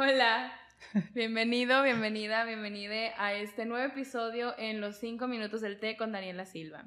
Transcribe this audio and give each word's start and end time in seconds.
Hola, 0.00 0.52
bienvenido, 1.12 1.82
bienvenida, 1.82 2.44
bienvenida 2.44 3.12
a 3.18 3.32
este 3.32 3.66
nuevo 3.66 3.84
episodio 3.84 4.54
en 4.56 4.80
los 4.80 4.96
5 4.98 5.26
minutos 5.26 5.60
del 5.60 5.80
té 5.80 5.96
con 5.96 6.12
Daniela 6.12 6.44
Silva. 6.44 6.84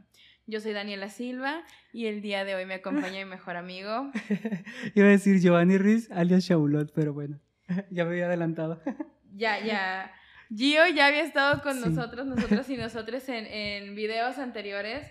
Yo 0.47 0.61
soy 0.61 0.71
Daniela 0.71 1.09
Silva 1.09 1.61
y 1.91 2.05
el 2.05 2.21
día 2.21 2.45
de 2.45 2.55
hoy 2.55 2.65
me 2.65 2.75
acompaña 2.75 3.19
mi 3.19 3.25
mejor 3.25 3.57
amigo. 3.57 4.09
Iba 4.95 5.07
a 5.07 5.09
decir 5.09 5.41
Giovanni 5.41 5.77
Ruiz, 5.77 6.09
alias 6.09 6.45
Shaulot, 6.45 6.93
pero 6.93 7.11
bueno, 7.11 7.41
ya 7.91 8.05
me 8.05 8.11
había 8.11 8.27
adelantado. 8.27 8.81
ya, 9.35 9.59
ya. 9.59 10.13
Gio 10.49 10.87
ya 10.87 11.07
había 11.07 11.23
estado 11.23 11.61
con 11.63 11.81
nosotros, 11.81 12.25
nosotros 12.25 12.69
y 12.69 12.77
nosotros 12.77 13.27
en, 13.27 13.45
en 13.45 13.93
videos 13.93 14.37
anteriores, 14.37 15.05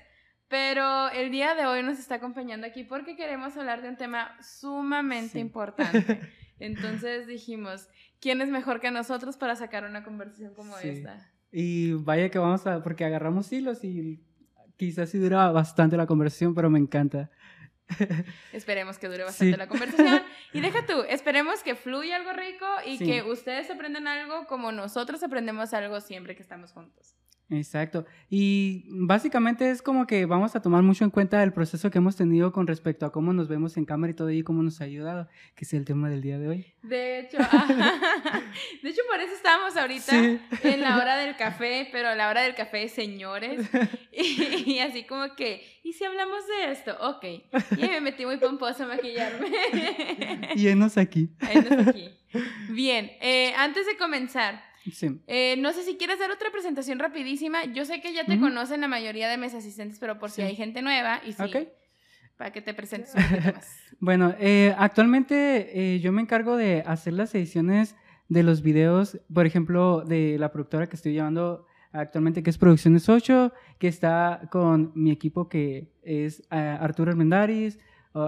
pero 0.48 1.10
el 1.10 1.30
día 1.30 1.54
de 1.54 1.66
hoy 1.66 1.82
nos 1.82 1.98
está 1.98 2.14
acompañando 2.14 2.66
aquí 2.66 2.82
porque 2.82 3.14
queremos 3.14 3.58
hablar 3.58 3.82
de 3.82 3.90
un 3.90 3.98
tema 3.98 4.38
sumamente 4.40 5.38
importante. 5.38 6.39
Entonces 6.60 7.26
dijimos, 7.26 7.88
¿quién 8.20 8.40
es 8.40 8.48
mejor 8.48 8.80
que 8.80 8.90
nosotros 8.90 9.36
para 9.36 9.56
sacar 9.56 9.84
una 9.84 10.04
conversación 10.04 10.54
como 10.54 10.78
esta? 10.78 11.32
Y 11.50 11.94
vaya 11.94 12.30
que 12.30 12.38
vamos 12.38 12.66
a, 12.66 12.82
porque 12.82 13.04
agarramos 13.04 13.52
hilos 13.52 13.82
y 13.82 14.22
quizás 14.76 15.10
sí 15.10 15.18
dura 15.18 15.50
bastante 15.50 15.96
la 15.96 16.06
conversación, 16.06 16.54
pero 16.54 16.70
me 16.70 16.78
encanta. 16.78 17.30
Esperemos 18.52 18.98
que 18.98 19.08
dure 19.08 19.24
bastante 19.24 19.56
la 19.56 19.66
conversación. 19.66 20.22
Y 20.52 20.60
deja 20.60 20.84
tú, 20.84 21.04
esperemos 21.08 21.62
que 21.62 21.76
fluya 21.76 22.16
algo 22.16 22.32
rico 22.32 22.66
y 22.84 22.98
que 22.98 23.22
ustedes 23.22 23.70
aprendan 23.70 24.08
algo 24.08 24.46
como 24.48 24.72
nosotros 24.72 25.22
aprendemos 25.22 25.72
algo 25.74 26.00
siempre 26.00 26.34
que 26.34 26.42
estamos 26.42 26.72
juntos. 26.72 27.14
Exacto. 27.50 28.06
Y 28.28 28.84
básicamente 28.88 29.70
es 29.70 29.82
como 29.82 30.06
que 30.06 30.24
vamos 30.24 30.54
a 30.54 30.62
tomar 30.62 30.82
mucho 30.82 31.04
en 31.04 31.10
cuenta 31.10 31.42
el 31.42 31.52
proceso 31.52 31.90
que 31.90 31.98
hemos 31.98 32.16
tenido 32.16 32.52
con 32.52 32.66
respecto 32.66 33.06
a 33.06 33.12
cómo 33.12 33.32
nos 33.32 33.48
vemos 33.48 33.76
en 33.76 33.84
cámara 33.84 34.12
y 34.12 34.14
todo 34.14 34.30
y 34.30 34.42
cómo 34.42 34.62
nos 34.62 34.80
ha 34.80 34.84
ayudado, 34.84 35.28
que 35.56 35.64
es 35.64 35.72
el 35.74 35.84
tema 35.84 36.08
del 36.08 36.22
día 36.22 36.38
de 36.38 36.48
hoy. 36.48 36.66
De 36.82 37.20
hecho, 37.20 37.38
de 37.38 38.88
hecho 38.88 39.02
por 39.10 39.20
eso 39.20 39.34
estábamos 39.34 39.76
ahorita 39.76 40.16
en 40.62 40.80
la 40.80 40.96
hora 40.96 41.16
del 41.16 41.36
café, 41.36 41.88
pero 41.90 42.14
la 42.14 42.28
hora 42.28 42.42
del 42.42 42.54
café, 42.54 42.88
señores. 42.88 43.68
Y, 44.12 44.80
así 44.80 45.04
como 45.04 45.34
que, 45.34 45.64
¿y 45.82 45.92
si 45.92 46.04
hablamos 46.04 46.46
de 46.46 46.72
esto? 46.72 46.96
Ok. 47.00 47.24
Y 47.76 47.80
me 47.80 48.00
metí 48.00 48.26
muy 48.26 48.36
pomposa 48.38 48.84
a 48.84 48.88
maquillarme. 48.88 49.48
Y 50.56 50.68
enos 50.68 50.98
aquí. 50.98 51.30
aquí. 51.40 52.10
Bien, 52.70 53.10
eh, 53.20 53.52
antes 53.56 53.86
de 53.86 53.96
comenzar, 53.96 54.62
eh, 55.26 55.56
no 55.58 55.72
sé 55.72 55.82
si 55.84 55.96
quieres 55.96 56.18
dar 56.18 56.30
otra 56.30 56.50
presentación 56.50 56.98
rapidísima. 56.98 57.64
Yo 57.66 57.84
sé 57.84 58.00
que 58.00 58.12
ya 58.12 58.24
te 58.24 58.38
conocen 58.38 58.80
la 58.80 58.88
mayoría 58.88 59.28
de 59.28 59.36
mis 59.36 59.54
asistentes, 59.54 59.98
pero 59.98 60.18
por 60.18 60.30
si 60.30 60.42
hay 60.42 60.56
gente 60.56 60.82
nueva 60.82 61.20
y 61.24 61.32
sí, 61.32 61.68
para 62.36 62.52
que 62.52 62.62
te 62.62 62.72
presentes 62.72 63.14
un 63.14 63.22
poquito 63.22 63.52
más. 63.52 63.78
bueno, 64.00 64.34
eh, 64.40 64.74
actualmente 64.78 65.94
eh, 65.94 66.00
yo 66.00 66.12
me 66.12 66.22
encargo 66.22 66.56
de 66.56 66.82
hacer 66.86 67.12
las 67.12 67.34
ediciones 67.34 67.94
de 68.28 68.42
los 68.42 68.62
videos, 68.62 69.20
por 69.32 69.44
ejemplo, 69.44 70.02
de 70.06 70.38
la 70.38 70.50
productora 70.52 70.88
que 70.88 70.96
estoy 70.96 71.12
llevando 71.12 71.66
actualmente, 71.92 72.42
que 72.42 72.50
es 72.50 72.58
Producciones 72.58 73.08
8, 73.08 73.52
que 73.78 73.88
está 73.88 74.48
con 74.50 74.92
mi 74.94 75.10
equipo 75.10 75.48
que 75.48 75.92
es 76.02 76.42
Arturo 76.48 77.10
Armendaris, 77.10 77.78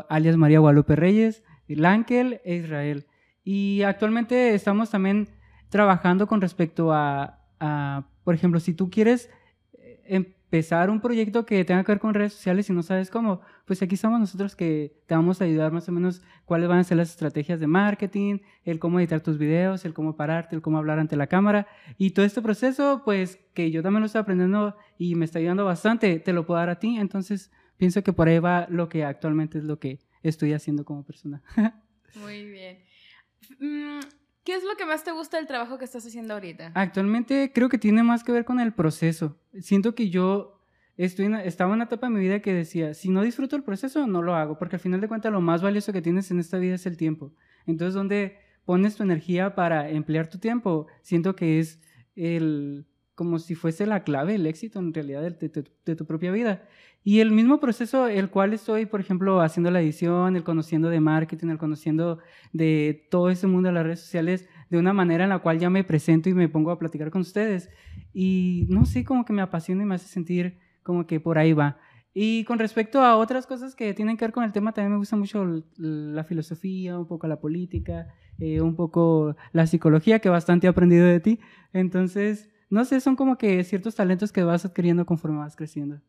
alias 0.08 0.36
María 0.36 0.58
Guadalupe 0.58 0.96
Reyes, 0.96 1.44
Lankel 1.68 2.40
e 2.44 2.56
Israel. 2.56 3.06
Y 3.44 3.82
actualmente 3.82 4.54
estamos 4.54 4.90
también 4.90 5.28
trabajando 5.72 6.26
con 6.26 6.42
respecto 6.42 6.92
a, 6.92 7.38
por 8.24 8.34
ejemplo, 8.34 8.60
si 8.60 8.74
tú 8.74 8.90
quieres 8.90 9.30
eh, 9.72 10.02
empezar 10.04 10.90
un 10.90 11.00
proyecto 11.00 11.46
que 11.46 11.64
tenga 11.64 11.82
que 11.82 11.92
ver 11.92 11.98
con 11.98 12.12
redes 12.12 12.34
sociales 12.34 12.68
y 12.68 12.74
no 12.74 12.82
sabes 12.82 13.08
cómo, 13.08 13.40
pues 13.64 13.80
aquí 13.80 13.94
estamos 13.94 14.20
nosotros 14.20 14.54
que 14.54 15.00
te 15.06 15.14
vamos 15.14 15.40
a 15.40 15.44
ayudar 15.44 15.72
más 15.72 15.88
o 15.88 15.92
menos 15.92 16.20
cuáles 16.44 16.68
van 16.68 16.80
a 16.80 16.84
ser 16.84 16.98
las 16.98 17.08
estrategias 17.08 17.58
de 17.58 17.66
marketing, 17.66 18.40
el 18.64 18.78
cómo 18.78 19.00
editar 19.00 19.22
tus 19.22 19.38
videos, 19.38 19.86
el 19.86 19.94
cómo 19.94 20.14
pararte, 20.14 20.54
el 20.54 20.60
cómo 20.60 20.76
hablar 20.76 20.98
ante 20.98 21.16
la 21.16 21.26
cámara. 21.26 21.66
Y 21.96 22.10
todo 22.10 22.26
este 22.26 22.42
proceso, 22.42 23.00
pues 23.02 23.40
que 23.54 23.70
yo 23.70 23.82
también 23.82 24.00
lo 24.00 24.06
estoy 24.06 24.20
aprendiendo 24.20 24.76
y 24.98 25.14
me 25.14 25.24
está 25.24 25.38
ayudando 25.38 25.64
bastante, 25.64 26.20
te 26.20 26.34
lo 26.34 26.44
puedo 26.44 26.60
dar 26.60 26.68
a 26.68 26.78
ti. 26.78 26.98
Entonces, 26.98 27.50
pienso 27.78 28.04
que 28.04 28.12
por 28.12 28.28
ahí 28.28 28.40
va 28.40 28.66
lo 28.68 28.90
que 28.90 29.04
actualmente 29.06 29.56
es 29.56 29.64
lo 29.64 29.78
que 29.78 30.00
estoy 30.22 30.52
haciendo 30.52 30.84
como 30.84 31.02
persona. 31.02 31.42
Muy 32.20 32.44
bien. 32.44 34.12
¿Qué 34.44 34.54
es 34.54 34.64
lo 34.64 34.76
que 34.76 34.86
más 34.86 35.04
te 35.04 35.12
gusta 35.12 35.36
del 35.36 35.46
trabajo 35.46 35.78
que 35.78 35.84
estás 35.84 36.04
haciendo 36.04 36.34
ahorita? 36.34 36.72
Actualmente 36.74 37.52
creo 37.54 37.68
que 37.68 37.78
tiene 37.78 38.02
más 38.02 38.24
que 38.24 38.32
ver 38.32 38.44
con 38.44 38.58
el 38.58 38.72
proceso. 38.72 39.38
Siento 39.60 39.94
que 39.94 40.10
yo 40.10 40.60
estoy 40.96 41.32
estaba 41.44 41.70
en 41.70 41.76
una 41.76 41.84
etapa 41.84 42.08
de 42.08 42.14
mi 42.14 42.20
vida 42.20 42.40
que 42.40 42.52
decía, 42.52 42.94
si 42.94 43.10
no 43.10 43.22
disfruto 43.22 43.54
el 43.54 43.62
proceso, 43.62 44.06
no 44.06 44.20
lo 44.20 44.34
hago, 44.34 44.58
porque 44.58 44.76
al 44.76 44.80
final 44.80 45.00
de 45.00 45.08
cuentas 45.08 45.32
lo 45.32 45.40
más 45.40 45.62
valioso 45.62 45.92
que 45.92 46.02
tienes 46.02 46.30
en 46.30 46.40
esta 46.40 46.58
vida 46.58 46.74
es 46.74 46.86
el 46.86 46.96
tiempo. 46.96 47.32
Entonces, 47.66 47.94
¿dónde 47.94 48.38
pones 48.64 48.96
tu 48.96 49.04
energía 49.04 49.54
para 49.54 49.88
emplear 49.88 50.28
tu 50.28 50.38
tiempo? 50.38 50.88
Siento 51.02 51.36
que 51.36 51.60
es 51.60 51.80
el, 52.16 52.86
como 53.14 53.38
si 53.38 53.54
fuese 53.54 53.86
la 53.86 54.04
clave, 54.04 54.34
el 54.34 54.46
éxito 54.46 54.78
en 54.78 54.94
realidad 54.94 55.22
de, 55.22 55.96
tu 55.96 56.06
propia 56.06 56.32
vida. 56.32 56.62
Y 57.04 57.20
el 57.20 57.32
mismo 57.32 57.58
proceso, 57.58 58.06
el 58.06 58.30
cual 58.30 58.52
estoy, 58.52 58.86
por 58.86 59.00
ejemplo, 59.00 59.40
haciendo 59.40 59.70
la 59.70 59.80
edición, 59.80 60.36
el 60.36 60.44
conociendo 60.44 60.88
de 60.88 61.00
marketing, 61.00 61.48
el 61.48 61.58
conociendo 61.58 62.20
de 62.52 63.08
todo 63.10 63.28
ese 63.28 63.46
mundo 63.46 63.68
de 63.68 63.74
las 63.74 63.84
redes 63.84 64.00
sociales, 64.00 64.48
de 64.70 64.78
una 64.78 64.92
manera 64.92 65.24
en 65.24 65.30
la 65.30 65.40
cual 65.40 65.58
ya 65.58 65.68
me 65.68 65.82
presento 65.84 66.28
y 66.28 66.34
me 66.34 66.48
pongo 66.48 66.70
a 66.70 66.78
platicar 66.78 67.10
con 67.10 67.22
ustedes. 67.22 67.70
Y 68.14 68.66
no 68.70 68.86
sé, 68.86 69.04
como 69.04 69.24
que 69.24 69.32
me 69.32 69.42
apasiona 69.42 69.82
y 69.82 69.86
me 69.86 69.96
hace 69.96 70.06
sentir 70.06 70.58
como 70.82 71.06
que 71.06 71.18
por 71.18 71.38
ahí 71.38 71.52
va. 71.52 71.78
Y 72.14 72.44
con 72.44 72.58
respecto 72.58 73.00
a 73.00 73.16
otras 73.16 73.46
cosas 73.46 73.74
que 73.74 73.94
tienen 73.94 74.16
que 74.16 74.26
ver 74.26 74.32
con 74.32 74.44
el 74.44 74.52
tema, 74.52 74.72
también 74.72 74.92
me 74.92 74.98
gusta 74.98 75.16
mucho 75.16 75.64
la 75.76 76.24
filosofía, 76.24 76.98
un 76.98 77.06
poco 77.06 77.26
la 77.26 77.40
política, 77.40 78.08
eh, 78.38 78.60
un 78.60 78.76
poco 78.76 79.34
la 79.52 79.66
psicología, 79.66 80.18
que 80.18 80.28
bastante 80.28 80.66
he 80.66 80.70
aprendido 80.70 81.06
de 81.06 81.20
ti. 81.20 81.40
Entonces, 81.72 82.51
no 82.72 82.86
sé, 82.86 83.00
son 83.00 83.16
como 83.16 83.36
que 83.36 83.62
ciertos 83.64 83.94
talentos 83.94 84.32
que 84.32 84.42
vas 84.42 84.64
adquiriendo 84.64 85.04
conforme 85.04 85.38
vas 85.38 85.54
creciendo. 85.56 86.00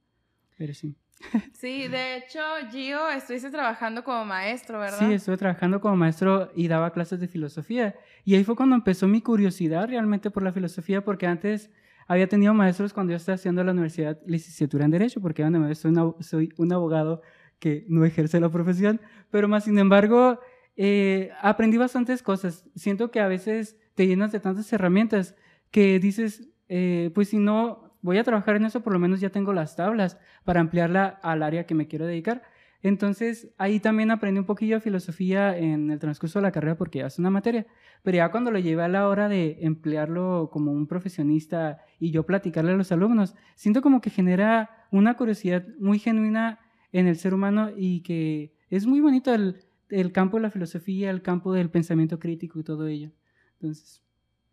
Pero 0.58 0.74
sí. 0.74 0.96
Sí, 1.54 1.90
de 1.90 2.16
hecho, 2.16 2.40
Gio, 2.72 3.10
estuviste 3.10 3.50
trabajando 3.50 4.06
como 4.06 4.24
maestro, 4.24 4.80
¿verdad? 4.80 4.98
Sí, 4.98 5.14
estuve 5.14 5.36
trabajando 5.36 5.82
como 5.82 5.98
maestro 5.98 6.52
y 6.56 6.70
daba 6.70 6.94
clases 6.94 7.20
de 7.20 7.28
filosofía. 7.28 7.96
Y 8.24 8.36
ahí 8.36 8.46
fue 8.46 8.56
cuando 8.56 8.76
empezó 8.76 9.10
mi 9.10 9.22
curiosidad 9.22 9.90
realmente 9.90 10.32
por 10.32 10.42
la 10.42 10.54
filosofía, 10.54 11.04
porque 11.04 11.28
antes 11.28 11.70
había 12.08 12.30
tenido 12.30 12.54
maestros 12.54 12.94
cuando 12.94 13.12
yo 13.12 13.18
estaba 13.18 13.36
haciendo 13.36 13.62
la 13.62 13.74
universidad 13.74 14.20
licenciatura 14.26 14.86
en 14.86 14.92
Derecho, 14.92 15.20
porque 15.20 15.46
soy, 15.76 15.94
soy 16.22 16.54
un 16.56 16.72
abogado 16.72 17.22
que 17.60 17.86
no 17.90 18.06
ejerce 18.06 18.40
la 18.40 18.50
profesión, 18.50 19.02
pero 19.32 19.50
más 19.50 19.66
sin 19.66 19.78
embargo, 19.80 20.40
eh, 20.78 21.30
aprendí 21.42 21.76
bastantes 21.76 22.24
cosas. 22.24 22.64
Siento 22.74 23.12
que 23.12 23.20
a 23.20 23.28
veces 23.28 23.78
te 23.96 24.08
llenas 24.08 24.32
de 24.32 24.40
tantas 24.40 24.72
herramientas 24.72 25.36
que 25.74 26.00
dices, 26.00 26.53
eh, 26.70 27.12
pues 27.14 27.30
si 27.30 27.38
no 27.38 27.94
voy 28.02 28.18
a 28.18 28.24
trabajar 28.24 28.56
en 28.56 28.66
eso, 28.66 28.82
por 28.82 28.94
lo 28.94 29.00
menos 29.00 29.22
ya 29.22 29.30
tengo 29.30 29.54
las 29.54 29.76
tablas 29.76 30.20
para 30.44 30.60
ampliarla 30.60 31.08
al 31.08 31.44
área 31.44 31.66
que 31.66 31.76
me 31.76 31.88
quiero 31.88 32.06
dedicar. 32.06 32.44
Entonces, 32.82 33.54
ahí 33.58 33.80
también 33.80 34.12
aprendí 34.12 34.40
un 34.40 34.46
poquillo 34.46 34.82
filosofía 34.82 35.58
en 35.58 35.90
el 35.90 36.00
transcurso 36.00 36.40
de 36.40 36.44
la 36.44 36.52
carrera 36.52 36.76
porque 36.76 37.00
ya 37.00 37.08
es 37.08 37.18
una 37.18 37.30
materia, 37.30 37.66
pero 38.04 38.18
ya 38.18 38.30
cuando 38.30 38.52
lo 38.52 38.60
llevé 38.60 38.84
a 38.84 38.90
la 38.90 39.08
hora 39.08 39.30
de 39.30 39.58
emplearlo 39.62 40.50
como 40.52 40.74
un 40.74 40.86
profesionista 40.86 41.80
y 41.98 42.12
yo 42.12 42.26
platicarle 42.26 42.74
a 42.74 42.76
los 42.76 42.92
alumnos, 42.92 43.36
siento 43.56 43.82
como 43.82 44.02
que 44.02 44.10
genera 44.10 44.88
una 44.92 45.16
curiosidad 45.16 45.66
muy 45.80 45.98
genuina 45.98 46.60
en 46.92 47.08
el 47.08 47.16
ser 47.16 47.34
humano 47.34 47.72
y 47.76 48.02
que 48.02 48.54
es 48.70 48.86
muy 48.86 49.00
bonito 49.00 49.34
el, 49.34 49.64
el 49.90 50.12
campo 50.12 50.38
de 50.38 50.44
la 50.44 50.52
filosofía, 50.52 51.10
el 51.10 51.22
campo 51.22 51.54
del 51.54 51.70
pensamiento 51.70 52.20
crítico 52.20 52.60
y 52.60 52.64
todo 52.64 52.88
ello. 52.88 53.12
Entonces. 53.54 54.04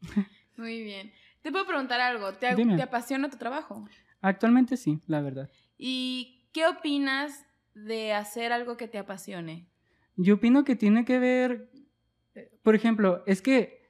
Muy 0.57 0.83
bien. 0.83 1.11
Te 1.43 1.51
puedo 1.51 1.67
preguntar 1.67 2.01
algo. 2.01 2.33
¿Te, 2.33 2.55
¿Te, 2.55 2.83
apasiona 2.83 3.31
tu 3.31 3.37
trabajo? 3.37 3.85
Actualmente 4.21 4.77
sí, 4.77 5.01
la 5.07 5.21
verdad. 5.21 5.51
¿Y 5.79 6.49
qué 6.53 6.67
opinas 6.67 7.47
de 7.75 8.13
hacer 8.13 8.53
algo 8.53 8.77
que 8.77 8.89
te 8.89 8.99
apasione? 8.99 9.67
Yo 10.17 10.35
opino 10.35 10.65
que 10.65 10.77
tiene 10.77 11.05
que 11.05 11.19
ver, 11.19 11.71
por 12.63 12.75
ejemplo, 12.75 13.23
es 13.27 13.41
que 13.41 13.89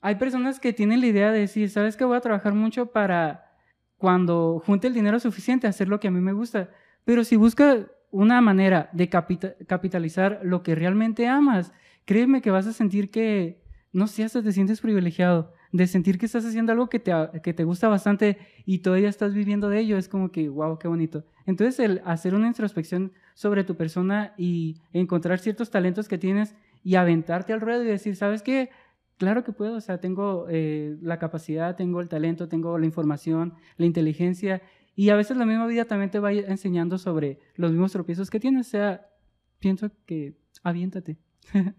hay 0.00 0.14
personas 0.14 0.60
que 0.60 0.72
tienen 0.72 1.00
la 1.00 1.06
idea 1.06 1.32
de 1.32 1.40
decir, 1.40 1.70
¿sabes 1.70 1.96
que 1.96 2.04
voy 2.04 2.16
a 2.16 2.20
trabajar 2.20 2.54
mucho 2.54 2.86
para 2.86 3.52
cuando 3.96 4.62
junte 4.64 4.86
el 4.86 4.94
dinero 4.94 5.18
suficiente 5.18 5.66
hacer 5.66 5.88
lo 5.88 5.98
que 5.98 6.08
a 6.08 6.12
mí 6.12 6.20
me 6.20 6.32
gusta? 6.32 6.70
Pero 7.04 7.24
si 7.24 7.36
buscas 7.36 7.86
una 8.12 8.40
manera 8.40 8.90
de 8.92 9.08
capitalizar 9.08 10.40
lo 10.42 10.62
que 10.62 10.74
realmente 10.74 11.26
amas, 11.26 11.72
créeme 12.04 12.42
que 12.42 12.50
vas 12.50 12.66
a 12.66 12.72
sentir 12.72 13.10
que, 13.10 13.62
no 13.92 14.06
sé, 14.06 14.24
hasta 14.24 14.42
te 14.42 14.52
sientes 14.52 14.80
privilegiado 14.80 15.52
de 15.72 15.86
sentir 15.86 16.18
que 16.18 16.26
estás 16.26 16.44
haciendo 16.44 16.72
algo 16.72 16.88
que 16.88 16.98
te, 16.98 17.12
que 17.42 17.54
te 17.54 17.64
gusta 17.64 17.88
bastante 17.88 18.38
y 18.66 18.78
todavía 18.78 19.08
estás 19.08 19.34
viviendo 19.34 19.68
de 19.68 19.80
ello, 19.80 19.98
es 19.98 20.08
como 20.08 20.32
que, 20.32 20.48
wow, 20.48 20.78
qué 20.78 20.88
bonito. 20.88 21.24
Entonces, 21.46 21.78
el 21.80 22.02
hacer 22.04 22.34
una 22.34 22.48
introspección 22.48 23.12
sobre 23.34 23.64
tu 23.64 23.76
persona 23.76 24.34
y 24.36 24.76
encontrar 24.92 25.38
ciertos 25.38 25.70
talentos 25.70 26.08
que 26.08 26.18
tienes 26.18 26.54
y 26.82 26.96
aventarte 26.96 27.52
al 27.52 27.60
ruedo 27.60 27.82
y 27.82 27.86
decir, 27.86 28.16
¿sabes 28.16 28.42
qué? 28.42 28.70
Claro 29.16 29.44
que 29.44 29.52
puedo, 29.52 29.74
o 29.76 29.80
sea, 29.80 30.00
tengo 30.00 30.46
eh, 30.48 30.96
la 31.02 31.18
capacidad, 31.18 31.76
tengo 31.76 32.00
el 32.00 32.08
talento, 32.08 32.48
tengo 32.48 32.78
la 32.78 32.86
información, 32.86 33.54
la 33.76 33.86
inteligencia 33.86 34.62
y 34.96 35.10
a 35.10 35.16
veces 35.16 35.36
la 35.36 35.46
misma 35.46 35.66
vida 35.66 35.84
también 35.84 36.10
te 36.10 36.18
va 36.18 36.32
enseñando 36.32 36.98
sobre 36.98 37.38
los 37.54 37.70
mismos 37.70 37.92
tropiezos 37.92 38.30
que 38.30 38.40
tienes, 38.40 38.66
o 38.68 38.70
sea, 38.70 39.08
pienso 39.58 39.90
que 40.06 40.36
aviéntate. 40.62 41.18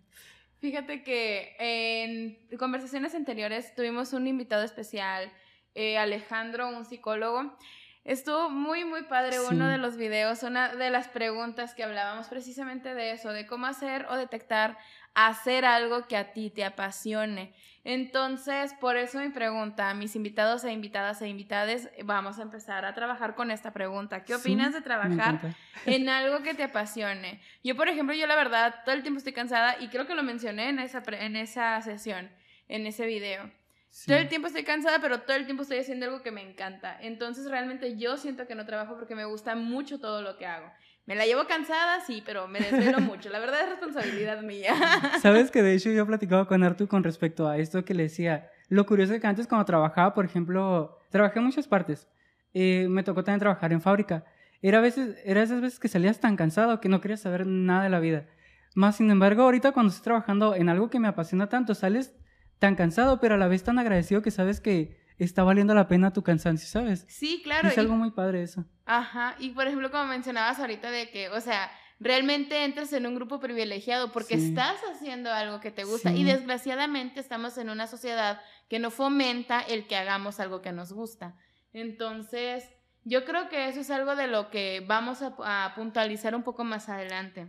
Fíjate 0.62 1.02
que 1.02 1.56
en 1.58 2.38
conversaciones 2.60 3.16
anteriores 3.16 3.74
tuvimos 3.74 4.14
un 4.14 4.28
invitado 4.28 4.64
especial, 4.64 5.32
eh, 5.74 5.98
Alejandro, 5.98 6.70
un 6.70 6.86
psicólogo. 6.86 7.58
Estuvo 8.04 8.50
muy, 8.50 8.84
muy 8.84 9.04
padre 9.04 9.40
uno 9.40 9.68
de 9.68 9.78
los 9.78 9.96
videos, 9.96 10.42
una 10.42 10.76
de 10.76 10.90
las 10.90 11.08
preguntas 11.08 11.76
que 11.76 11.84
hablábamos 11.84 12.28
precisamente 12.30 12.96
de 12.96 13.12
eso, 13.12 13.32
de 13.32 13.46
cómo 13.46 13.68
hacer 13.68 14.08
o 14.10 14.16
detectar 14.16 14.78
hacer 15.14 15.66
algo 15.66 16.08
que 16.08 16.18
a 16.18 16.34
ti 16.34 16.50
te 16.50 16.66
apasione. 16.66 17.54
Entonces, 17.84 18.74
por 18.80 18.98
eso 18.98 19.20
mi 19.20 19.30
pregunta 19.30 19.90
a 19.90 19.94
mis 19.94 20.16
invitados 20.16 20.64
e 20.64 20.72
invitadas 20.72 21.22
e 21.22 21.28
invitades, 21.28 21.90
vamos 22.04 22.40
a 22.40 22.44
empezar 22.44 22.86
a 22.86 22.96
trabajar 22.96 23.36
con 23.36 23.52
esta 23.52 23.72
pregunta. 23.72 24.24
¿Qué 24.24 24.34
opinas 24.34 24.74
de 24.74 24.82
trabajar 24.82 25.40
en 25.86 26.10
algo 26.10 26.42
que 26.42 26.56
te 26.56 26.64
apasione? 26.64 27.40
Yo, 27.64 27.76
por 27.76 27.88
ejemplo, 27.88 28.16
yo 28.16 28.26
la 28.26 28.36
verdad, 28.36 28.76
todo 28.84 28.96
el 28.96 29.04
tiempo 29.04 29.20
estoy 29.20 29.34
cansada 29.34 29.78
y 29.80 29.90
creo 29.90 30.08
que 30.08 30.16
lo 30.16 30.24
mencioné 30.24 30.70
en 30.70 30.80
esa, 30.80 31.04
en 31.08 31.36
esa 31.36 31.80
sesión, 31.82 32.32
en 32.68 32.88
ese 32.88 33.06
video. 33.06 33.61
Todo 34.06 34.18
el 34.18 34.30
tiempo 34.30 34.48
estoy 34.48 34.64
cansada, 34.64 35.00
pero 35.02 35.22
todo 35.22 35.36
el 35.36 35.46
tiempo 35.46 35.64
estoy 35.64 35.80
haciendo 35.80 36.06
algo 36.06 36.22
que 36.22 36.32
me 36.32 36.42
encanta. 36.42 36.98
Entonces, 37.02 37.50
realmente 37.50 37.98
yo 37.98 38.18
siento 38.18 38.48
que 38.48 38.56
no 38.56 38.66
trabajo 38.66 38.96
porque 38.96 39.16
me 39.16 39.26
gusta 39.26 39.56
mucho 39.56 40.00
todo 40.00 40.22
lo 40.22 40.38
que 40.38 40.46
hago. 40.46 40.72
Me 41.06 41.16
la 41.16 41.26
llevo 41.26 41.46
cansada, 41.46 42.00
sí, 42.00 42.24
pero 42.26 42.48
me 42.48 42.60
desvelo 42.60 43.00
mucho. 43.02 43.30
La 43.30 43.40
verdad 43.40 43.62
es 43.64 43.70
responsabilidad 43.70 44.42
mía. 44.44 44.74
Sabes 45.22 45.52
que 45.52 45.62
de 45.62 45.74
hecho 45.74 45.92
yo 45.92 46.04
he 46.04 46.06
platicado 46.06 46.48
con 46.48 46.64
Artu 46.64 46.88
con 46.88 47.04
respecto 47.04 47.50
a 47.50 47.58
esto 47.58 47.84
que 47.84 47.94
le 47.94 48.04
decía. 48.04 48.50
Lo 48.70 48.86
curioso 48.86 49.14
es 49.14 49.20
que 49.20 49.28
antes 49.28 49.48
cuando 49.48 49.66
trabajaba, 49.66 50.14
por 50.14 50.24
ejemplo, 50.24 50.98
trabajé 51.10 51.40
en 51.40 51.46
muchas 51.46 51.68
partes. 51.68 52.08
Eh, 52.54 52.88
me 52.90 53.04
tocó 53.04 53.24
también 53.24 53.40
trabajar 53.40 53.74
en 53.74 53.82
fábrica. 53.82 54.24
Era, 54.62 54.78
a 54.78 54.82
veces, 54.82 55.18
era 55.26 55.44
esas 55.44 55.60
veces 55.60 55.80
que 55.80 55.90
salías 55.90 56.20
tan 56.20 56.38
cansado 56.38 56.80
que 56.80 56.88
no 56.88 57.02
querías 57.02 57.20
saber 57.20 57.46
nada 57.46 57.84
de 57.84 57.90
la 57.90 58.00
vida. 58.00 58.28
Más 58.74 58.96
sin 58.96 59.12
embargo, 59.12 59.44
ahorita 59.44 59.74
cuando 59.74 59.90
estoy 59.90 60.06
trabajando 60.06 60.56
en 60.56 60.70
algo 60.70 60.90
que 60.90 61.00
me 61.00 61.10
apasiona 61.10 61.50
tanto, 61.50 61.76
sales 61.76 62.14
tan 62.62 62.76
cansado, 62.76 63.20
pero 63.20 63.34
a 63.36 63.38
la 63.40 63.48
vez 63.48 63.64
tan 63.64 63.80
agradecido 63.80 64.22
que 64.22 64.30
sabes 64.30 64.62
que 64.62 64.96
está 65.18 65.44
valiendo 65.44 65.74
la 65.74 65.88
pena 65.88 66.14
tu 66.14 66.22
cansancio, 66.22 66.68
¿sabes? 66.70 67.06
Sí, 67.10 67.42
claro. 67.44 67.68
Es 67.68 67.78
algo 67.80 67.96
muy 67.96 68.12
padre 68.12 68.44
eso. 68.44 68.66
Ajá, 68.86 69.36
y 69.40 69.50
por 69.50 69.66
ejemplo, 69.66 69.90
como 69.90 70.06
mencionabas 70.06 70.60
ahorita 70.60 70.92
de 70.92 71.10
que, 71.10 71.30
o 71.30 71.42
sea, 71.42 71.72
realmente 72.00 72.64
entras 72.64 72.94
en 72.94 73.08
un 73.08 73.16
grupo 73.16 73.40
privilegiado 73.40 74.12
porque 74.12 74.36
estás 74.36 74.80
haciendo 74.92 75.34
algo 75.34 75.60
que 75.60 75.72
te 75.72 75.86
gusta 75.86 76.12
y 76.12 76.24
desgraciadamente 76.24 77.20
estamos 77.20 77.58
en 77.58 77.72
una 77.72 77.88
sociedad 77.88 78.40
que 78.70 78.78
no 78.78 78.92
fomenta 78.92 79.62
el 79.62 79.88
que 79.88 79.96
hagamos 79.96 80.40
algo 80.40 80.62
que 80.62 80.72
nos 80.72 80.94
gusta. 80.94 81.36
Entonces, 81.74 82.70
yo 83.06 83.26
creo 83.26 83.50
que 83.50 83.70
eso 83.70 83.80
es 83.80 83.90
algo 83.90 84.16
de 84.16 84.28
lo 84.28 84.52
que 84.52 84.86
vamos 84.88 85.24
a, 85.24 85.66
a 85.66 85.74
puntualizar 85.74 86.36
un 86.36 86.44
poco 86.44 86.64
más 86.64 86.90
adelante. 86.90 87.48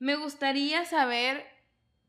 Me 0.00 0.16
gustaría 0.16 0.84
saber 0.84 1.55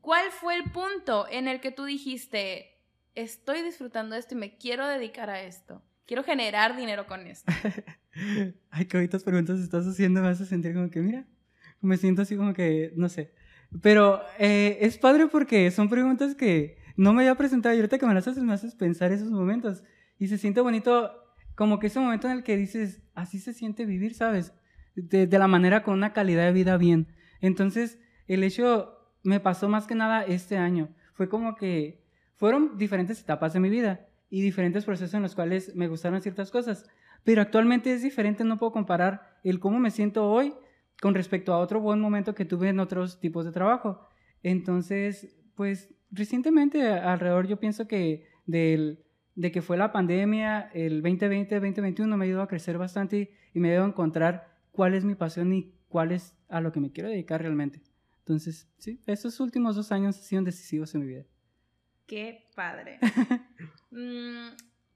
cuál 0.00 0.30
fue 0.30 0.54
el 0.56 0.70
punto 0.70 1.26
en 1.30 1.48
el 1.48 1.60
que 1.60 1.70
tú 1.70 1.84
dijiste, 1.84 2.78
estoy 3.14 3.62
disfrutando 3.62 4.14
esto 4.16 4.34
y 4.34 4.38
me 4.38 4.56
quiero 4.56 4.86
dedicar 4.86 5.30
a 5.30 5.42
esto. 5.42 5.82
Quiero 6.06 6.24
generar 6.24 6.76
dinero 6.76 7.06
con 7.06 7.26
esto. 7.26 7.52
Ay, 8.70 8.86
qué 8.86 8.96
bonitas 8.96 9.22
preguntas 9.22 9.60
estás 9.60 9.86
haciendo. 9.86 10.22
Me 10.22 10.28
hace 10.28 10.46
sentir 10.46 10.74
como 10.74 10.90
que, 10.90 11.00
mira, 11.00 11.26
me 11.80 11.96
siento 11.96 12.22
así 12.22 12.36
como 12.36 12.54
que, 12.54 12.92
no 12.96 13.08
sé. 13.08 13.34
Pero 13.82 14.22
eh, 14.38 14.78
es 14.80 14.96
padre 14.98 15.26
porque 15.26 15.70
son 15.70 15.88
preguntas 15.88 16.34
que 16.34 16.78
no 16.96 17.12
me 17.12 17.22
había 17.22 17.34
presentado 17.34 17.74
y 17.74 17.78
ahorita 17.78 17.98
que 17.98 18.06
me 18.06 18.14
las 18.14 18.26
haces 18.26 18.42
me 18.42 18.54
haces 18.54 18.74
pensar 18.74 19.12
esos 19.12 19.30
momentos. 19.30 19.84
Y 20.18 20.28
se 20.28 20.38
siente 20.38 20.60
bonito 20.60 21.12
como 21.54 21.78
que 21.78 21.88
ese 21.88 22.00
momento 22.00 22.28
en 22.28 22.38
el 22.38 22.42
que 22.42 22.56
dices, 22.56 23.02
así 23.14 23.38
se 23.38 23.52
siente 23.52 23.84
vivir, 23.84 24.14
¿sabes? 24.14 24.54
De, 24.94 25.26
de 25.26 25.38
la 25.38 25.48
manera 25.48 25.82
con 25.82 25.94
una 25.94 26.12
calidad 26.12 26.46
de 26.46 26.52
vida 26.52 26.76
bien. 26.76 27.14
Entonces, 27.40 27.98
el 28.26 28.42
hecho 28.44 28.97
me 29.22 29.40
pasó 29.40 29.68
más 29.68 29.86
que 29.86 29.94
nada 29.94 30.24
este 30.24 30.56
año. 30.56 30.88
Fue 31.14 31.28
como 31.28 31.54
que 31.54 32.02
fueron 32.34 32.78
diferentes 32.78 33.20
etapas 33.20 33.52
de 33.52 33.60
mi 33.60 33.68
vida 33.68 34.06
y 34.30 34.42
diferentes 34.42 34.84
procesos 34.84 35.14
en 35.14 35.22
los 35.22 35.34
cuales 35.34 35.74
me 35.74 35.88
gustaron 35.88 36.20
ciertas 36.20 36.50
cosas, 36.50 36.88
pero 37.24 37.42
actualmente 37.42 37.92
es 37.92 38.02
diferente, 38.02 38.44
no 38.44 38.58
puedo 38.58 38.72
comparar 38.72 39.38
el 39.42 39.58
cómo 39.58 39.78
me 39.78 39.90
siento 39.90 40.30
hoy 40.30 40.54
con 41.00 41.14
respecto 41.14 41.52
a 41.52 41.58
otro 41.58 41.80
buen 41.80 42.00
momento 42.00 42.34
que 42.34 42.44
tuve 42.44 42.68
en 42.68 42.80
otros 42.80 43.20
tipos 43.20 43.44
de 43.44 43.52
trabajo. 43.52 44.08
Entonces, 44.42 45.36
pues 45.54 45.94
recientemente 46.10 46.86
alrededor 46.88 47.46
yo 47.46 47.58
pienso 47.58 47.86
que 47.88 48.26
del, 48.46 49.04
de 49.34 49.52
que 49.52 49.62
fue 49.62 49.76
la 49.76 49.92
pandemia, 49.92 50.70
el 50.74 51.02
2020-2021 51.02 52.16
me 52.16 52.24
ayudó 52.24 52.42
a 52.42 52.48
crecer 52.48 52.78
bastante 52.78 53.32
y 53.52 53.60
me 53.60 53.70
ayudó 53.70 53.84
a 53.84 53.88
encontrar 53.88 54.58
cuál 54.70 54.94
es 54.94 55.04
mi 55.04 55.14
pasión 55.14 55.52
y 55.52 55.74
cuál 55.88 56.12
es 56.12 56.36
a 56.48 56.60
lo 56.60 56.72
que 56.72 56.80
me 56.80 56.92
quiero 56.92 57.08
dedicar 57.08 57.40
realmente. 57.42 57.80
Entonces, 58.28 58.68
sí, 58.76 59.02
estos 59.06 59.40
últimos 59.40 59.74
dos 59.74 59.90
años 59.90 60.18
han 60.18 60.22
sido 60.22 60.42
decisivos 60.42 60.94
en 60.94 61.00
mi 61.00 61.06
vida. 61.06 61.24
Qué 62.06 62.46
padre. 62.54 62.98
Mm, 63.90 64.50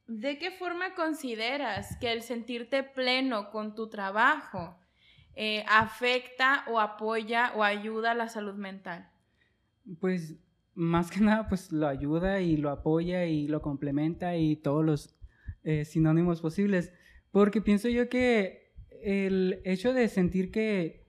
¿De 0.06 0.38
qué 0.38 0.50
forma 0.50 0.94
consideras 0.94 1.96
que 1.96 2.12
el 2.12 2.20
sentirte 2.20 2.82
pleno 2.82 3.50
con 3.50 3.74
tu 3.74 3.88
trabajo 3.88 4.78
eh, 5.34 5.64
afecta 5.66 6.66
o 6.68 6.78
apoya 6.78 7.54
o 7.56 7.62
ayuda 7.62 8.10
a 8.10 8.14
la 8.14 8.28
salud 8.28 8.52
mental? 8.52 9.10
Pues 9.98 10.36
más 10.74 11.10
que 11.10 11.20
nada, 11.20 11.48
pues 11.48 11.72
lo 11.72 11.88
ayuda 11.88 12.42
y 12.42 12.58
lo 12.58 12.68
apoya 12.68 13.24
y 13.24 13.48
lo 13.48 13.62
complementa 13.62 14.36
y 14.36 14.56
todos 14.56 14.84
los 14.84 15.16
eh, 15.64 15.86
sinónimos 15.86 16.42
posibles. 16.42 16.92
Porque 17.30 17.62
pienso 17.62 17.88
yo 17.88 18.10
que 18.10 18.74
el 19.02 19.62
hecho 19.64 19.94
de 19.94 20.06
sentir 20.08 20.50
que 20.50 21.01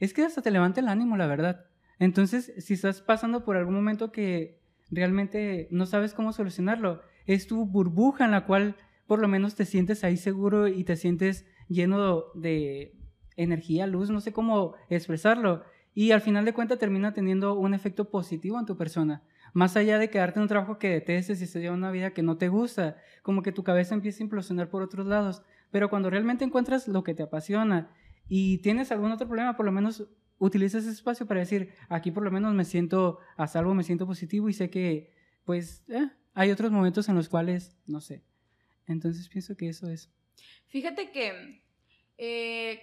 es 0.00 0.12
que 0.12 0.22
hasta 0.22 0.42
te 0.42 0.50
levanta 0.50 0.80
el 0.80 0.88
ánimo, 0.88 1.16
la 1.16 1.26
verdad. 1.26 1.66
Entonces, 1.98 2.52
si 2.58 2.74
estás 2.74 3.00
pasando 3.00 3.44
por 3.44 3.56
algún 3.56 3.74
momento 3.74 4.12
que 4.12 4.60
realmente 4.90 5.68
no 5.70 5.86
sabes 5.86 6.14
cómo 6.14 6.32
solucionarlo. 6.32 7.02
Es 7.26 7.46
tu 7.46 7.66
burbuja 7.66 8.24
en 8.24 8.30
la 8.30 8.46
cual 8.46 8.76
por 9.06 9.20
lo 9.20 9.28
menos 9.28 9.54
te 9.54 9.64
sientes 9.64 10.04
ahí 10.04 10.16
seguro 10.16 10.68
y 10.68 10.84
te 10.84 10.96
sientes 10.96 11.46
lleno 11.68 12.24
de 12.34 12.96
energía, 13.36 13.86
luz, 13.86 14.10
no 14.10 14.20
sé 14.20 14.32
cómo 14.32 14.74
expresarlo. 14.88 15.64
Y 15.94 16.10
al 16.10 16.20
final 16.20 16.44
de 16.44 16.52
cuentas 16.52 16.78
termina 16.78 17.14
teniendo 17.14 17.54
un 17.54 17.74
efecto 17.74 18.10
positivo 18.10 18.58
en 18.58 18.66
tu 18.66 18.76
persona. 18.76 19.22
Más 19.52 19.76
allá 19.76 19.98
de 19.98 20.10
quedarte 20.10 20.38
en 20.38 20.42
un 20.42 20.48
trabajo 20.48 20.78
que 20.78 20.90
detestes 20.90 21.40
y 21.40 21.46
se 21.46 21.60
lleva 21.60 21.74
una 21.74 21.90
vida 21.90 22.10
que 22.10 22.22
no 22.22 22.36
te 22.36 22.48
gusta, 22.48 22.96
como 23.22 23.42
que 23.42 23.52
tu 23.52 23.64
cabeza 23.64 23.94
empieza 23.94 24.22
a 24.22 24.24
implosionar 24.24 24.68
por 24.68 24.82
otros 24.82 25.06
lados. 25.06 25.42
Pero 25.70 25.88
cuando 25.88 26.10
realmente 26.10 26.44
encuentras 26.44 26.88
lo 26.88 27.02
que 27.02 27.14
te 27.14 27.22
apasiona 27.22 27.90
y 28.28 28.58
tienes 28.58 28.90
algún 28.92 29.12
otro 29.12 29.26
problema, 29.26 29.56
por 29.56 29.66
lo 29.66 29.72
menos 29.72 30.06
utiliza 30.38 30.78
ese 30.78 30.90
espacio 30.90 31.26
para 31.26 31.40
decir, 31.40 31.74
aquí 31.88 32.10
por 32.10 32.22
lo 32.22 32.30
menos 32.30 32.54
me 32.54 32.64
siento 32.64 33.18
a 33.36 33.46
salvo, 33.46 33.74
me 33.74 33.84
siento 33.84 34.06
positivo 34.06 34.48
y 34.48 34.52
sé 34.52 34.70
que, 34.70 35.14
pues, 35.44 35.84
eh, 35.88 36.08
hay 36.34 36.50
otros 36.50 36.70
momentos 36.70 37.08
en 37.08 37.14
los 37.14 37.28
cuales, 37.28 37.76
no 37.86 38.00
sé. 38.00 38.22
Entonces 38.86 39.28
pienso 39.28 39.56
que 39.56 39.68
eso 39.68 39.88
es. 39.88 40.10
Fíjate 40.66 41.10
que 41.10 41.62
eh, 42.18 42.82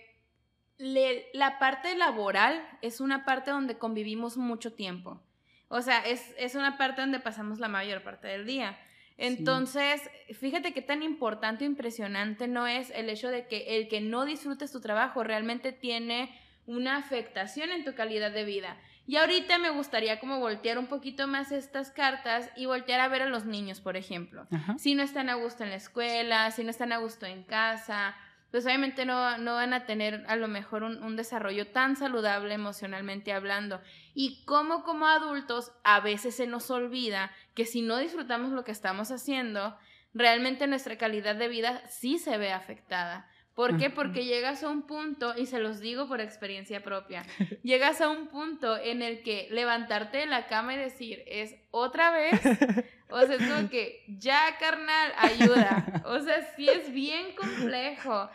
la 0.77 1.59
parte 1.59 1.95
laboral 1.95 2.65
es 2.81 2.99
una 2.99 3.25
parte 3.25 3.51
donde 3.51 3.77
convivimos 3.77 4.37
mucho 4.37 4.73
tiempo. 4.73 5.21
O 5.67 5.81
sea, 5.81 5.99
es, 5.99 6.33
es 6.37 6.55
una 6.55 6.77
parte 6.77 7.01
donde 7.01 7.19
pasamos 7.19 7.59
la 7.59 7.67
mayor 7.67 8.03
parte 8.03 8.27
del 8.27 8.45
día. 8.45 8.77
Entonces, 9.17 10.01
fíjate 10.39 10.73
qué 10.73 10.81
tan 10.81 11.03
importante 11.03 11.65
o 11.65 11.67
impresionante 11.67 12.47
no 12.47 12.67
es 12.67 12.89
el 12.91 13.09
hecho 13.09 13.29
de 13.29 13.47
que 13.47 13.77
el 13.77 13.87
que 13.87 14.01
no 14.01 14.25
disfrutes 14.25 14.71
tu 14.71 14.81
trabajo 14.81 15.23
realmente 15.23 15.71
tiene 15.71 16.29
una 16.65 16.97
afectación 16.97 17.71
en 17.71 17.83
tu 17.83 17.93
calidad 17.93 18.31
de 18.31 18.45
vida. 18.45 18.77
Y 19.05 19.17
ahorita 19.17 19.57
me 19.57 19.69
gustaría 19.69 20.19
como 20.19 20.39
voltear 20.39 20.77
un 20.77 20.87
poquito 20.87 21.27
más 21.27 21.51
estas 21.51 21.91
cartas 21.91 22.49
y 22.55 22.65
voltear 22.67 23.01
a 23.01 23.09
ver 23.09 23.21
a 23.21 23.27
los 23.27 23.45
niños, 23.45 23.81
por 23.81 23.97
ejemplo. 23.97 24.47
Si 24.77 24.95
no 24.95 25.03
están 25.03 25.29
a 25.29 25.35
gusto 25.35 25.63
en 25.63 25.71
la 25.71 25.75
escuela, 25.75 26.51
si 26.51 26.63
no 26.63 26.69
están 26.69 26.93
a 26.93 26.97
gusto 26.97 27.25
en 27.25 27.43
casa, 27.43 28.15
pues 28.49 28.65
obviamente 28.65 29.03
no, 29.05 29.37
no 29.39 29.55
van 29.55 29.73
a 29.73 29.85
tener 29.85 30.23
a 30.27 30.37
lo 30.37 30.47
mejor 30.47 30.83
un, 30.83 31.03
un, 31.03 31.15
desarrollo 31.17 31.67
tan 31.67 31.97
saludable 31.97 32.53
emocionalmente 32.53 33.33
hablando. 33.33 33.81
Y 34.13 34.45
como 34.45 34.83
como 34.83 35.07
adultos 35.07 35.73
a 35.83 35.99
veces 35.99 36.35
se 36.35 36.47
nos 36.47 36.69
olvida 36.71 37.31
que 37.53 37.65
si 37.65 37.81
no 37.81 37.97
disfrutamos 37.97 38.51
lo 38.51 38.63
que 38.63 38.71
estamos 38.71 39.11
haciendo, 39.11 39.77
realmente 40.13 40.67
nuestra 40.67 40.97
calidad 40.97 41.35
de 41.35 41.47
vida 41.47 41.83
sí 41.87 42.17
se 42.17 42.37
ve 42.37 42.51
afectada. 42.51 43.29
¿Por 43.53 43.77
qué? 43.77 43.91
Porque 43.91 44.25
llegas 44.25 44.63
a 44.63 44.69
un 44.69 44.81
punto, 44.81 45.35
y 45.37 45.45
se 45.45 45.59
los 45.59 45.79
digo 45.79 46.07
por 46.07 46.21
experiencia 46.21 46.83
propia, 46.83 47.23
llegas 47.63 48.01
a 48.01 48.09
un 48.09 48.27
punto 48.27 48.77
en 48.77 49.03
el 49.03 49.21
que 49.21 49.47
levantarte 49.51 50.17
de 50.17 50.25
la 50.25 50.47
cama 50.47 50.73
y 50.73 50.77
decir, 50.77 51.23
es 51.27 51.55
otra 51.69 52.09
vez, 52.11 52.41
o 53.09 53.21
sea, 53.21 53.35
es 53.35 53.47
como 53.47 53.69
que, 53.69 54.03
ya 54.07 54.57
carnal, 54.59 55.13
ayuda. 55.17 56.03
O 56.05 56.19
sea, 56.19 56.51
sí 56.55 56.67
es 56.67 56.91
bien 56.91 57.35
complejo. 57.35 58.29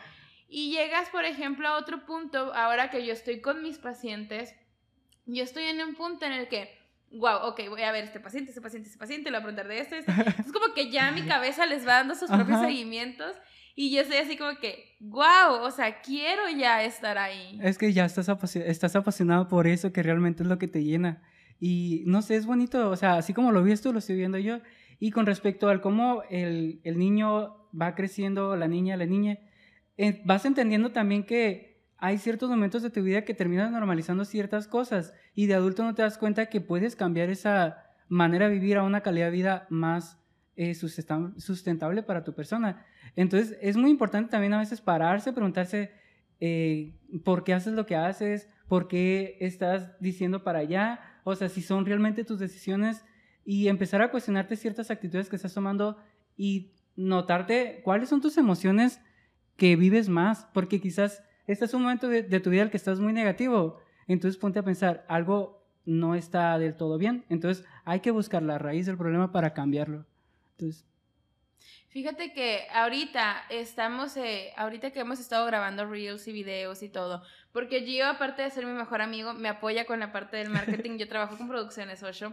Y 0.47 0.71
llegas, 0.71 1.09
por 1.09 1.25
ejemplo, 1.25 1.67
a 1.67 1.77
otro 1.77 2.05
punto, 2.05 2.53
ahora 2.53 2.89
que 2.89 3.05
yo 3.05 3.11
estoy 3.11 3.41
con 3.41 3.61
mis 3.61 3.77
pacientes, 3.77 4.55
yo 5.25 5.43
estoy 5.43 5.65
en 5.65 5.81
un 5.81 5.95
punto 5.95 6.25
en 6.25 6.31
el 6.31 6.47
que, 6.47 6.78
wow, 7.11 7.47
ok, 7.47 7.61
voy 7.69 7.81
a 7.81 7.91
ver 7.91 8.03
este 8.03 8.19
paciente, 8.19 8.51
este 8.51 8.61
paciente, 8.61 8.87
este 8.87 8.99
paciente, 8.99 9.31
le 9.31 9.37
voy 9.37 9.41
a 9.41 9.43
preguntar 9.43 9.67
de 9.67 9.79
esto, 9.79 9.95
esto. 9.95 10.11
Es 10.39 10.51
como 10.51 10.73
que 10.73 10.89
ya 10.91 11.11
mi 11.11 11.23
cabeza 11.23 11.65
les 11.65 11.87
va 11.87 11.93
dando 11.93 12.15
sus 12.15 12.29
propios 12.29 12.61
seguimientos 12.61 13.35
y 13.75 13.91
yo 13.91 14.01
estoy 14.01 14.17
así 14.17 14.35
como 14.35 14.59
que, 14.59 14.97
wow, 14.99 15.61
o 15.61 15.71
sea, 15.71 16.01
quiero 16.01 16.49
ya 16.49 16.83
estar 16.83 17.17
ahí. 17.17 17.59
Es 17.63 17.77
que 17.77 17.93
ya 17.93 18.05
estás, 18.05 18.27
estás 18.55 18.95
apasionado 18.95 19.47
por 19.47 19.67
eso, 19.67 19.93
que 19.93 20.03
realmente 20.03 20.43
es 20.43 20.49
lo 20.49 20.57
que 20.57 20.67
te 20.67 20.83
llena. 20.83 21.23
Y 21.59 22.03
no 22.05 22.21
sé, 22.21 22.35
es 22.35 22.45
bonito, 22.45 22.89
o 22.89 22.95
sea, 22.95 23.15
así 23.15 23.33
como 23.33 23.51
lo 23.51 23.63
vi 23.63 23.71
esto, 23.71 23.93
lo 23.93 23.99
estoy 23.99 24.17
viendo 24.17 24.37
yo. 24.37 24.59
Y 24.99 25.11
con 25.11 25.25
respecto 25.25 25.69
al 25.69 25.79
cómo 25.79 26.23
el, 26.29 26.81
el 26.83 26.97
niño 26.97 27.69
va 27.79 27.95
creciendo, 27.95 28.55
la 28.57 28.67
niña, 28.67 28.97
la 28.97 29.05
niña, 29.05 29.39
eh, 29.97 30.21
vas 30.25 30.45
entendiendo 30.45 30.91
también 30.91 31.23
que 31.23 31.68
hay 31.99 32.17
ciertos 32.17 32.49
momentos 32.49 32.81
de 32.81 32.89
tu 32.89 33.03
vida 33.03 33.25
que 33.25 33.33
terminas 33.33 33.71
normalizando 33.71 34.23
ciertas 34.23 34.67
cosas 34.67 35.13
y 35.35 35.47
de 35.47 35.55
adulto 35.55 35.83
no 35.83 35.95
te 35.95 36.01
das 36.01 36.17
cuenta 36.17 36.47
que 36.47 36.61
puedes 36.61 36.95
cambiar 36.95 37.29
esa 37.29 37.83
manera 38.07 38.47
de 38.47 38.53
vivir 38.53 38.77
a 38.77 38.83
una 38.83 39.01
calidad 39.01 39.25
de 39.25 39.31
vida 39.31 39.67
más 39.69 40.17
eh, 40.55 40.75
sustentable 40.75 42.03
para 42.03 42.23
tu 42.23 42.33
persona. 42.33 42.85
Entonces 43.15 43.57
es 43.61 43.75
muy 43.75 43.91
importante 43.91 44.31
también 44.31 44.53
a 44.53 44.59
veces 44.59 44.81
pararse, 44.81 45.33
preguntarse 45.33 45.91
eh, 46.39 46.95
por 47.23 47.43
qué 47.43 47.53
haces 47.53 47.73
lo 47.73 47.85
que 47.85 47.95
haces, 47.95 48.49
por 48.67 48.87
qué 48.87 49.37
estás 49.41 49.99
diciendo 49.99 50.43
para 50.43 50.59
allá, 50.59 51.01
o 51.23 51.35
sea, 51.35 51.49
si 51.49 51.61
son 51.61 51.85
realmente 51.85 52.23
tus 52.23 52.39
decisiones 52.39 53.03
y 53.43 53.67
empezar 53.67 54.01
a 54.01 54.11
cuestionarte 54.11 54.55
ciertas 54.55 54.89
actitudes 54.89 55.29
que 55.29 55.35
estás 55.35 55.53
tomando 55.53 55.97
y 56.37 56.73
notarte 56.95 57.81
cuáles 57.83 58.09
son 58.09 58.21
tus 58.21 58.37
emociones 58.37 59.01
que 59.57 59.75
vives 59.75 60.07
más, 60.07 60.47
porque 60.53 60.79
quizás 60.79 61.23
este 61.49 61.65
es 61.65 61.73
un 61.73 61.81
momento 61.81 62.07
de, 62.07 62.23
tu 62.39 62.51
vida 62.51 62.61
en 62.61 62.67
el 62.67 62.71
que 62.71 62.77
estás 62.77 62.99
muy 62.99 63.11
negativo, 63.11 63.79
entonces 64.07 64.39
ponte 64.39 64.59
a 64.59 64.63
pensar, 64.63 65.03
algo 65.07 65.65
no 65.83 66.13
está 66.13 66.59
del 66.59 66.77
todo 66.77 66.99
bien, 66.99 67.25
entonces 67.27 67.65
hay 67.85 68.01
que 68.01 68.11
buscar 68.11 68.43
la 68.43 68.59
raíz 68.59 68.85
del 68.85 68.97
problema 68.97 69.31
para 69.31 69.53
cambiarlo. 69.53 70.05
Entonces, 70.51 70.85
Fíjate 71.87 72.33
que 72.33 72.67
ahorita 72.71 73.45
estamos, 73.49 74.15
eh, 74.15 74.53
ahorita 74.57 74.91
que 74.91 74.99
hemos 74.99 75.19
estado 75.19 75.47
grabando 75.47 75.87
reels 75.87 76.27
y 76.27 76.31
videos 76.31 76.83
y 76.83 76.89
todo, 76.89 77.23
porque 77.51 77.81
Gio, 77.81 78.05
aparte 78.05 78.43
de 78.43 78.51
ser 78.51 78.67
mi 78.67 78.73
mejor 78.73 79.01
amigo, 79.01 79.33
me 79.33 79.49
apoya 79.49 79.85
con 79.85 79.99
la 79.99 80.11
parte 80.11 80.37
del 80.37 80.51
marketing, 80.51 80.97
yo 80.99 81.07
trabajo 81.07 81.35
con 81.35 81.47
producciones 81.47 82.03
8 82.03 82.31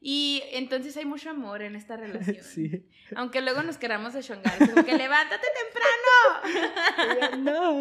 y 0.00 0.44
entonces 0.52 0.96
hay 0.96 1.04
mucho 1.04 1.30
amor 1.30 1.62
en 1.62 1.74
esta 1.74 1.96
relación. 1.96 2.36
Sí. 2.48 2.86
Aunque 3.16 3.40
luego 3.40 3.62
nos 3.62 3.78
queramos 3.78 4.12
de 4.12 4.22
shongar, 4.22 4.58
como 4.58 4.84
que 4.84 4.96
levántate 4.96 5.46
temprano. 7.02 7.38
no, 7.38 7.80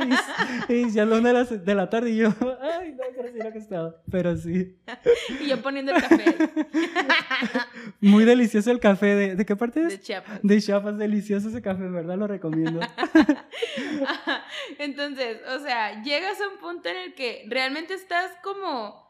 y, 0.69 0.91
ya 0.91 1.05
lo 1.05 1.17
una 1.17 1.43
de 1.43 1.75
la, 1.75 1.89
tarde 1.89 2.11
y 2.11 2.17
yo, 2.17 2.33
ay, 2.61 2.93
no, 2.93 3.03
pero 3.15 3.31
sí 3.31 3.39
lo 3.39 3.51
que 3.51 3.59
estaba. 3.59 3.95
Pero 4.09 4.35
sí. 4.35 4.77
y 5.41 5.47
yo 5.47 5.61
poniendo 5.61 5.93
el 5.93 6.01
café. 6.01 6.35
Muy 8.01 8.25
delicioso 8.25 8.71
el 8.71 8.79
café. 8.79 9.15
¿De, 9.15 9.35
¿de 9.35 9.45
qué 9.45 9.55
parte 9.55 9.81
es? 9.81 9.89
De 9.89 9.99
Chiapas. 9.99 10.39
De 10.41 10.61
Chiapas, 10.61 10.97
delicioso 10.97 11.49
ese 11.49 11.61
café, 11.61 11.83
¿verdad? 11.83 12.17
Lo 12.17 12.27
recomiendo. 12.27 12.79
entonces, 14.79 15.39
o 15.55 15.59
sea, 15.59 16.01
llegas 16.03 16.39
a 16.41 16.47
un 16.47 16.57
punto 16.59 16.89
en 16.89 16.97
el 16.97 17.13
que 17.13 17.45
realmente 17.49 17.93
estás 17.93 18.31
como 18.43 19.06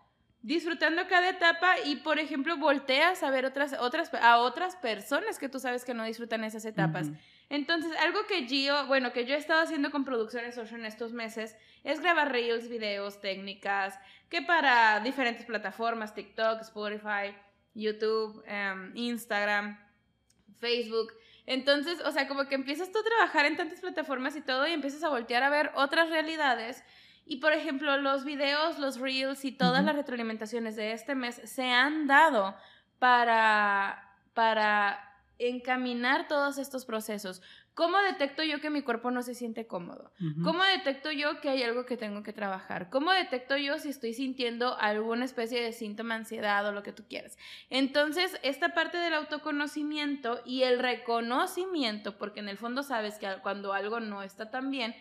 disfrutando 0.48 1.06
cada 1.10 1.30
etapa 1.30 1.78
y, 1.84 1.98
por 1.98 2.20
ejemplo, 2.20 2.56
volteas 2.56 3.22
a 3.22 3.30
ver 3.30 3.46
otras, 3.46 3.76
otras, 3.82 4.14
a 4.14 4.38
otras 4.38 4.78
personas 4.78 5.40
que 5.40 5.50
tú 5.50 5.60
sabes 5.60 5.84
que 5.84 5.94
no 5.94 6.06
disfrutan 6.06 6.46
esas 6.46 6.64
etapas. 6.64 7.10
Entonces, 7.50 7.92
algo 8.00 8.26
que 8.28 8.48
Gio, 8.48 8.88
bueno, 8.88 9.12
que 9.12 9.26
yo 9.26 9.36
he 9.36 9.38
estado 9.38 9.62
haciendo 9.62 9.92
con 9.92 10.06
Producciones 10.06 10.56
social 10.56 10.80
en 10.80 10.86
estos 10.86 11.12
meses 11.12 11.58
es 11.84 12.00
grabar 12.00 12.32
reels, 12.32 12.70
videos, 12.70 13.20
técnicas, 13.20 14.00
que 14.30 14.42
para 14.42 15.02
diferentes 15.02 15.46
plataformas, 15.46 16.16
TikTok, 16.16 16.62
Spotify, 16.62 17.36
YouTube, 17.74 18.42
em, 18.48 18.96
Instagram, 18.96 19.78
Facebook. 20.62 21.12
Entonces, 21.46 22.00
o 22.06 22.12
sea, 22.14 22.30
como 22.30 22.48
que 22.48 22.56
empiezas 22.56 22.90
tú 22.94 23.00
a 23.00 23.04
trabajar 23.04 23.46
en 23.48 23.58
tantas 23.58 23.82
plataformas 23.82 24.38
y 24.38 24.42
todo 24.42 24.66
y 24.66 24.72
empiezas 24.72 25.04
a 25.04 25.10
voltear 25.10 25.44
a 25.44 25.50
ver 25.50 25.72
otras 25.76 26.10
realidades 26.10 26.86
y 27.28 27.38
por 27.38 27.54
ejemplo, 27.54 27.98
los 27.98 28.24
videos, 28.24 28.80
los 28.80 29.00
reels 29.00 29.44
y 29.46 29.52
todas 29.52 29.84
las 29.84 29.96
retroalimentaciones 29.96 30.76
de 30.76 30.94
este 30.94 31.14
mes 31.14 31.42
se 31.44 31.66
han 31.66 32.08
dado 32.08 32.56
para, 33.00 34.16
para 34.34 35.00
encaminar 35.38 36.28
todos 36.28 36.58
estos 36.58 36.86
procesos. 36.86 37.42
¿Cómo 37.74 38.00
detecto 38.00 38.42
yo 38.42 38.60
que 38.60 38.72
mi 38.72 38.82
cuerpo 38.82 39.12
no 39.12 39.22
se 39.22 39.36
siente 39.36 39.68
cómodo? 39.68 40.12
¿Cómo 40.44 40.64
detecto 40.64 41.12
yo 41.12 41.40
que 41.42 41.50
hay 41.50 41.62
algo 41.62 41.86
que 41.86 41.96
tengo 41.96 42.24
que 42.24 42.34
trabajar? 42.34 42.90
¿Cómo 42.90 43.12
detecto 43.12 43.56
yo 43.56 43.78
si 43.78 43.90
estoy 43.90 44.16
sintiendo 44.16 44.76
alguna 44.80 45.26
especie 45.26 45.62
de 45.62 45.74
síntoma, 45.74 46.16
ansiedad 46.16 46.66
o 46.66 46.72
lo 46.72 46.82
que 46.82 46.92
tú 46.92 47.04
quieras? 47.08 47.38
Entonces, 47.70 48.40
esta 48.42 48.70
parte 48.70 48.98
del 48.98 49.14
autoconocimiento 49.14 50.42
y 50.44 50.64
el 50.64 50.80
reconocimiento, 50.80 52.18
porque 52.18 52.40
en 52.40 52.50
el 52.50 52.58
fondo 52.58 52.82
sabes 52.82 53.20
que 53.20 53.28
cuando 53.44 53.74
algo 53.74 54.00
no 54.00 54.24
está 54.24 54.50
tan 54.50 54.72
bien, 54.72 54.96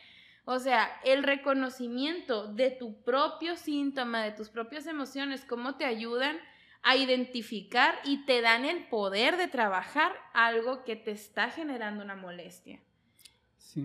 o 0.48 0.60
sea, 0.60 0.88
el 1.04 1.24
reconocimiento 1.24 2.46
de 2.46 2.70
tu 2.70 3.02
propio 3.02 3.56
síntoma, 3.56 4.22
de 4.22 4.30
tus 4.30 4.48
propias 4.48 4.86
emociones, 4.86 5.44
cómo 5.44 5.74
te 5.74 5.84
ayudan 5.84 6.38
a 6.84 6.94
identificar 6.94 7.96
y 8.04 8.24
te 8.26 8.40
dan 8.40 8.64
el 8.64 8.86
poder 8.86 9.36
de 9.38 9.48
trabajar 9.48 10.12
algo 10.32 10.84
que 10.84 10.94
te 10.94 11.10
está 11.10 11.50
generando 11.50 12.04
una 12.04 12.14
molestia. 12.14 12.80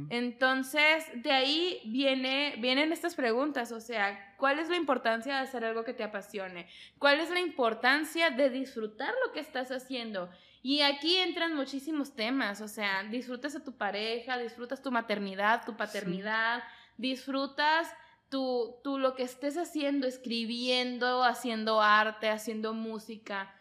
Entonces, 0.10 1.06
de 1.16 1.32
ahí 1.32 1.82
viene, 1.86 2.56
vienen 2.60 2.94
estas 2.94 3.16
preguntas, 3.16 3.72
o 3.72 3.82
sea, 3.82 4.36
¿cuál 4.38 4.60
es 4.60 4.70
la 4.70 4.78
importancia 4.78 5.34
de 5.34 5.42
hacer 5.42 5.66
algo 5.66 5.84
que 5.84 5.94
te 5.94 6.04
apasione? 6.04 6.68
¿Cuál 6.98 7.20
es 7.20 7.30
la 7.30 7.42
importancia 7.42 8.30
de 8.30 8.50
disfrutar 8.50 9.14
lo 9.26 9.34
que 9.34 9.42
estás 9.42 9.70
haciendo? 9.72 10.30
Y 10.64 10.82
aquí 10.82 11.18
entran 11.18 11.56
muchísimos 11.56 12.16
temas, 12.16 12.62
o 12.62 12.68
sea, 12.68 13.04
disfrutas 13.04 13.56
a 13.56 13.64
tu 13.64 13.76
pareja, 13.78 14.38
disfrutas 14.38 14.82
tu 14.82 14.92
maternidad, 14.92 15.66
tu 15.66 15.76
paternidad, 15.76 16.64
disfrutas 16.98 17.92
tu, 18.30 18.76
tu, 18.84 19.00
lo 19.00 19.16
que 19.16 19.24
estés 19.24 19.58
haciendo, 19.58 20.06
escribiendo, 20.06 21.24
haciendo 21.24 21.82
arte, 21.82 22.30
haciendo 22.30 22.74
música. 22.74 23.54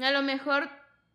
A 0.00 0.10
lo 0.10 0.22
mejor 0.22 0.68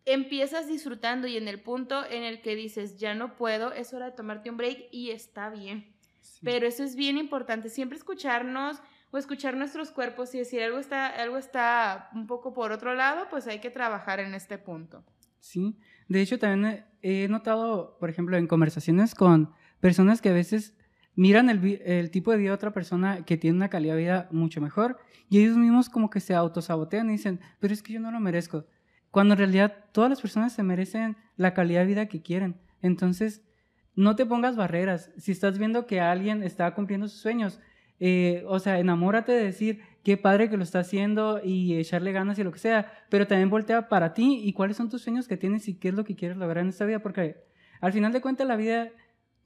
empiezas 0.06 0.66
disfrutando 0.66 1.26
y 1.26 1.36
en 1.36 1.48
el 1.48 1.60
punto 1.60 2.04
en 2.04 2.22
el 2.22 2.40
que 2.40 2.56
dices, 2.56 2.98
ya 2.98 3.14
no 3.14 3.36
puedo, 3.36 3.72
es 3.72 3.92
hora 3.92 4.06
de 4.06 4.12
tomarte 4.12 4.50
un 4.50 4.56
break 4.56 4.88
y 4.92 5.10
está 5.10 5.50
bien. 5.50 5.94
Pero 6.42 6.66
eso 6.66 6.84
es 6.84 6.96
bien 6.96 7.18
importante, 7.18 7.68
siempre 7.68 7.98
escucharnos 7.98 8.78
o 9.10 9.18
escuchar 9.18 9.56
nuestros 9.56 9.90
cuerpos 9.90 10.34
y 10.34 10.38
decir 10.38 10.62
algo 10.62 10.78
está, 10.78 11.06
algo 11.06 11.38
está 11.38 12.08
un 12.14 12.26
poco 12.26 12.52
por 12.52 12.72
otro 12.72 12.94
lado, 12.94 13.28
pues 13.30 13.46
hay 13.46 13.60
que 13.60 13.70
trabajar 13.70 14.20
en 14.20 14.34
este 14.34 14.58
punto. 14.58 15.04
Sí, 15.44 15.76
de 16.08 16.22
hecho 16.22 16.38
también 16.38 16.86
he 17.02 17.28
notado, 17.28 17.98
por 18.00 18.08
ejemplo, 18.08 18.38
en 18.38 18.46
conversaciones 18.46 19.14
con 19.14 19.52
personas 19.78 20.22
que 20.22 20.30
a 20.30 20.32
veces 20.32 20.74
miran 21.16 21.50
el, 21.50 22.10
tipo 22.10 22.30
de 22.30 22.38
vida 22.38 22.48
de 22.48 22.54
otra 22.54 22.72
persona 22.72 23.26
que 23.26 23.36
tiene 23.36 23.58
una 23.58 23.68
calidad 23.68 23.94
de 23.94 24.00
vida 24.00 24.28
mucho 24.32 24.62
mejor 24.62 24.96
y 25.28 25.40
ellos 25.40 25.58
mismos 25.58 25.90
como 25.90 26.08
que 26.08 26.20
se 26.20 26.34
autosabotean 26.34 27.10
y 27.10 27.12
dicen, 27.12 27.40
pero 27.60 27.74
es 27.74 27.82
que 27.82 27.92
yo 27.92 28.00
no 28.00 28.10
lo 28.10 28.20
merezco. 28.20 28.64
Cuando 29.10 29.34
en 29.34 29.38
realidad 29.38 29.84
todas 29.92 30.08
las 30.08 30.22
personas 30.22 30.54
se 30.54 30.62
merecen 30.62 31.18
la 31.36 31.52
calidad 31.52 31.80
de 31.80 31.88
vida 31.88 32.06
que 32.06 32.22
quieren. 32.22 32.58
Entonces, 32.80 33.42
no 33.94 34.16
te 34.16 34.24
pongas 34.24 34.56
barreras. 34.56 35.10
Si 35.18 35.30
estás 35.30 35.58
viendo 35.58 35.86
que 35.86 36.00
alguien 36.00 36.42
está 36.42 36.74
cumpliendo 36.74 37.06
sus 37.06 37.20
sueños, 37.20 37.60
eh, 38.00 38.44
o 38.48 38.58
sea, 38.60 38.78
enamórate 38.78 39.32
de 39.32 39.44
decir 39.44 39.82
qué 40.04 40.16
padre 40.16 40.50
que 40.50 40.56
lo 40.56 40.62
está 40.62 40.80
haciendo 40.80 41.40
y 41.42 41.76
echarle 41.76 42.12
ganas 42.12 42.38
y 42.38 42.44
lo 42.44 42.52
que 42.52 42.58
sea, 42.58 42.92
pero 43.08 43.26
también 43.26 43.50
voltea 43.50 43.88
para 43.88 44.14
ti 44.14 44.42
y 44.44 44.52
cuáles 44.52 44.76
son 44.76 44.90
tus 44.90 45.02
sueños 45.02 45.26
que 45.26 45.36
tienes 45.36 45.66
y 45.66 45.78
qué 45.78 45.88
es 45.88 45.94
lo 45.94 46.04
que 46.04 46.14
quieres 46.14 46.36
lograr 46.36 46.62
en 46.62 46.68
esta 46.68 46.84
vida, 46.84 47.00
porque 47.00 47.44
al 47.80 47.92
final 47.92 48.12
de 48.12 48.20
cuentas 48.20 48.46
la 48.46 48.56
vida 48.56 48.90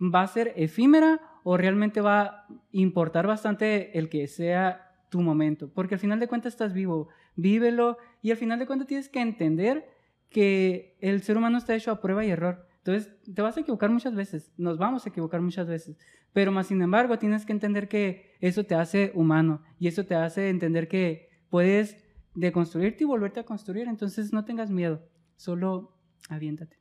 va 0.00 0.23
a 0.23 0.27
ser 0.27 0.53
efímera 0.57 1.21
o 1.45 1.57
realmente 1.57 2.00
va 2.00 2.23
a 2.23 2.47
importar 2.73 3.27
bastante 3.27 3.97
el 3.99 4.09
que 4.09 4.27
sea 4.27 4.85
tu 5.09 5.21
momento, 5.21 5.71
porque 5.73 5.95
al 5.95 6.00
final 6.00 6.21
de 6.21 6.29
cuentas 6.29 6.53
estás 6.53 6.75
vivo, 6.75 7.09
vívelo 7.37 7.97
y 8.21 8.33
al 8.33 8.37
final 8.37 8.59
de 8.59 8.67
cuentas 8.67 8.88
tienes 8.88 9.09
que 9.09 9.21
entender 9.21 9.88
que 10.29 10.97
el 11.00 11.23
ser 11.23 11.38
humano 11.38 11.57
está 11.57 11.75
hecho 11.75 11.91
a 11.91 12.00
prueba 12.00 12.25
y 12.25 12.31
error. 12.31 12.68
Entonces, 12.88 13.12
te 13.35 13.42
vas 13.42 13.54
a 13.54 13.61
equivocar 13.61 13.90
muchas 13.90 14.14
veces, 14.14 14.50
nos 14.57 14.78
vamos 14.78 15.04
a 15.04 15.11
equivocar 15.11 15.42
muchas 15.42 15.66
veces, 15.66 15.99
pero 16.33 16.52
más 16.52 16.68
sin 16.68 16.80
embargo 16.80 17.18
tienes 17.18 17.45
que 17.45 17.52
entender 17.52 17.87
que 17.87 18.35
eso 18.40 18.64
te 18.64 18.75
hace 18.75 19.12
humano 19.14 19.62
y 19.78 19.88
eso 19.88 20.07
te 20.07 20.14
hace 20.14 20.49
entender 20.49 20.88
que 20.88 21.28
puedes 21.50 21.99
deconstruirte 22.35 23.04
y 23.04 23.07
volverte 23.07 23.40
a 23.40 23.45
construir, 23.45 23.88
entonces 23.88 24.33
no 24.33 24.47
tengas 24.47 24.71
miedo, 24.71 25.07
solo 25.37 25.99
aviéntate. 26.30 26.78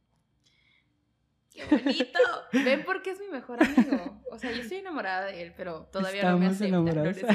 ¡Qué 1.51 1.65
bonito! 1.69 2.19
Ven 2.53 2.83
porque 2.85 3.11
es 3.11 3.19
mi 3.19 3.27
mejor 3.27 3.61
amigo. 3.61 4.21
O 4.31 4.39
sea, 4.39 4.53
yo 4.53 4.61
estoy 4.61 4.77
enamorada 4.77 5.25
de 5.25 5.41
él, 5.41 5.53
pero 5.57 5.89
todavía 5.91 6.31
no 6.31 6.37
me 6.37 6.45
acepta. 6.45 6.67
Enamorados. 6.67 7.17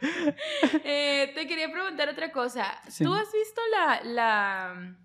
Eh, 0.84 1.32
te 1.34 1.46
quería 1.46 1.70
preguntar 1.70 2.08
otra 2.08 2.32
cosa. 2.32 2.80
¿Tú 2.98 3.12
has 3.12 3.30
visto 3.32 3.60
la, 3.70 4.00
la 4.04 4.96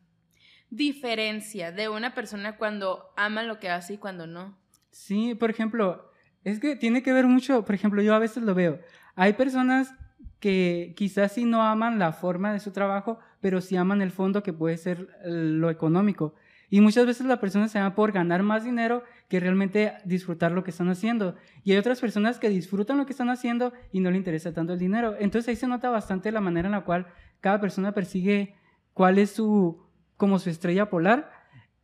diferencia 0.75 1.71
de 1.71 1.89
una 1.89 2.13
persona 2.13 2.57
cuando 2.57 3.11
ama 3.15 3.43
lo 3.43 3.59
que 3.59 3.69
hace 3.69 3.93
y 3.93 3.97
cuando 3.97 4.27
no? 4.27 4.57
Sí, 4.91 5.35
por 5.35 5.49
ejemplo, 5.49 6.09
es 6.43 6.59
que 6.59 6.75
tiene 6.75 7.03
que 7.03 7.13
ver 7.13 7.27
mucho, 7.27 7.65
por 7.65 7.75
ejemplo, 7.75 8.01
yo 8.01 8.13
a 8.13 8.19
veces 8.19 8.43
lo 8.43 8.53
veo. 8.53 8.79
Hay 9.15 9.33
personas 9.33 9.93
que 10.39 10.93
quizás 10.95 11.31
sí 11.31 11.45
no 11.45 11.63
aman 11.63 11.97
la 11.97 12.11
forma 12.11 12.53
de 12.53 12.59
su 12.59 12.71
trabajo, 12.71 13.19
pero 13.41 13.61
sí 13.61 13.75
aman 13.77 14.01
el 14.01 14.11
fondo 14.11 14.43
que 14.43 14.53
puede 14.53 14.77
ser 14.77 15.09
lo 15.23 15.69
económico. 15.69 16.35
Y 16.69 16.81
muchas 16.81 17.05
veces 17.05 17.25
la 17.25 17.39
persona 17.39 17.67
se 17.67 17.79
llama 17.79 17.95
por 17.95 18.11
ganar 18.11 18.43
más 18.43 18.63
dinero 18.63 19.03
que 19.29 19.39
realmente 19.39 19.93
disfrutar 20.03 20.51
lo 20.51 20.63
que 20.63 20.71
están 20.71 20.89
haciendo. 20.89 21.35
Y 21.63 21.71
hay 21.71 21.77
otras 21.77 21.99
personas 21.99 22.39
que 22.39 22.49
disfrutan 22.49 22.97
lo 22.97 23.05
que 23.05 23.13
están 23.13 23.29
haciendo 23.29 23.71
y 23.91 23.99
no 23.99 24.11
le 24.11 24.17
interesa 24.17 24.53
tanto 24.53 24.73
el 24.73 24.79
dinero. 24.79 25.15
Entonces 25.19 25.49
ahí 25.49 25.55
se 25.55 25.67
nota 25.67 25.89
bastante 25.89 26.31
la 26.31 26.41
manera 26.41 26.67
en 26.67 26.73
la 26.73 26.83
cual 26.83 27.07
cada 27.39 27.61
persona 27.61 27.93
persigue 27.93 28.55
cuál 28.93 29.19
es 29.19 29.31
su, 29.31 29.84
como 30.17 30.39
su 30.39 30.49
estrella 30.49 30.89
polar. 30.89 31.31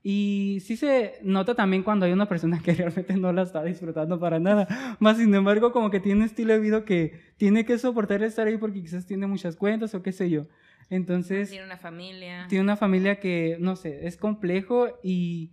Y 0.03 0.57
sí 0.61 0.77
se 0.77 1.19
nota 1.21 1.53
también 1.53 1.83
cuando 1.83 2.05
hay 2.05 2.11
una 2.11 2.27
persona 2.27 2.59
que 2.59 2.73
realmente 2.73 3.15
no 3.17 3.31
la 3.31 3.43
está 3.43 3.63
disfrutando 3.63 4.19
para 4.19 4.39
nada. 4.39 4.97
Más 4.99 5.17
sin 5.17 5.33
embargo, 5.33 5.71
como 5.71 5.91
que 5.91 5.99
tiene 5.99 6.19
un 6.19 6.25
estilo 6.25 6.53
de 6.53 6.59
vida 6.59 6.85
que 6.85 7.19
tiene 7.37 7.65
que 7.65 7.77
soportar 7.77 8.23
estar 8.23 8.47
ahí 8.47 8.57
porque 8.57 8.81
quizás 8.81 9.05
tiene 9.05 9.27
muchas 9.27 9.55
cuentas 9.55 9.93
o 9.93 10.01
qué 10.01 10.11
sé 10.11 10.29
yo. 10.29 10.47
Entonces... 10.89 11.49
Tiene 11.49 11.65
una 11.65 11.77
familia. 11.77 12.47
Tiene 12.49 12.63
una 12.63 12.77
familia 12.77 13.19
que, 13.19 13.57
no 13.59 13.75
sé, 13.75 14.07
es 14.07 14.17
complejo 14.17 14.87
y, 15.03 15.51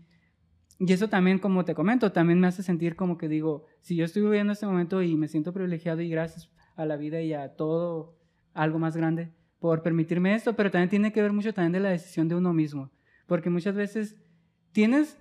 y 0.78 0.92
eso 0.92 1.08
también, 1.08 1.38
como 1.38 1.64
te 1.64 1.74
comento, 1.74 2.12
también 2.12 2.40
me 2.40 2.46
hace 2.46 2.62
sentir 2.62 2.96
como 2.96 3.18
que 3.18 3.28
digo, 3.28 3.66
si 3.80 3.96
yo 3.96 4.04
estoy 4.06 4.22
viviendo 4.22 4.54
este 4.54 4.66
momento 4.66 5.02
y 5.02 5.14
me 5.16 5.28
siento 5.28 5.52
privilegiado 5.52 6.00
y 6.00 6.08
gracias 6.08 6.50
a 6.74 6.86
la 6.86 6.96
vida 6.96 7.20
y 7.20 7.34
a 7.34 7.54
todo 7.54 8.16
algo 8.54 8.78
más 8.78 8.96
grande 8.96 9.30
por 9.60 9.82
permitirme 9.82 10.34
esto, 10.34 10.54
pero 10.54 10.70
también 10.70 10.90
tiene 10.90 11.12
que 11.12 11.22
ver 11.22 11.32
mucho 11.32 11.52
también 11.52 11.72
de 11.72 11.80
la 11.80 11.90
decisión 11.90 12.28
de 12.28 12.34
uno 12.34 12.52
mismo, 12.52 12.90
porque 13.26 13.50
muchas 13.50 13.74
veces 13.74 14.16
tienes 14.72 15.18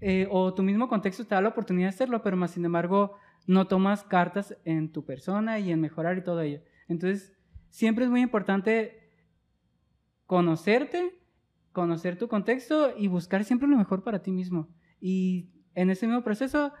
eh, 0.00 0.28
o 0.30 0.54
tu 0.54 0.62
mismo 0.62 0.88
contexto 0.88 1.24
te 1.24 1.34
da 1.34 1.40
la 1.40 1.48
oportunidad 1.48 1.88
de 1.88 1.94
hacerlo, 1.94 2.22
pero 2.22 2.36
más 2.36 2.52
sin 2.52 2.64
embargo 2.64 3.16
no 3.46 3.66
tomas 3.66 4.04
cartas 4.04 4.56
en 4.64 4.92
tu 4.92 5.04
persona 5.04 5.58
y 5.58 5.72
en 5.72 5.80
mejorar 5.80 6.18
y 6.18 6.22
todo 6.22 6.40
ello. 6.40 6.60
Entonces, 6.86 7.32
siempre 7.70 8.04
es 8.04 8.10
muy 8.10 8.20
importante 8.20 9.10
conocerte, 10.26 11.18
conocer 11.72 12.18
tu 12.18 12.28
contexto 12.28 12.96
y 12.96 13.08
buscar 13.08 13.44
siempre 13.44 13.68
lo 13.68 13.76
mejor 13.76 14.04
para 14.04 14.22
ti 14.22 14.30
mismo. 14.30 14.68
Y 15.00 15.50
en 15.74 15.90
ese 15.90 16.06
mismo 16.06 16.22
proceso, 16.22 16.72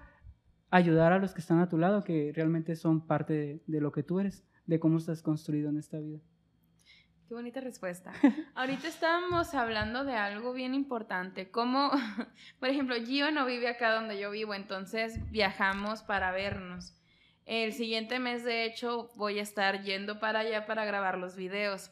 ayudar 0.70 1.12
a 1.12 1.18
los 1.18 1.32
que 1.32 1.40
están 1.40 1.58
a 1.60 1.68
tu 1.68 1.78
lado, 1.78 2.04
que 2.04 2.32
realmente 2.34 2.76
son 2.76 3.06
parte 3.06 3.32
de, 3.32 3.62
de 3.66 3.80
lo 3.80 3.90
que 3.90 4.02
tú 4.02 4.20
eres, 4.20 4.44
de 4.66 4.78
cómo 4.78 4.98
estás 4.98 5.22
construido 5.22 5.70
en 5.70 5.78
esta 5.78 5.98
vida. 5.98 6.20
Qué 7.28 7.34
bonita 7.34 7.60
respuesta. 7.60 8.10
Ahorita 8.54 8.88
estábamos 8.88 9.54
hablando 9.54 10.04
de 10.04 10.14
algo 10.14 10.54
bien 10.54 10.72
importante, 10.72 11.50
como, 11.50 11.90
por 12.58 12.70
ejemplo, 12.70 12.96
Gio 13.04 13.30
no 13.30 13.44
vive 13.44 13.68
acá 13.68 13.92
donde 13.92 14.18
yo 14.18 14.30
vivo, 14.30 14.54
entonces 14.54 15.30
viajamos 15.30 16.02
para 16.02 16.32
vernos. 16.32 16.94
El 17.44 17.74
siguiente 17.74 18.18
mes, 18.18 18.44
de 18.44 18.64
hecho, 18.64 19.10
voy 19.14 19.40
a 19.40 19.42
estar 19.42 19.82
yendo 19.82 20.20
para 20.20 20.38
allá 20.38 20.64
para 20.64 20.86
grabar 20.86 21.18
los 21.18 21.36
videos. 21.36 21.90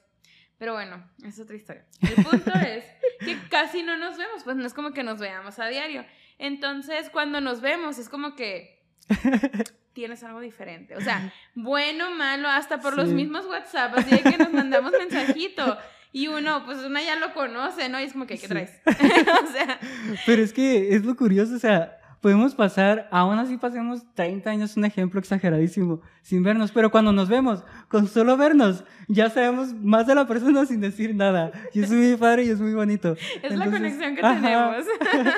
Pero 0.57 0.73
bueno, 0.73 1.07
es 1.23 1.39
otra 1.39 1.57
historia. 1.57 1.85
El 2.01 2.25
punto 2.25 2.53
es 2.67 2.85
que 3.21 3.37
casi 3.51 3.83
no 3.83 3.99
nos 3.99 4.17
vemos, 4.17 4.43
pues 4.43 4.57
no 4.57 4.65
es 4.65 4.73
como 4.73 4.93
que 4.93 5.03
nos 5.03 5.19
veamos 5.19 5.59
a 5.59 5.67
diario. 5.67 6.07
Entonces, 6.39 7.11
cuando 7.11 7.43
nos 7.43 7.61
vemos, 7.61 7.99
es 7.99 8.09
como 8.09 8.37
que 8.37 8.83
tienes 9.97 10.23
algo 10.23 10.41
diferente. 10.41 10.95
O 10.95 11.01
sea, 11.01 11.33
bueno, 11.55 12.11
malo, 12.11 12.49
hasta 12.49 12.81
por 12.81 12.95
los 12.97 13.09
mismos 13.09 13.47
WhatsApp, 13.47 13.97
así 13.97 14.19
que 14.19 14.37
nos 14.37 14.53
mandamos 14.53 14.93
mensajito. 14.99 15.79
Y 16.13 16.29
uno, 16.29 16.65
pues 16.65 16.79
una 16.79 17.03
ya 17.03 17.17
lo 17.17 17.35
conoce, 17.35 17.89
¿no? 17.89 17.99
Y 17.99 18.05
es 18.05 18.13
como 18.13 18.27
que, 18.27 18.39
¿qué 18.39 18.47
traes? 18.47 18.71
o 18.87 19.53
sea. 19.53 19.81
Pero 20.25 20.43
es 20.43 20.53
que 20.53 20.95
es 20.95 21.05
lo 21.05 21.17
curioso, 21.17 21.55
o 21.57 21.59
sea, 21.59 21.96
podemos 22.21 22.55
pasar, 22.55 23.09
aún 23.11 23.39
así 23.39 23.57
pasemos 23.57 24.03
30 24.15 24.51
años, 24.51 24.77
un 24.77 24.85
ejemplo 24.85 25.21
exageradísimo, 25.21 26.01
sin 26.23 26.43
vernos, 26.43 26.73
pero 26.73 26.91
cuando 26.91 27.13
nos 27.13 27.29
vemos, 27.29 27.63
con 27.89 28.09
solo 28.09 28.37
vernos, 28.37 28.85
ya 29.07 29.31
sabemos 29.31 29.73
más 29.75 30.07
de 30.07 30.15
la 30.15 30.27
persona 30.27 30.67
sin 30.67 30.81
decir 30.81 31.15
nada. 31.15 31.53
Y 31.73 31.83
es 31.83 31.91
muy 31.91 32.17
padre 32.17 32.45
y 32.45 32.51
es 32.51 32.61
muy 32.61 32.75
bonito. 32.75 33.17
Es 33.43 33.55
la 33.55 33.67
conexión 33.67 34.17
que 34.17 34.23
tenemos. 34.23 34.87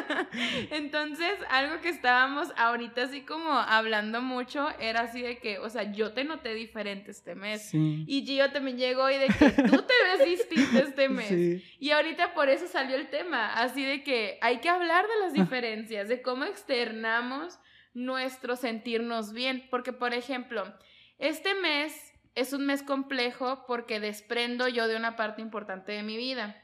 Entonces, 0.70 1.32
algo 1.50 1.80
que 1.82 1.90
estábamos 1.90 2.48
ahorita 2.56 3.02
así 3.02 3.20
como 3.20 3.52
hablando 3.52 4.22
mucho 4.22 4.68
era 4.80 5.02
así 5.02 5.20
de 5.20 5.38
que, 5.38 5.58
o 5.58 5.68
sea, 5.68 5.92
yo 5.92 6.12
te 6.12 6.24
noté 6.24 6.54
diferente 6.54 7.10
este 7.10 7.34
mes. 7.34 7.70
Y 7.74 8.24
Gio 8.26 8.50
también 8.50 8.78
llegó 8.78 9.10
y 9.10 9.18
de 9.18 9.26
que 9.26 9.50
tú 9.50 9.82
te 9.82 9.94
ves 10.04 10.24
distinto 10.26 10.78
este 10.78 11.08
mes. 11.10 11.62
Y 11.78 11.90
ahorita 11.90 12.32
por 12.34 12.48
eso 12.48 12.66
salió 12.66 12.96
el 12.96 13.08
tema, 13.08 13.52
así 13.54 13.84
de 13.84 14.02
que 14.02 14.38
hay 14.40 14.58
que 14.58 14.68
hablar 14.68 15.04
de 15.04 15.24
las 15.24 15.32
diferencias, 15.32 16.08
de 16.08 16.22
cómo 16.22 16.44
externamos 16.68 17.58
nuestro 17.94 18.56
sentirnos 18.56 19.32
bien. 19.32 19.66
Porque, 19.70 19.92
por 19.92 20.12
ejemplo, 20.12 20.64
este 21.18 21.54
mes 21.54 22.12
es 22.34 22.52
un 22.52 22.66
mes 22.66 22.82
complejo 22.82 23.64
porque 23.66 24.00
desprendo 24.00 24.68
yo 24.68 24.86
de 24.86 24.96
una 24.96 25.16
parte 25.16 25.42
importante 25.42 25.92
de 25.92 26.02
mi 26.02 26.16
vida. 26.16 26.56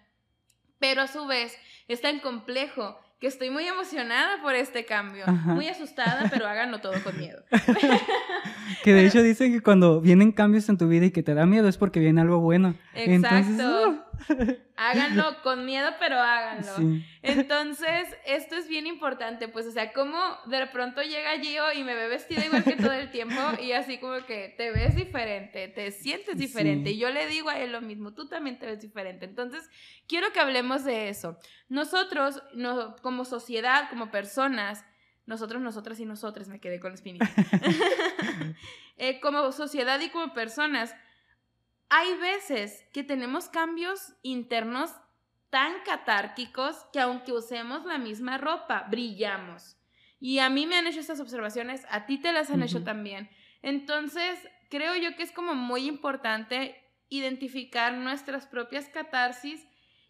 Pero 0.78 1.02
a 1.02 1.06
su 1.06 1.26
vez 1.26 1.56
es 1.88 2.00
tan 2.00 2.20
complejo 2.20 2.98
que 3.18 3.28
estoy 3.28 3.48
muy 3.48 3.66
emocionada 3.66 4.42
por 4.42 4.54
este 4.54 4.84
cambio. 4.84 5.24
Muy 5.26 5.68
asustada, 5.68 6.28
pero 6.30 6.46
háganlo 6.46 6.80
todo 6.80 6.94
con 7.02 7.18
miedo. 7.18 7.42
que 8.84 8.92
de 8.92 9.06
hecho 9.06 9.22
dicen 9.22 9.52
que 9.52 9.62
cuando 9.62 10.00
vienen 10.00 10.32
cambios 10.32 10.68
en 10.68 10.76
tu 10.76 10.88
vida 10.88 11.06
y 11.06 11.10
que 11.10 11.22
te 11.22 11.32
da 11.32 11.46
miedo 11.46 11.68
es 11.68 11.78
porque 11.78 12.00
viene 12.00 12.20
algo 12.20 12.40
bueno. 12.40 12.74
Exacto. 12.94 13.90
Uh. 13.90 14.13
háganlo 14.76 15.42
con 15.42 15.64
miedo, 15.64 15.90
pero 15.98 16.18
háganlo. 16.18 17.00
Entonces, 17.22 18.08
esto 18.26 18.56
es 18.56 18.68
bien 18.68 18.86
importante, 18.86 19.48
pues, 19.48 19.66
o 19.66 19.70
sea, 19.70 19.92
como 19.92 20.18
de 20.46 20.66
pronto 20.68 21.02
llega 21.02 21.38
Gio 21.38 21.72
y 21.72 21.84
me 21.84 21.94
ve 21.94 22.08
vestida 22.08 22.44
igual 22.44 22.64
que 22.64 22.76
todo 22.76 22.92
el 22.92 23.10
tiempo 23.10 23.40
y 23.62 23.72
así 23.72 23.98
como 23.98 24.24
que 24.26 24.54
te 24.56 24.70
ves 24.70 24.94
diferente, 24.96 25.68
te 25.68 25.90
sientes 25.90 26.36
diferente. 26.36 26.90
Y 26.90 26.98
yo 26.98 27.10
le 27.10 27.26
digo 27.26 27.48
a 27.50 27.58
él 27.58 27.72
lo 27.72 27.80
mismo, 27.80 28.14
tú 28.14 28.28
también 28.28 28.58
te 28.58 28.66
ves 28.66 28.80
diferente. 28.80 29.24
Entonces, 29.24 29.68
quiero 30.06 30.32
que 30.32 30.40
hablemos 30.40 30.84
de 30.84 31.08
eso. 31.08 31.38
Nosotros, 31.68 32.42
no, 32.54 32.96
como 32.96 33.24
sociedad, 33.24 33.88
como 33.90 34.10
personas, 34.10 34.84
nosotros, 35.26 35.62
nosotras 35.62 35.98
y 36.00 36.04
nosotras, 36.04 36.48
me 36.48 36.60
quedé 36.60 36.80
con 36.80 36.90
la 36.90 36.96
espinita. 36.96 37.28
Eh, 38.96 39.18
como 39.18 39.50
sociedad 39.50 39.98
y 39.98 40.08
como 40.10 40.32
personas, 40.34 40.94
hay 41.96 42.18
veces 42.18 42.84
que 42.92 43.04
tenemos 43.04 43.48
cambios 43.48 44.14
internos 44.22 44.90
tan 45.48 45.74
catárticos 45.84 46.74
que 46.92 46.98
aunque 46.98 47.32
usemos 47.32 47.84
la 47.84 47.98
misma 47.98 48.36
ropa, 48.36 48.88
brillamos. 48.90 49.76
Y 50.18 50.40
a 50.40 50.50
mí 50.50 50.66
me 50.66 50.74
han 50.74 50.88
hecho 50.88 50.98
estas 50.98 51.20
observaciones, 51.20 51.86
a 51.88 52.04
ti 52.06 52.18
te 52.18 52.32
las 52.32 52.50
han 52.50 52.64
hecho 52.64 52.82
también. 52.82 53.30
Entonces, 53.62 54.40
creo 54.70 54.96
yo 54.96 55.14
que 55.14 55.22
es 55.22 55.30
como 55.30 55.54
muy 55.54 55.86
importante 55.86 56.74
identificar 57.10 57.94
nuestras 57.94 58.48
propias 58.48 58.88
catarsis 58.88 59.64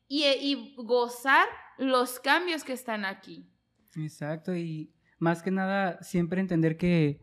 y, 0.08 0.24
y 0.24 0.74
gozar 0.78 1.46
los 1.76 2.18
cambios 2.18 2.64
que 2.64 2.72
están 2.72 3.04
aquí. 3.04 3.46
Exacto, 3.94 4.56
y 4.56 4.90
más 5.18 5.42
que 5.42 5.50
nada, 5.50 6.02
siempre 6.02 6.40
entender 6.40 6.78
que 6.78 7.20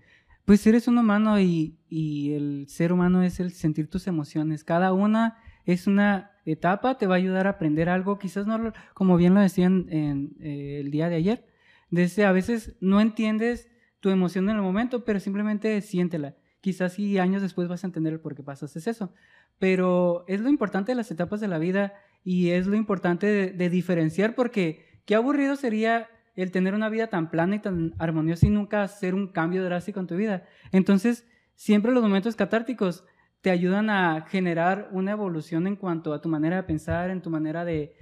pues 0.51 0.67
eres 0.67 0.89
un 0.89 0.97
humano 0.97 1.39
y, 1.39 1.77
el 1.89 2.65
ser 2.67 2.91
humano 2.91 3.23
es 3.23 3.39
el 3.39 3.53
sentir 3.53 3.89
tus 3.89 4.05
emociones. 4.07 4.65
Cada 4.65 4.91
una 4.91 5.37
es 5.63 5.87
una 5.87 6.31
etapa, 6.43 6.97
te 6.97 7.07
va 7.07 7.15
a 7.15 7.19
ayudar 7.19 7.47
a 7.47 7.51
aprender 7.51 7.87
algo, 7.87 8.19
quizás 8.19 8.47
no, 8.47 8.73
como 8.93 9.15
bien 9.15 9.33
lo 9.33 9.39
decían 9.39 9.85
en, 9.87 10.35
eh, 10.41 10.81
el 10.81 10.91
día 10.91 11.07
de 11.07 11.15
ayer, 11.15 11.47
desde 11.89 12.25
a 12.25 12.33
veces 12.33 12.75
no 12.81 12.99
entiendes 12.99 13.69
tu 14.01 14.09
emoción 14.09 14.49
en 14.49 14.57
el 14.57 14.61
momento, 14.61 15.05
pero 15.05 15.21
simplemente 15.21 15.79
siéntela. 15.79 16.35
Quizás 16.59 16.95
si 16.95 17.17
años 17.17 17.41
después 17.41 17.69
vas 17.69 17.85
a 17.85 17.87
entender 17.87 18.11
el 18.11 18.19
por 18.19 18.35
qué 18.35 18.43
pasas 18.43 18.75
eso. 18.75 19.13
Pero 19.57 20.25
es 20.27 20.41
lo 20.41 20.49
importante 20.49 20.91
de 20.91 20.97
las 20.97 21.11
etapas 21.11 21.39
de 21.39 21.47
la 21.47 21.59
vida 21.59 21.93
y 22.25 22.49
es 22.49 22.67
lo 22.67 22.75
importante 22.75 23.53
de 23.53 23.69
diferenciar 23.69 24.35
porque 24.35 24.99
qué 25.05 25.15
aburrido 25.15 25.55
sería 25.55 26.09
el 26.35 26.51
tener 26.51 26.73
una 26.73 26.89
vida 26.89 27.07
tan 27.07 27.29
plana 27.29 27.55
y 27.55 27.59
tan 27.59 27.93
armoniosa 27.99 28.47
y 28.47 28.49
nunca 28.49 28.83
hacer 28.83 29.15
un 29.15 29.27
cambio 29.27 29.63
drástico 29.63 29.99
en 29.99 30.07
tu 30.07 30.15
vida. 30.15 30.43
Entonces, 30.71 31.27
siempre 31.55 31.91
los 31.91 32.03
momentos 32.03 32.35
catárticos 32.35 33.05
te 33.41 33.49
ayudan 33.49 33.89
a 33.89 34.21
generar 34.21 34.89
una 34.91 35.11
evolución 35.11 35.65
en 35.67 35.75
cuanto 35.75 36.13
a 36.13 36.21
tu 36.21 36.29
manera 36.29 36.57
de 36.57 36.63
pensar, 36.63 37.09
en 37.09 37.21
tu 37.21 37.29
manera 37.29 37.65
de, 37.65 37.95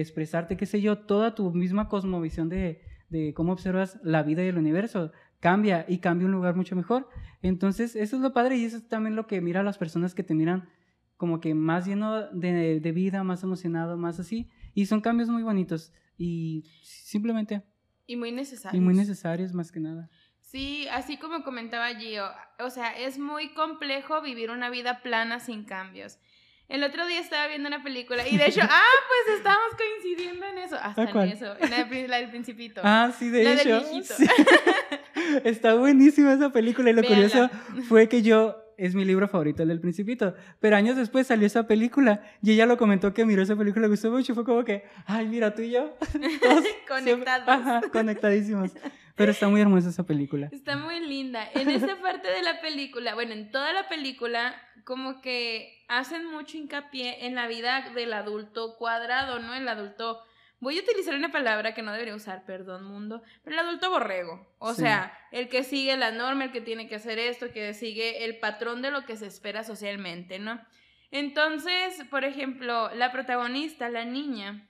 expresarte, 0.00 0.56
qué 0.56 0.66
sé 0.66 0.80
yo, 0.80 0.98
toda 0.98 1.34
tu 1.34 1.52
misma 1.52 1.88
cosmovisión 1.88 2.48
de, 2.48 2.82
de 3.08 3.32
cómo 3.34 3.52
observas 3.52 4.00
la 4.02 4.22
vida 4.22 4.44
y 4.44 4.48
el 4.48 4.58
universo 4.58 5.12
cambia 5.38 5.86
y 5.88 5.98
cambia 5.98 6.26
un 6.26 6.32
lugar 6.32 6.56
mucho 6.56 6.74
mejor. 6.74 7.08
Entonces, 7.40 7.94
eso 7.96 8.16
es 8.16 8.22
lo 8.22 8.32
padre 8.32 8.56
y 8.56 8.64
eso 8.64 8.76
es 8.78 8.88
también 8.88 9.16
lo 9.16 9.26
que 9.26 9.40
mira 9.40 9.60
a 9.60 9.64
las 9.64 9.78
personas 9.78 10.14
que 10.14 10.24
te 10.24 10.34
miran 10.34 10.68
como 11.16 11.38
que 11.38 11.54
más 11.54 11.86
lleno 11.86 12.28
de, 12.32 12.80
de 12.80 12.92
vida, 12.92 13.22
más 13.22 13.42
emocionado, 13.42 13.96
más 13.96 14.18
así. 14.18 14.48
Y 14.74 14.86
son 14.86 15.02
cambios 15.02 15.28
muy 15.28 15.42
bonitos 15.42 15.92
y 16.16 16.64
simplemente 16.82 17.62
y 18.10 18.16
muy 18.16 18.32
necesarios. 18.32 18.74
Y 18.74 18.84
muy 18.84 18.94
necesarios 18.94 19.54
más 19.54 19.70
que 19.70 19.78
nada. 19.78 20.10
Sí, 20.40 20.88
así 20.88 21.16
como 21.16 21.44
comentaba 21.44 21.94
Gio, 21.94 22.24
o 22.58 22.68
sea, 22.68 22.90
es 22.98 23.20
muy 23.20 23.54
complejo 23.54 24.20
vivir 24.20 24.50
una 24.50 24.68
vida 24.68 25.00
plana 25.00 25.38
sin 25.38 25.62
cambios. 25.64 26.18
El 26.68 26.82
otro 26.82 27.06
día 27.06 27.20
estaba 27.20 27.46
viendo 27.46 27.68
una 27.68 27.84
película 27.84 28.26
y 28.26 28.36
de 28.36 28.46
hecho, 28.46 28.62
ah, 28.68 28.82
pues 29.06 29.38
estábamos 29.38 29.76
coincidiendo 29.76 30.44
en 30.44 30.58
eso, 30.58 30.76
hasta 30.82 31.02
en 31.02 31.28
eso, 31.28 31.54
en 31.60 31.70
la, 32.10 32.18
del 32.18 32.30
Principito. 32.30 32.80
Ah, 32.82 33.12
sí, 33.16 33.28
de 33.28 33.52
hecho. 33.52 33.80
Está 35.44 35.74
buenísima 35.74 36.32
esa 36.32 36.50
película 36.50 36.90
y 36.90 36.94
lo 36.94 37.04
curioso 37.04 37.48
fue 37.88 38.08
que 38.08 38.22
yo 38.22 38.69
es 38.80 38.94
mi 38.94 39.04
libro 39.04 39.28
favorito, 39.28 39.62
el 39.62 39.68
del 39.68 39.80
Principito. 39.80 40.34
Pero 40.58 40.76
años 40.76 40.96
después 40.96 41.26
salió 41.26 41.46
esa 41.46 41.66
película 41.66 42.22
y 42.42 42.52
ella 42.52 42.64
lo 42.64 42.78
comentó 42.78 43.12
que 43.12 43.26
miró 43.26 43.42
esa 43.42 43.54
película, 43.54 43.82
le 43.82 43.90
gustó 43.90 44.10
mucho. 44.10 44.34
Fue 44.34 44.44
como 44.44 44.64
que, 44.64 44.84
ay, 45.06 45.28
mira, 45.28 45.54
tú 45.54 45.62
y 45.62 45.70
yo. 45.70 45.94
conectados. 46.88 47.86
conectadísimos. 47.92 48.72
Pero 49.16 49.32
está 49.32 49.48
muy 49.48 49.60
hermosa 49.60 49.90
esa 49.90 50.04
película. 50.04 50.48
Está 50.50 50.76
muy 50.76 50.98
linda. 51.00 51.46
En 51.54 51.68
esa 51.68 52.00
parte 52.00 52.28
de 52.28 52.42
la 52.42 52.62
película, 52.62 53.14
bueno, 53.14 53.34
en 53.34 53.50
toda 53.50 53.74
la 53.74 53.86
película, 53.86 54.54
como 54.84 55.20
que 55.20 55.84
hacen 55.88 56.24
mucho 56.24 56.56
hincapié 56.56 57.26
en 57.26 57.34
la 57.34 57.46
vida 57.46 57.90
del 57.94 58.14
adulto 58.14 58.76
cuadrado, 58.78 59.40
¿no? 59.40 59.52
El 59.52 59.68
adulto 59.68 60.22
Voy 60.60 60.78
a 60.78 60.82
utilizar 60.82 61.14
una 61.14 61.32
palabra 61.32 61.72
que 61.74 61.80
no 61.80 61.90
debería 61.90 62.14
usar, 62.14 62.44
perdón, 62.44 62.84
mundo, 62.84 63.22
pero 63.42 63.54
el 63.54 63.66
adulto 63.66 63.88
borrego. 63.88 64.54
O 64.58 64.74
sea, 64.74 65.16
el 65.32 65.48
que 65.48 65.64
sigue 65.64 65.96
la 65.96 66.10
norma, 66.10 66.44
el 66.44 66.52
que 66.52 66.60
tiene 66.60 66.86
que 66.86 66.96
hacer 66.96 67.18
esto, 67.18 67.50
que 67.50 67.72
sigue 67.72 68.26
el 68.26 68.38
patrón 68.38 68.82
de 68.82 68.90
lo 68.90 69.06
que 69.06 69.16
se 69.16 69.26
espera 69.26 69.64
socialmente, 69.64 70.38
¿no? 70.38 70.60
Entonces, 71.10 72.04
por 72.10 72.24
ejemplo, 72.24 72.94
la 72.94 73.10
protagonista, 73.10 73.88
la 73.88 74.04
niña, 74.04 74.68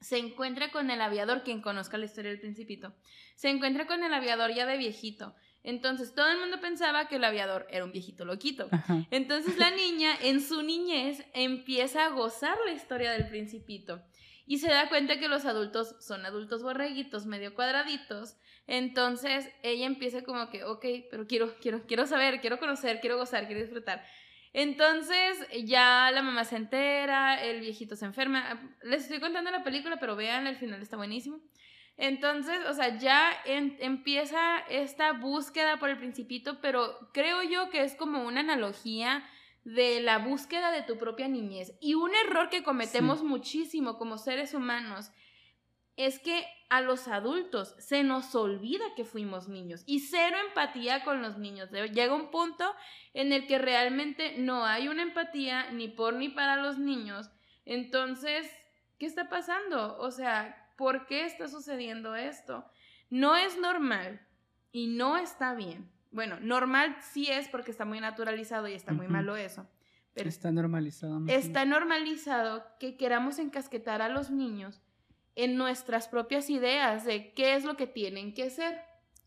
se 0.00 0.18
encuentra 0.18 0.70
con 0.70 0.90
el 0.90 1.00
aviador, 1.00 1.42
quien 1.42 1.60
conozca 1.60 1.98
la 1.98 2.04
historia 2.04 2.30
del 2.30 2.40
principito, 2.40 2.94
se 3.34 3.48
encuentra 3.48 3.86
con 3.86 4.04
el 4.04 4.14
aviador 4.14 4.54
ya 4.54 4.64
de 4.64 4.76
viejito. 4.76 5.34
Entonces 5.64 6.14
todo 6.14 6.30
el 6.30 6.38
mundo 6.38 6.60
pensaba 6.60 7.08
que 7.08 7.16
el 7.16 7.24
aviador 7.24 7.66
era 7.70 7.84
un 7.84 7.90
viejito 7.90 8.26
loquito. 8.26 8.68
Entonces 9.10 9.56
la 9.56 9.70
niña 9.76 10.14
en 10.20 10.42
su 10.42 10.62
niñez 10.62 11.24
empieza 11.32 12.04
a 12.04 12.10
gozar 12.10 12.58
la 12.66 12.72
historia 12.72 13.12
del 13.12 13.28
principito 13.28 14.02
y 14.46 14.58
se 14.58 14.68
da 14.68 14.88
cuenta 14.88 15.18
que 15.18 15.28
los 15.28 15.44
adultos 15.46 15.96
son 16.00 16.26
adultos 16.26 16.62
borreguitos, 16.62 17.26
medio 17.26 17.54
cuadraditos. 17.54 18.36
Entonces 18.66 19.50
ella 19.62 19.86
empieza 19.86 20.22
como 20.22 20.50
que, 20.50 20.64
ok, 20.64 20.84
pero 21.10 21.26
quiero, 21.26 21.54
quiero, 21.60 21.86
quiero 21.86 22.06
saber, 22.06 22.40
quiero 22.40 22.58
conocer, 22.58 23.00
quiero 23.00 23.16
gozar, 23.16 23.46
quiero 23.46 23.62
disfrutar. 23.62 24.04
Entonces 24.52 25.46
ya 25.64 26.10
la 26.12 26.22
mamá 26.22 26.44
se 26.44 26.56
entera, 26.56 27.42
el 27.42 27.60
viejito 27.60 27.96
se 27.96 28.04
enferma. 28.04 28.76
Les 28.82 29.02
estoy 29.02 29.20
contando 29.20 29.50
la 29.50 29.64
película, 29.64 29.98
pero 29.98 30.14
vean, 30.14 30.46
el 30.46 30.56
final 30.56 30.80
está 30.80 30.96
buenísimo. 30.96 31.40
Entonces, 31.96 32.58
o 32.68 32.74
sea, 32.74 32.98
ya 32.98 33.30
empieza 33.46 34.58
esta 34.68 35.12
búsqueda 35.12 35.78
por 35.78 35.90
el 35.90 35.98
principito, 35.98 36.60
pero 36.60 37.10
creo 37.12 37.42
yo 37.42 37.70
que 37.70 37.82
es 37.82 37.94
como 37.94 38.24
una 38.24 38.40
analogía 38.40 39.24
de 39.64 40.00
la 40.00 40.18
búsqueda 40.18 40.70
de 40.70 40.82
tu 40.82 40.98
propia 40.98 41.28
niñez. 41.28 41.72
Y 41.80 41.94
un 41.94 42.14
error 42.14 42.50
que 42.50 42.62
cometemos 42.62 43.22
muchísimo 43.22 43.98
como 43.98 44.18
seres 44.18 44.54
humanos 44.54 45.10
es 45.96 46.18
que 46.18 46.46
a 46.68 46.80
los 46.80 47.08
adultos 47.08 47.74
se 47.78 48.02
nos 48.02 48.34
olvida 48.34 48.84
que 48.96 49.04
fuimos 49.04 49.48
niños 49.48 49.84
y 49.86 50.00
cero 50.00 50.36
empatía 50.48 51.04
con 51.04 51.22
los 51.22 51.38
niños. 51.38 51.70
Llega 51.70 52.14
un 52.14 52.30
punto 52.30 52.64
en 53.12 53.32
el 53.32 53.46
que 53.46 53.58
realmente 53.58 54.36
no 54.38 54.64
hay 54.64 54.88
una 54.88 55.02
empatía 55.02 55.70
ni 55.70 55.88
por 55.88 56.14
ni 56.14 56.28
para 56.28 56.56
los 56.56 56.78
niños. 56.78 57.30
Entonces, 57.64 58.50
¿qué 58.98 59.06
está 59.06 59.28
pasando? 59.28 59.96
O 59.98 60.10
sea, 60.10 60.72
¿por 60.76 61.06
qué 61.06 61.24
está 61.24 61.48
sucediendo 61.48 62.16
esto? 62.16 62.64
No 63.08 63.36
es 63.36 63.56
normal 63.56 64.26
y 64.72 64.88
no 64.88 65.16
está 65.16 65.54
bien. 65.54 65.93
Bueno, 66.14 66.38
normal 66.40 66.96
sí 67.00 67.28
es 67.28 67.48
porque 67.48 67.72
está 67.72 67.84
muy 67.84 67.98
naturalizado 67.98 68.68
y 68.68 68.72
está 68.72 68.92
muy 68.92 69.08
malo 69.08 69.34
eso. 69.34 69.66
Pero 70.14 70.28
está 70.28 70.52
normalizado. 70.52 71.20
Está 71.26 71.64
normalizado 71.64 72.64
que 72.78 72.96
queramos 72.96 73.40
encasquetar 73.40 74.00
a 74.00 74.08
los 74.08 74.30
niños 74.30 74.80
en 75.34 75.56
nuestras 75.56 76.06
propias 76.06 76.50
ideas 76.50 77.04
de 77.04 77.32
qué 77.32 77.56
es 77.56 77.64
lo 77.64 77.76
que 77.76 77.88
tienen 77.88 78.32
que 78.32 78.48
ser. 78.48 78.80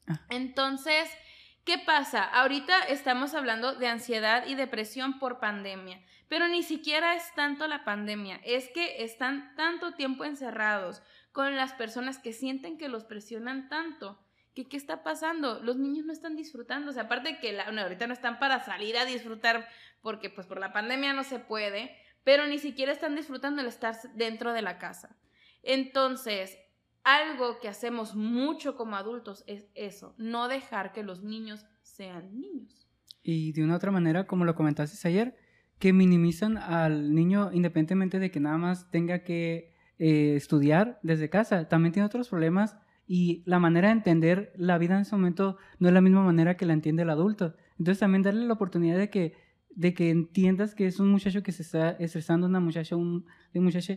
Ah. 0.07 0.21
Entonces, 0.29 1.09
¿qué 1.65 1.77
pasa? 1.77 2.23
Ahorita 2.23 2.79
estamos 2.83 3.33
hablando 3.33 3.75
de 3.75 3.87
ansiedad 3.87 4.47
y 4.47 4.55
depresión 4.55 5.19
por 5.19 5.41
pandemia, 5.41 6.01
pero 6.29 6.47
ni 6.47 6.63
siquiera 6.63 7.15
es 7.15 7.35
tanto 7.35 7.67
la 7.67 7.83
pandemia, 7.83 8.39
es 8.45 8.69
que 8.69 9.03
están 9.03 9.53
tanto 9.57 9.95
tiempo 9.95 10.23
encerrados 10.23 11.03
con 11.33 11.57
las 11.57 11.73
personas 11.73 12.17
que 12.17 12.31
sienten 12.31 12.77
que 12.77 12.87
los 12.87 13.03
presionan 13.03 13.67
tanto 13.67 14.25
¿Qué, 14.65 14.77
está 14.77 15.03
pasando? 15.03 15.61
Los 15.61 15.77
niños 15.77 16.05
no 16.05 16.13
están 16.13 16.35
disfrutando. 16.35 16.91
Aparte 16.99 17.39
que 17.39 17.53
la, 17.53 17.65
ahorita 17.65 18.07
no 18.07 18.13
están 18.13 18.39
para 18.39 18.63
salir 18.63 18.97
a 18.97 19.05
disfrutar 19.05 19.67
porque 20.01 20.29
pues 20.29 20.47
por 20.47 20.59
la 20.59 20.73
pandemia 20.73 21.13
no 21.13 21.23
se 21.23 21.39
puede, 21.39 21.95
pero 22.23 22.47
ni 22.47 22.57
siquiera 22.57 22.91
están 22.91 23.15
disfrutando 23.15 23.61
el 23.61 23.67
estar 23.67 23.95
dentro 24.15 24.53
de 24.53 24.61
la 24.61 24.77
casa. 24.77 25.15
Entonces, 25.63 26.57
algo 27.03 27.59
que 27.59 27.67
hacemos 27.67 28.15
mucho 28.15 28.75
como 28.75 28.95
adultos 28.95 29.43
es 29.47 29.67
eso, 29.75 30.15
no 30.17 30.47
dejar 30.47 30.91
que 30.91 31.03
los 31.03 31.23
niños 31.23 31.65
sean 31.81 32.39
niños. 32.39 32.87
Y 33.23 33.51
de 33.51 33.63
una 33.63 33.75
otra 33.75 33.91
manera, 33.91 34.27
como 34.27 34.45
lo 34.45 34.55
comentaste 34.55 35.07
ayer, 35.07 35.37
que 35.79 35.93
minimizan 35.93 36.57
al 36.57 37.13
niño 37.13 37.51
independientemente 37.53 38.19
de 38.19 38.31
que 38.31 38.39
nada 38.39 38.57
más 38.57 38.89
tenga 38.89 39.23
que 39.23 39.73
eh, 39.99 40.35
estudiar 40.35 40.99
desde 41.03 41.29
casa. 41.29 41.67
También 41.67 41.93
tiene 41.93 42.07
otros 42.07 42.29
problemas 42.29 42.77
y 43.07 43.41
la 43.45 43.57
manera 43.57 43.87
de 43.87 43.93
entender 43.93 44.51
la 44.57 44.77
vida 44.77 44.95
en 44.95 45.01
ese 45.01 45.15
momento 45.15 45.57
no 45.79 45.87
es 45.87 45.93
la 45.93 46.01
misma 46.01 46.23
manera 46.23 46.57
que 46.57 46.65
la 46.65 46.73
entiende 46.73 47.03
el 47.03 47.09
adulto. 47.09 47.55
Entonces 47.79 47.99
también 47.99 48.21
darle 48.21 48.45
la 48.45 48.53
oportunidad 48.53 48.97
de 48.97 49.09
que, 49.09 49.33
de 49.69 49.93
que 49.93 50.09
entiendas 50.09 50.75
que 50.75 50.87
es 50.87 50.99
un 50.99 51.09
muchacho 51.09 51.41
que 51.41 51.53
se 51.53 51.63
está 51.63 51.91
estresando, 51.91 52.47
una 52.47 52.59
muchacha, 52.59 52.97
un, 52.97 53.25
un 53.53 53.63
muchacho, 53.63 53.93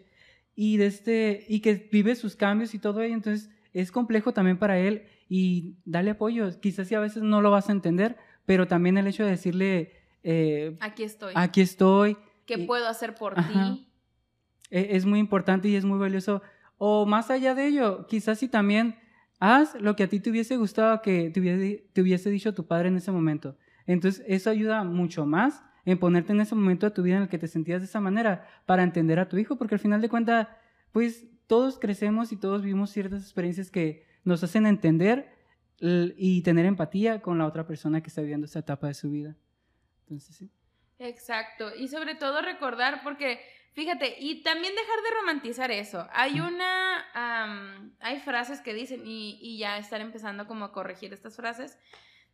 y, 0.55 0.77
de 0.77 0.87
este, 0.87 1.45
y 1.49 1.61
que 1.61 1.89
vive 1.91 2.15
sus 2.15 2.37
cambios 2.37 2.73
y 2.73 2.79
todo 2.79 3.01
ello. 3.01 3.15
Entonces 3.15 3.51
es 3.73 3.91
complejo 3.91 4.33
también 4.33 4.59
para 4.59 4.79
él 4.79 5.03
y 5.29 5.75
darle 5.85 6.13
apoyo. 6.13 6.49
Quizás 6.61 6.87
si 6.87 6.95
a 6.95 7.01
veces 7.01 7.25
no 7.25 7.41
lo 7.41 7.51
vas 7.51 7.69
a 7.69 7.73
entender, 7.73 8.17
pero 8.47 8.69
también 8.69 8.97
el 8.97 9.09
hecho 9.09 9.25
de 9.25 9.31
decirle... 9.31 9.93
Eh, 10.23 10.77
aquí 10.81 11.03
estoy. 11.03 11.33
Aquí 11.35 11.61
estoy. 11.63 12.17
¿Qué 12.47 12.59
puedo 12.59 12.87
hacer 12.87 13.17
por 13.17 13.35
ti? 13.35 13.89
E, 14.71 14.97
es 14.97 15.05
muy 15.05 15.19
importante 15.19 15.69
y 15.69 15.75
es 15.75 15.85
muy 15.85 15.99
valioso 15.99 16.43
o 16.83 17.05
más 17.05 17.31
allá 17.31 17.55
de 17.55 17.67
ello, 17.67 18.07
quizás 18.07 18.39
si 18.39 18.49
también 18.49 18.97
haz 19.41 19.75
lo 19.81 19.97
que 19.97 20.05
a 20.05 20.09
ti 20.09 20.21
te 20.21 20.31
hubiese 20.31 20.57
gustado 20.57 21.03
que 21.03 21.31
te 21.31 21.41
hubiese, 21.41 22.31
dicho 22.31 22.55
tu 22.55 22.67
padre 22.67 22.89
en 22.89 22.97
ese 22.97 23.11
momento. 23.11 23.57
Entonces, 23.87 24.25
eso 24.29 24.51
ayuda 24.51 24.85
mucho 24.85 25.27
más 25.27 25.65
en 25.85 25.99
ponerte 25.99 26.33
en 26.33 26.41
ese 26.41 26.55
momento 26.55 26.87
de 26.87 26.93
tu 26.93 27.03
vida 27.03 27.17
en 27.17 27.23
el 27.23 27.29
que 27.29 27.39
te 27.39 27.49
sentías 27.49 27.81
de 27.81 27.87
esa 27.87 28.01
manera 28.01 28.47
para 28.67 28.83
entender 28.83 29.19
a 29.19 29.29
tu 29.29 29.39
hijo, 29.39 29.57
porque 29.57 29.75
al 29.75 29.81
final 29.81 30.01
de 30.01 30.09
cuentas, 30.09 30.47
pues 30.93 31.27
todos 31.47 31.79
crecemos 31.79 32.31
y 32.31 32.37
todos 32.37 32.63
vivimos 32.63 32.91
ciertas 32.91 33.23
experiencias 33.23 33.71
que 33.71 34.07
nos 34.23 34.45
hacen 34.45 34.67
entender 34.67 35.35
y 35.81 36.43
tener 36.43 36.67
empatía 36.67 37.23
con 37.23 37.39
la 37.39 37.47
otra 37.47 37.67
persona 37.67 38.03
que 38.03 38.09
está 38.09 38.21
viviendo 38.21 38.45
esa 38.45 38.59
etapa 38.59 38.87
de 38.87 38.95
su 38.95 39.11
vida. 39.11 39.35
Entonces, 40.03 40.37
sí. 40.37 40.51
Exacto. 40.99 41.75
Y 41.75 41.89
sobre 41.89 42.15
todo 42.15 42.43
recordar, 42.43 43.01
porque 43.03 43.41
Fíjate, 43.73 44.17
y 44.19 44.43
también 44.43 44.75
dejar 44.75 45.03
de 45.03 45.11
romantizar 45.21 45.71
eso. 45.71 46.09
Hay 46.13 46.41
una, 46.41 47.93
hay 48.01 48.21
frases 48.21 48.61
que 48.61 48.75
dicen, 48.75 49.07
y, 49.07 49.39
y, 49.41 49.59
ya 49.59 49.79
estar 49.79 50.01
empezando 50.01 50.47
como 50.47 50.65
a 50.65 50.73
corregir 50.73 51.13
estas 51.13 51.37
frases, 51.37 51.79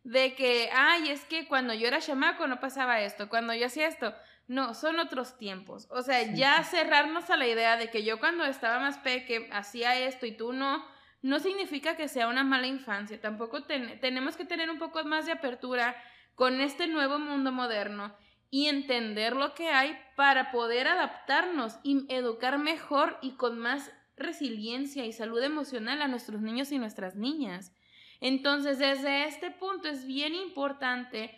de 0.03 0.33
que, 0.35 0.69
ay, 0.73 1.09
es 1.09 1.25
que 1.25 1.47
cuando 1.47 1.73
yo 1.73 1.87
era 1.87 1.99
chamaco 1.99 2.47
no 2.47 2.59
pasaba 2.59 3.01
esto, 3.01 3.29
cuando 3.29 3.53
yo 3.53 3.67
hacía 3.67 3.87
esto. 3.87 4.15
No, 4.47 4.73
son 4.73 4.99
otros 4.99 5.37
tiempos. 5.37 5.87
O 5.91 6.01
sea, 6.01 6.33
ya 6.33 6.63
cerrarnos 6.63 7.29
a 7.29 7.35
la 7.35 7.47
idea 7.47 7.75
de 7.75 7.91
que 7.91 8.03
yo 8.05 8.17
cuando 8.19 8.45
estaba 8.45 8.79
más 8.79 8.97
peque 8.97 9.49
hacía 9.51 9.99
esto 9.99 10.25
y 10.25 10.31
tú 10.31 10.53
no, 10.53 10.85
no 11.21 11.39
significa 11.39 11.97
que 11.97 12.07
sea 12.07 12.29
una 12.29 12.45
mala 12.45 12.67
infancia. 12.67 13.19
Tampoco 13.19 13.63
tenemos 13.65 14.37
que 14.37 14.45
tener 14.45 14.69
un 14.69 14.79
poco 14.79 15.03
más 15.03 15.25
de 15.25 15.33
apertura 15.33 16.01
con 16.35 16.61
este 16.61 16.87
nuevo 16.87 17.19
mundo 17.19 17.51
moderno 17.51 18.15
y 18.49 18.67
entender 18.67 19.35
lo 19.35 19.53
que 19.53 19.69
hay 19.69 19.97
para 20.15 20.51
poder 20.51 20.87
adaptarnos 20.87 21.79
y 21.83 22.05
educar 22.13 22.57
mejor 22.57 23.17
y 23.21 23.31
con 23.31 23.59
más 23.59 23.91
resiliencia 24.15 25.05
y 25.05 25.13
salud 25.13 25.41
emocional 25.43 26.01
a 26.01 26.07
nuestros 26.07 26.41
niños 26.41 26.71
y 26.71 26.79
nuestras 26.79 27.15
niñas. 27.15 27.73
Entonces, 28.19 28.79
desde 28.79 29.25
este 29.25 29.51
punto 29.51 29.89
es 29.89 30.05
bien 30.05 30.33
importante 30.33 31.37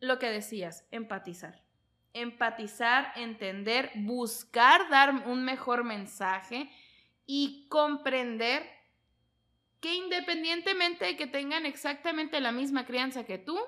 lo 0.00 0.18
que 0.18 0.30
decías, 0.30 0.86
empatizar. 0.90 1.62
Empatizar, 2.14 3.12
entender, 3.16 3.90
buscar 3.96 4.88
dar 4.88 5.26
un 5.26 5.44
mejor 5.44 5.84
mensaje 5.84 6.70
y 7.26 7.66
comprender 7.68 8.66
que 9.80 9.94
independientemente 9.94 11.04
de 11.04 11.16
que 11.16 11.26
tengan 11.26 11.66
exactamente 11.66 12.40
la 12.40 12.52
misma 12.52 12.86
crianza 12.86 13.24
que 13.24 13.38
tú, 13.38 13.58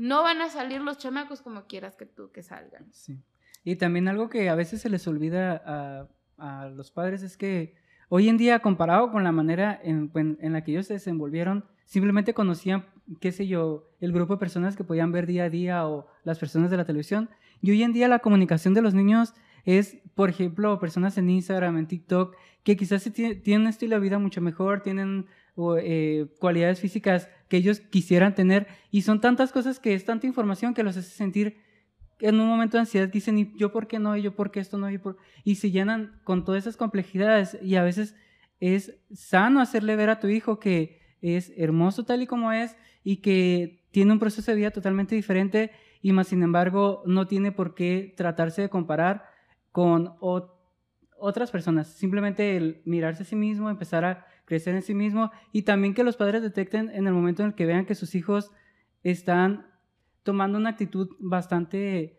no 0.00 0.22
van 0.22 0.40
a 0.40 0.48
salir 0.48 0.80
los 0.80 0.96
chamacos 0.96 1.42
como 1.42 1.66
quieras 1.66 1.94
que 1.94 2.06
tú 2.06 2.32
que 2.32 2.42
salgan. 2.42 2.86
Sí. 2.90 3.20
Y 3.64 3.76
también 3.76 4.08
algo 4.08 4.30
que 4.30 4.48
a 4.48 4.54
veces 4.54 4.80
se 4.80 4.88
les 4.88 5.06
olvida 5.06 6.08
a, 6.38 6.68
los 6.74 6.90
padres 6.90 7.22
es 7.22 7.36
que 7.36 7.74
hoy 8.08 8.30
en 8.30 8.38
día, 8.38 8.60
comparado 8.60 9.12
con 9.12 9.24
la 9.24 9.30
manera 9.30 9.78
en, 9.84 10.10
en, 10.14 10.52
la 10.54 10.64
que 10.64 10.70
ellos 10.72 10.86
se 10.86 10.94
desenvolvieron, 10.94 11.66
simplemente 11.84 12.32
conocían, 12.32 12.86
qué 13.20 13.30
sé 13.30 13.46
yo, 13.46 13.90
el 14.00 14.12
grupo 14.12 14.36
de 14.36 14.40
personas 14.40 14.74
que 14.74 14.84
podían 14.84 15.12
ver 15.12 15.26
día 15.26 15.44
a 15.44 15.50
día 15.50 15.86
o 15.86 16.06
las 16.24 16.38
personas 16.38 16.70
de 16.70 16.78
la 16.78 16.86
televisión. 16.86 17.28
Y 17.60 17.70
hoy 17.70 17.82
en 17.82 17.92
día 17.92 18.08
la 18.08 18.20
comunicación 18.20 18.72
de 18.72 18.80
los 18.80 18.94
niños 18.94 19.34
es, 19.66 19.98
por 20.14 20.30
ejemplo, 20.30 20.80
personas 20.80 21.18
en 21.18 21.28
Instagram, 21.28 21.76
en 21.76 21.86
TikTok, 21.86 22.34
que 22.62 22.74
quizás 22.74 23.04
tienen 23.12 23.60
un 23.60 23.66
estilo 23.66 23.96
de 23.96 24.00
vida 24.00 24.18
mucho 24.18 24.40
mejor, 24.40 24.80
tienen 24.80 25.26
eh, 25.82 26.26
cualidades 26.38 26.80
físicas 26.80 27.28
que 27.50 27.58
ellos 27.58 27.80
quisieran 27.80 28.34
tener. 28.34 28.68
Y 28.90 29.02
son 29.02 29.20
tantas 29.20 29.52
cosas 29.52 29.78
que 29.78 29.92
es 29.92 30.06
tanta 30.06 30.26
información 30.26 30.72
que 30.72 30.82
los 30.82 30.96
hace 30.96 31.10
sentir 31.10 31.58
en 32.20 32.38
un 32.38 32.46
momento 32.46 32.76
de 32.76 32.82
ansiedad 32.82 33.08
dicen, 33.08 33.38
¿y 33.38 33.52
yo 33.56 33.72
por 33.72 33.86
qué 33.86 33.98
no? 33.98 34.16
¿y 34.16 34.22
yo 34.22 34.34
por 34.34 34.50
qué 34.50 34.60
esto 34.60 34.78
no? 34.78 34.88
¿y, 35.44 35.54
se 35.54 35.70
llenan 35.70 36.20
con 36.24 36.44
todas 36.44 36.64
esas 36.64 36.76
complejidades 36.76 37.58
y 37.62 37.76
a 37.76 37.82
veces 37.82 38.14
es 38.60 38.98
sano 39.12 39.60
hacerle 39.60 39.96
ver 39.96 40.10
a 40.10 40.20
tu 40.20 40.28
hijo 40.28 40.60
que 40.60 41.00
es 41.22 41.52
hermoso 41.56 42.04
tal 42.04 42.22
y 42.22 42.26
como 42.26 42.52
es 42.52 42.76
y 43.02 43.16
que 43.16 43.86
tiene 43.90 44.12
un 44.12 44.18
proceso 44.18 44.50
de 44.50 44.56
vida 44.56 44.70
totalmente 44.70 45.14
diferente 45.14 45.70
y 46.02 46.12
más 46.12 46.28
sin 46.28 46.42
embargo 46.42 47.02
no 47.06 47.26
tiene 47.26 47.52
por 47.52 47.74
qué 47.74 48.12
tratarse 48.16 48.62
de 48.62 48.68
comparar 48.68 49.24
con 49.72 50.14
otras 51.18 51.50
personas. 51.50 51.88
Simplemente 51.88 52.56
el 52.56 52.82
mirarse 52.84 53.22
a 53.22 53.26
sí 53.26 53.36
mismo, 53.36 53.70
empezar 53.70 54.04
a 54.04 54.26
crecer 54.50 54.74
en 54.74 54.82
sí 54.82 54.94
mismo 54.94 55.30
y 55.52 55.62
también 55.62 55.94
que 55.94 56.02
los 56.02 56.16
padres 56.16 56.42
detecten 56.42 56.90
en 56.90 57.06
el 57.06 57.12
momento 57.12 57.42
en 57.42 57.50
el 57.50 57.54
que 57.54 57.66
vean 57.66 57.86
que 57.86 57.94
sus 57.94 58.16
hijos 58.16 58.50
están 59.04 59.68
tomando 60.24 60.58
una 60.58 60.70
actitud 60.70 61.08
bastante, 61.20 62.18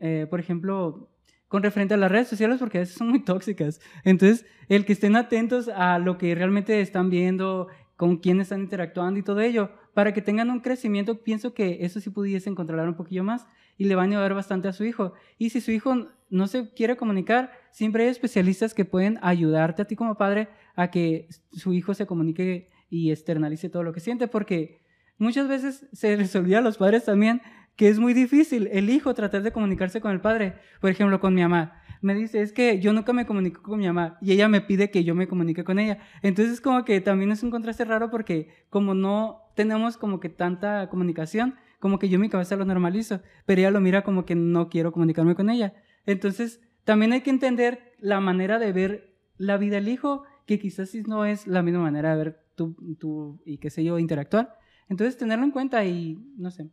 eh, 0.00 0.26
por 0.28 0.40
ejemplo, 0.40 1.08
con 1.46 1.62
referente 1.62 1.94
a 1.94 1.96
las 1.96 2.10
redes 2.10 2.26
sociales 2.26 2.58
porque 2.58 2.78
a 2.78 2.80
veces 2.80 2.96
son 2.96 3.10
muy 3.10 3.22
tóxicas. 3.24 3.80
Entonces, 4.02 4.44
el 4.68 4.84
que 4.84 4.92
estén 4.92 5.14
atentos 5.14 5.68
a 5.68 6.00
lo 6.00 6.18
que 6.18 6.34
realmente 6.34 6.80
están 6.80 7.10
viendo, 7.10 7.68
con 7.94 8.16
quién 8.16 8.40
están 8.40 8.60
interactuando 8.60 9.20
y 9.20 9.22
todo 9.22 9.40
ello, 9.40 9.70
para 9.94 10.12
que 10.12 10.20
tengan 10.20 10.50
un 10.50 10.58
crecimiento, 10.58 11.22
pienso 11.22 11.54
que 11.54 11.78
eso 11.82 12.00
sí 12.00 12.10
pudiesen 12.10 12.56
controlar 12.56 12.88
un 12.88 12.96
poquillo 12.96 13.22
más 13.22 13.46
y 13.76 13.84
le 13.84 13.94
van 13.94 14.10
a 14.10 14.16
ayudar 14.16 14.34
bastante 14.34 14.66
a 14.66 14.72
su 14.72 14.84
hijo. 14.84 15.12
Y 15.38 15.50
si 15.50 15.60
su 15.60 15.70
hijo 15.70 16.08
no 16.30 16.46
se 16.46 16.72
quiere 16.74 16.96
comunicar, 16.96 17.52
siempre 17.70 18.04
hay 18.04 18.10
especialistas 18.10 18.74
que 18.74 18.84
pueden 18.84 19.18
ayudarte 19.22 19.82
a 19.82 19.84
ti 19.86 19.96
como 19.96 20.16
padre 20.16 20.48
a 20.76 20.90
que 20.90 21.28
su 21.52 21.72
hijo 21.72 21.94
se 21.94 22.06
comunique 22.06 22.70
y 22.90 23.10
externalice 23.10 23.68
todo 23.68 23.82
lo 23.82 23.92
que 23.92 24.00
siente, 24.00 24.28
porque 24.28 24.82
muchas 25.18 25.48
veces 25.48 25.86
se 25.92 26.16
les 26.16 26.34
olvida 26.36 26.58
a 26.58 26.62
los 26.62 26.78
padres 26.78 27.04
también 27.04 27.42
que 27.78 27.88
es 27.88 28.00
muy 28.00 28.12
difícil 28.12 28.68
el 28.72 28.90
hijo 28.90 29.14
tratar 29.14 29.42
de 29.42 29.52
comunicarse 29.52 30.00
con 30.00 30.10
el 30.10 30.20
padre. 30.20 30.54
Por 30.80 30.90
ejemplo, 30.90 31.20
con 31.20 31.32
mi 31.32 31.42
mamá. 31.42 31.80
Me 32.02 32.12
dice, 32.12 32.42
es 32.42 32.52
que 32.52 32.80
yo 32.80 32.92
nunca 32.92 33.12
me 33.12 33.24
comunico 33.24 33.62
con 33.62 33.78
mi 33.78 33.86
mamá 33.86 34.18
y 34.20 34.32
ella 34.32 34.48
me 34.48 34.60
pide 34.60 34.90
que 34.90 35.04
yo 35.04 35.14
me 35.14 35.28
comunique 35.28 35.62
con 35.62 35.78
ella. 35.78 35.98
Entonces, 36.22 36.60
como 36.60 36.84
que 36.84 37.00
también 37.00 37.30
es 37.30 37.44
un 37.44 37.52
contraste 37.52 37.84
raro 37.84 38.10
porque 38.10 38.48
como 38.68 38.94
no 38.94 39.42
tenemos 39.54 39.96
como 39.96 40.18
que 40.18 40.28
tanta 40.28 40.88
comunicación, 40.88 41.54
como 41.78 42.00
que 42.00 42.08
yo 42.08 42.18
mi 42.18 42.28
cabeza 42.28 42.56
lo 42.56 42.64
normalizo, 42.64 43.20
pero 43.46 43.60
ella 43.60 43.70
lo 43.70 43.80
mira 43.80 44.02
como 44.02 44.24
que 44.24 44.34
no 44.34 44.68
quiero 44.68 44.90
comunicarme 44.90 45.36
con 45.36 45.48
ella. 45.48 45.72
Entonces, 46.08 46.62
también 46.84 47.12
hay 47.12 47.20
que 47.20 47.28
entender 47.28 47.94
la 47.98 48.18
manera 48.18 48.58
de 48.58 48.72
ver 48.72 49.14
la 49.36 49.58
vida 49.58 49.76
del 49.76 49.88
hijo, 49.88 50.24
que 50.46 50.58
quizás 50.58 50.94
no 51.06 51.26
es 51.26 51.46
la 51.46 51.62
misma 51.62 51.80
manera 51.80 52.16
de 52.16 52.24
ver 52.24 52.44
tú, 52.54 52.74
tú 52.98 53.42
y 53.44 53.58
qué 53.58 53.68
sé 53.68 53.84
yo, 53.84 53.98
interactuar. 53.98 54.58
Entonces, 54.88 55.18
tenerlo 55.18 55.44
en 55.44 55.50
cuenta 55.50 55.84
y, 55.84 56.18
no 56.38 56.50
sé, 56.50 56.70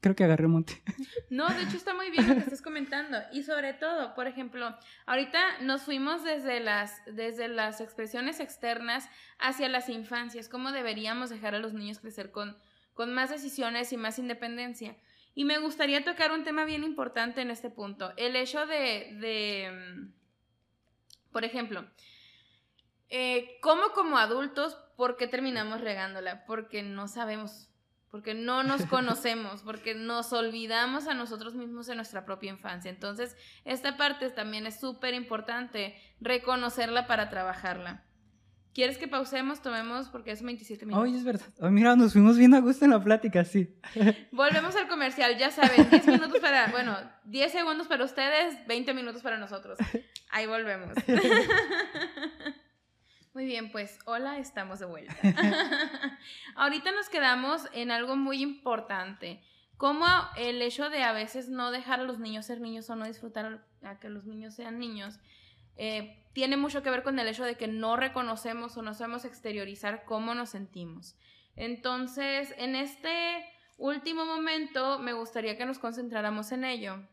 creo 0.00 0.16
que 0.16 0.24
agarré 0.24 0.48
monte. 0.48 0.82
No, 1.28 1.48
de 1.48 1.62
hecho 1.62 1.76
está 1.76 1.94
muy 1.94 2.10
bien 2.10 2.28
lo 2.28 2.34
que 2.34 2.40
estás 2.40 2.62
comentando. 2.62 3.18
Y 3.32 3.42
sobre 3.42 3.74
todo, 3.74 4.14
por 4.14 4.26
ejemplo, 4.26 4.74
ahorita 5.06 5.60
nos 5.60 5.82
fuimos 5.82 6.24
desde 6.24 6.60
las, 6.60 7.02
desde 7.06 7.48
las 7.48 7.80
expresiones 7.80 8.40
externas 8.40 9.08
hacia 9.38 9.68
las 9.68 9.88
infancias, 9.88 10.48
cómo 10.48 10.72
deberíamos 10.72 11.30
dejar 11.30 11.54
a 11.54 11.58
los 11.58 11.72
niños 11.72 12.00
crecer 12.00 12.30
con, 12.30 12.56
con 12.94 13.12
más 13.12 13.30
decisiones 13.30 13.92
y 13.92 13.96
más 13.98 14.18
independencia. 14.18 14.96
Y 15.34 15.44
me 15.44 15.58
gustaría 15.58 16.04
tocar 16.04 16.32
un 16.32 16.44
tema 16.44 16.64
bien 16.64 16.84
importante 16.84 17.40
en 17.40 17.50
este 17.50 17.70
punto, 17.70 18.12
el 18.16 18.36
hecho 18.36 18.66
de, 18.66 19.16
de 19.20 19.70
mm, 19.72 21.32
por 21.32 21.44
ejemplo, 21.44 21.86
eh, 23.08 23.58
¿cómo 23.60 23.92
como 23.92 24.18
adultos, 24.18 24.76
por 24.96 25.16
qué 25.16 25.26
terminamos 25.26 25.80
regándola? 25.80 26.44
Porque 26.46 26.82
no 26.82 27.08
sabemos 27.08 27.72
porque 28.12 28.34
no 28.34 28.62
nos 28.62 28.84
conocemos, 28.86 29.62
porque 29.62 29.94
nos 29.94 30.32
olvidamos 30.34 31.08
a 31.08 31.14
nosotros 31.14 31.54
mismos 31.54 31.88
en 31.88 31.96
nuestra 31.96 32.24
propia 32.24 32.50
infancia. 32.50 32.90
Entonces, 32.90 33.36
esta 33.64 33.96
parte 33.96 34.30
también 34.30 34.66
es 34.66 34.78
súper 34.78 35.14
importante, 35.14 35.96
reconocerla 36.20 37.08
para 37.08 37.30
trabajarla. 37.30 38.04
¿Quieres 38.74 38.96
que 38.96 39.06
pausemos? 39.06 39.60
Tomemos, 39.60 40.08
porque 40.08 40.30
es 40.30 40.42
27 40.42 40.86
minutos. 40.86 41.06
Ay, 41.06 41.16
es 41.16 41.24
verdad. 41.24 41.46
mira, 41.70 41.94
nos 41.94 42.14
fuimos 42.14 42.38
bien 42.38 42.54
a 42.54 42.60
gusto 42.60 42.86
en 42.86 42.92
la 42.92 43.04
plática, 43.04 43.44
sí. 43.44 43.76
Volvemos 44.32 44.74
al 44.76 44.88
comercial, 44.88 45.36
ya 45.36 45.50
saben, 45.50 45.90
10 45.90 46.06
minutos 46.06 46.40
para, 46.40 46.68
bueno, 46.68 46.96
10 47.24 47.52
segundos 47.52 47.86
para 47.86 48.04
ustedes, 48.04 48.66
20 48.66 48.94
minutos 48.94 49.22
para 49.22 49.36
nosotros. 49.36 49.78
Ahí 50.30 50.46
volvemos. 50.46 50.96
Muy 53.34 53.44
bien, 53.44 53.70
pues 53.70 53.98
hola, 54.06 54.38
estamos 54.38 54.78
de 54.78 54.86
vuelta. 54.86 55.14
Ahorita 56.54 56.92
nos 56.92 57.08
quedamos 57.08 57.66
en 57.72 57.90
algo 57.90 58.14
muy 58.14 58.42
importante, 58.42 59.42
como 59.78 60.06
el 60.36 60.60
hecho 60.60 60.90
de 60.90 61.02
a 61.02 61.12
veces 61.12 61.48
no 61.48 61.70
dejar 61.70 62.00
a 62.00 62.02
los 62.02 62.18
niños 62.18 62.44
ser 62.44 62.60
niños 62.60 62.90
o 62.90 62.96
no 62.96 63.06
disfrutar 63.06 63.64
a 63.82 63.98
que 63.98 64.10
los 64.10 64.26
niños 64.26 64.54
sean 64.54 64.78
niños, 64.78 65.18
eh, 65.76 66.24
tiene 66.32 66.56
mucho 66.56 66.82
que 66.82 66.90
ver 66.90 67.02
con 67.02 67.18
el 67.18 67.28
hecho 67.28 67.44
de 67.44 67.56
que 67.56 67.68
no 67.68 67.96
reconocemos 67.96 68.76
o 68.76 68.82
no 68.82 68.94
sabemos 68.94 69.24
exteriorizar 69.24 70.04
cómo 70.04 70.34
nos 70.34 70.50
sentimos. 70.50 71.16
Entonces, 71.56 72.54
en 72.56 72.74
este 72.74 73.44
último 73.76 74.24
momento, 74.24 74.98
me 74.98 75.12
gustaría 75.12 75.56
que 75.56 75.66
nos 75.66 75.78
concentráramos 75.78 76.52
en 76.52 76.64
ello. 76.64 77.06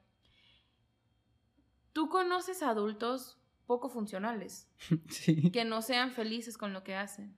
¿Tú 1.91 2.07
conoces 2.09 2.63
adultos 2.63 3.39
poco 3.69 3.87
funcionales. 3.87 4.67
Sí. 5.09 5.51
Que 5.51 5.63
no 5.63 5.83
sean 5.83 6.11
felices 6.11 6.57
con 6.57 6.73
lo 6.73 6.83
que 6.83 6.95
hacen. 6.95 7.37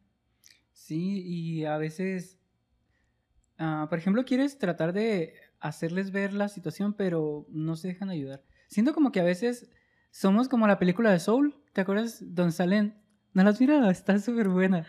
Sí, 0.72 1.22
y 1.26 1.66
a 1.66 1.78
veces, 1.78 2.40
ah, 3.58 3.88
por 3.90 4.00
ejemplo, 4.00 4.24
quieres 4.24 4.58
tratar 4.58 4.94
de 4.94 5.34
hacerles 5.60 6.12
ver 6.12 6.32
la 6.32 6.48
situación, 6.48 6.94
pero 6.94 7.46
no 7.50 7.76
se 7.76 7.90
dejan 7.90 8.10
ayudar. 8.10 8.42
Siento 8.70 8.94
como 8.94 9.12
que 9.12 9.20
a 9.20 9.26
veces 9.26 9.70
somos 10.12 10.47
como 10.47 10.67
la 10.67 10.80
película 10.80 11.12
de 11.12 11.19
Soul, 11.19 11.56
¿te 11.74 11.82
acuerdas? 11.82 12.19
Donde 12.21 12.52
salen... 12.52 12.97
No 13.34 13.43
las 13.43 13.62
mira, 13.62 13.89
está 13.89 14.19
súper 14.19 14.50
buena. 14.50 14.80
no 14.80 14.86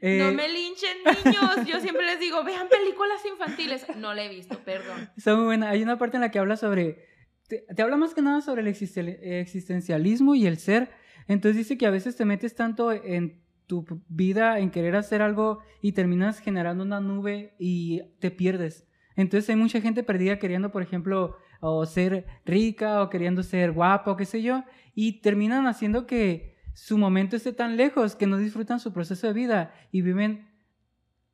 eh, 0.00 0.32
me 0.32 0.48
linchen 0.48 0.98
niños, 1.24 1.66
yo 1.66 1.80
siempre 1.80 2.06
les 2.06 2.20
digo, 2.20 2.44
vean 2.44 2.68
películas 2.68 3.20
infantiles. 3.26 3.84
No 3.96 4.14
la 4.14 4.24
he 4.24 4.28
visto, 4.28 4.60
perdón. 4.60 5.10
Está 5.16 5.34
muy 5.34 5.46
buena. 5.46 5.70
Hay 5.70 5.82
una 5.82 5.98
parte 5.98 6.16
en 6.16 6.20
la 6.20 6.30
que 6.30 6.38
habla 6.38 6.56
sobre 6.56 7.10
te, 7.50 7.82
habla 7.82 7.96
más 7.96 8.14
que 8.14 8.22
nada 8.22 8.40
sobre 8.40 8.62
el 8.62 8.68
existencialismo 8.68 10.34
y 10.34 10.46
el 10.46 10.56
ser. 10.56 10.90
Entonces 11.26 11.56
dice 11.58 11.76
que 11.76 11.86
a 11.86 11.90
veces 11.90 12.16
te 12.16 12.24
metes 12.24 12.54
tanto 12.54 12.92
en 12.92 13.42
tu 13.66 13.84
vida, 14.08 14.58
en 14.58 14.70
querer 14.70 14.96
hacer 14.96 15.22
algo 15.22 15.60
y 15.82 15.92
terminas 15.92 16.38
generando 16.38 16.84
una 16.84 17.00
nube 17.00 17.54
y 17.58 18.02
te 18.20 18.30
pierdes. 18.30 18.86
Entonces 19.16 19.50
hay 19.50 19.56
mucha 19.56 19.80
gente 19.80 20.02
perdida 20.02 20.38
queriendo, 20.38 20.72
por 20.72 20.82
ejemplo, 20.82 21.36
o 21.60 21.86
ser 21.86 22.26
rica 22.44 23.02
o 23.02 23.10
queriendo 23.10 23.42
ser 23.42 23.72
guapa 23.72 24.10
o 24.12 24.16
qué 24.16 24.24
sé 24.24 24.42
yo, 24.42 24.64
y 24.94 25.20
terminan 25.20 25.66
haciendo 25.66 26.06
que 26.06 26.56
su 26.74 26.98
momento 26.98 27.36
esté 27.36 27.52
tan 27.52 27.76
lejos 27.76 28.16
que 28.16 28.26
no 28.26 28.38
disfrutan 28.38 28.80
su 28.80 28.92
proceso 28.92 29.26
de 29.26 29.32
vida 29.32 29.74
y 29.92 30.02
viven 30.02 30.50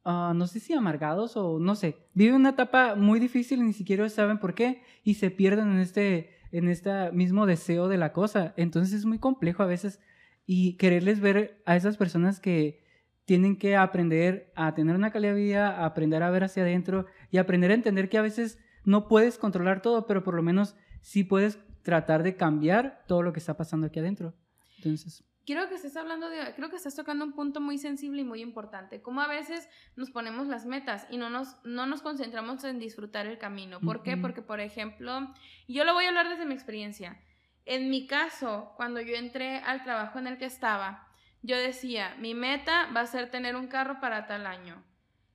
Ah, 0.08 0.32
no 0.36 0.46
sé 0.46 0.60
si 0.60 0.72
amargados 0.72 1.36
o 1.36 1.58
no 1.58 1.74
sé, 1.74 1.96
viven 2.14 2.36
una 2.36 2.50
etapa 2.50 2.94
muy 2.94 3.18
difícil 3.18 3.58
y 3.58 3.62
ni 3.64 3.72
siquiera 3.72 4.08
saben 4.08 4.38
por 4.38 4.54
qué 4.54 4.80
y 5.02 5.14
se 5.14 5.32
pierden 5.32 5.72
en 5.72 5.80
este, 5.80 6.30
en 6.52 6.68
este 6.68 7.10
mismo 7.10 7.44
deseo 7.44 7.88
de 7.88 7.96
la 7.96 8.12
cosa. 8.12 8.54
Entonces 8.56 8.94
es 8.94 9.04
muy 9.04 9.18
complejo 9.18 9.64
a 9.64 9.66
veces 9.66 9.98
y 10.46 10.74
quererles 10.74 11.18
ver 11.18 11.60
a 11.66 11.74
esas 11.74 11.96
personas 11.96 12.38
que 12.38 12.84
tienen 13.24 13.56
que 13.56 13.74
aprender 13.74 14.52
a 14.54 14.76
tener 14.76 14.94
una 14.94 15.10
calidad 15.10 15.34
de 15.34 15.40
vida, 15.40 15.76
a 15.76 15.86
aprender 15.86 16.22
a 16.22 16.30
ver 16.30 16.44
hacia 16.44 16.62
adentro 16.62 17.06
y 17.32 17.38
aprender 17.38 17.72
a 17.72 17.74
entender 17.74 18.08
que 18.08 18.18
a 18.18 18.22
veces 18.22 18.60
no 18.86 19.08
puedes 19.08 19.36
controlar 19.36 19.82
todo, 19.82 20.06
pero 20.06 20.24
por 20.24 20.34
lo 20.34 20.42
menos 20.42 20.74
sí 21.02 21.24
puedes 21.24 21.58
tratar 21.82 22.22
de 22.22 22.36
cambiar 22.36 23.04
todo 23.06 23.22
lo 23.22 23.34
que 23.34 23.40
está 23.40 23.56
pasando 23.56 23.86
aquí 23.86 23.98
adentro. 23.98 24.34
Entonces 24.78 25.22
quiero 25.46 25.68
que 25.68 25.76
estés 25.76 25.96
hablando 25.96 26.28
de, 26.28 26.54
creo 26.54 26.68
que 26.68 26.76
estás 26.76 26.96
tocando 26.96 27.24
un 27.24 27.32
punto 27.32 27.60
muy 27.60 27.78
sensible 27.78 28.22
y 28.22 28.24
muy 28.24 28.42
importante, 28.42 29.00
como 29.00 29.20
a 29.22 29.28
veces 29.28 29.68
nos 29.94 30.10
ponemos 30.10 30.48
las 30.48 30.66
metas 30.66 31.06
y 31.08 31.16
no 31.16 31.30
nos, 31.30 31.56
no 31.64 31.86
nos 31.86 32.02
concentramos 32.02 32.64
en 32.64 32.80
disfrutar 32.80 33.26
el 33.26 33.38
camino. 33.38 33.80
¿Por 33.80 34.02
qué? 34.02 34.16
Porque, 34.16 34.42
por 34.42 34.60
ejemplo, 34.60 35.32
yo 35.68 35.84
lo 35.84 35.94
voy 35.94 36.04
a 36.04 36.08
hablar 36.08 36.28
desde 36.28 36.44
mi 36.44 36.54
experiencia. 36.54 37.20
En 37.64 37.90
mi 37.90 38.06
caso, 38.06 38.72
cuando 38.76 39.00
yo 39.00 39.14
entré 39.14 39.58
al 39.58 39.84
trabajo 39.84 40.18
en 40.18 40.26
el 40.26 40.36
que 40.36 40.44
estaba, 40.44 41.08
yo 41.42 41.56
decía, 41.56 42.16
mi 42.18 42.34
meta 42.34 42.90
va 42.94 43.00
a 43.02 43.06
ser 43.06 43.30
tener 43.30 43.54
un 43.54 43.68
carro 43.68 44.00
para 44.00 44.26
tal 44.26 44.46
año 44.46 44.84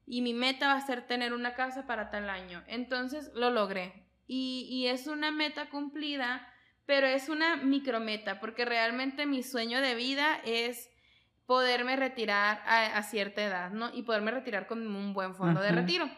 y 0.05 0.21
mi 0.21 0.33
meta 0.33 0.67
va 0.67 0.73
a 0.73 0.85
ser 0.85 1.07
tener 1.07 1.33
una 1.33 1.53
casa 1.55 1.87
para 1.87 2.09
tal 2.11 2.29
año. 2.29 2.63
Entonces 2.67 3.31
lo 3.33 3.49
logré. 3.49 4.05
Y, 4.27 4.67
y 4.69 4.87
es 4.87 5.07
una 5.07 5.31
meta 5.31 5.69
cumplida 5.69 6.47
pero 6.85 7.07
es 7.07 7.29
una 7.29 7.55
micrometa, 7.55 8.41
porque 8.41 8.65
realmente 8.65 9.25
mi 9.25 9.43
sueño 9.43 9.79
de 9.79 9.95
vida 9.95 10.41
es 10.43 10.89
poderme 11.45 11.95
retirar 11.95 12.61
a, 12.65 13.01
cierta 13.03 13.41
edad, 13.41 13.71
¿no? 13.71 13.93
Y 13.93 14.03
poderme 14.03 14.31
retirar 14.31 14.67
con 14.67 14.85
un 14.85 15.13
buen 15.13 15.33
fondo 15.33 15.61
de 15.61 15.71
retiro. 15.71 16.09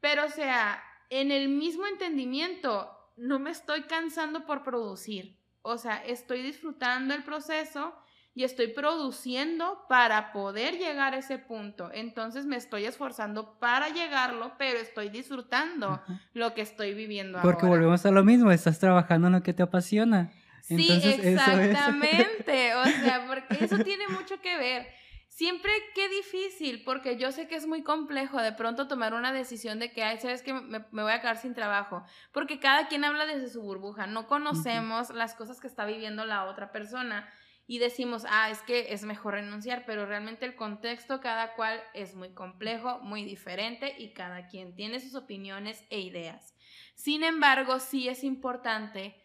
Pero, 0.00 0.26
o 0.26 0.28
sea, 0.28 0.82
en 1.10 1.30
el 1.30 1.48
mismo 1.48 1.86
entendimiento, 1.86 2.90
no 3.16 3.38
me 3.38 3.50
estoy 3.50 3.82
cansando 3.82 4.46
por 4.46 4.62
producir. 4.62 5.38
O 5.62 5.76
sea, 5.76 5.96
estoy 6.04 6.42
disfrutando 6.42 7.14
el 7.14 7.24
proceso 7.24 7.92
y 8.34 8.44
estoy 8.44 8.68
produciendo 8.68 9.84
para 9.88 10.32
poder 10.32 10.78
llegar 10.78 11.14
a 11.14 11.18
ese 11.18 11.38
punto. 11.38 11.90
Entonces 11.92 12.46
me 12.46 12.56
estoy 12.56 12.86
esforzando 12.86 13.58
para 13.58 13.90
llegarlo, 13.90 14.52
pero 14.56 14.78
estoy 14.78 15.10
disfrutando 15.10 16.02
lo 16.32 16.54
que 16.54 16.62
estoy 16.62 16.94
viviendo 16.94 17.40
Porque 17.42 17.66
volvemos 17.66 18.06
a 18.06 18.10
lo 18.10 18.24
mismo, 18.24 18.50
estás 18.50 18.78
trabajando 18.78 19.26
en 19.26 19.34
lo 19.34 19.42
que 19.42 19.52
te 19.52 19.62
apasiona. 19.62 20.32
Sí, 20.62 20.88
exactamente. 20.90 22.72
O 22.74 22.84
sea, 22.84 23.26
porque 23.26 23.64
eso 23.64 23.78
tiene 23.84 24.08
mucho 24.08 24.40
que 24.40 24.56
ver. 24.56 24.86
siempre 25.28 25.70
qué 25.94 26.08
difícil, 26.08 26.82
porque 26.84 27.16
yo 27.16 27.32
sé 27.32 27.48
que 27.48 27.56
es 27.56 27.66
muy 27.66 27.82
complejo 27.82 28.40
de 28.40 28.52
pronto 28.52 28.88
tomar 28.88 29.14
una 29.14 29.32
decisión 29.32 29.78
de 29.78 29.92
que, 29.92 30.02
ay, 30.02 30.18
sabes 30.18 30.42
que 30.42 30.52
me, 30.52 30.84
me, 30.90 31.02
voy 31.02 31.12
a 31.12 31.20
quedar 31.20 31.36
sin 31.36 31.54
trabajo, 31.54 32.04
porque 32.32 32.60
cada 32.60 32.88
quien 32.88 33.04
habla 33.04 33.26
desde 33.26 33.48
su 33.48 33.62
burbuja, 33.62 34.06
no 34.06 34.26
conocemos 34.26 35.10
las 35.10 35.34
cosas 35.34 35.60
que 35.60 35.66
está 35.66 35.84
viviendo 35.84 36.24
la 36.24 36.44
otra 36.44 36.70
persona 36.72 37.28
y 37.66 37.78
decimos, 37.78 38.24
ah, 38.28 38.50
es 38.50 38.60
que 38.62 38.92
es 38.92 39.04
mejor 39.04 39.34
renunciar, 39.34 39.84
pero 39.86 40.04
realmente 40.04 40.44
el 40.44 40.56
contexto 40.56 41.20
cada 41.20 41.54
cual 41.54 41.80
es 41.94 42.14
muy 42.14 42.34
complejo, 42.34 42.98
muy 43.00 43.24
diferente 43.24 43.94
y 43.98 44.12
cada 44.12 44.48
quien 44.48 44.74
tiene 44.74 45.00
sus 45.00 45.14
opiniones 45.14 45.84
e 45.90 46.00
ideas. 46.00 46.54
Sin 46.94 47.22
embargo, 47.22 47.78
sí 47.78 48.08
es 48.08 48.24
importante 48.24 49.16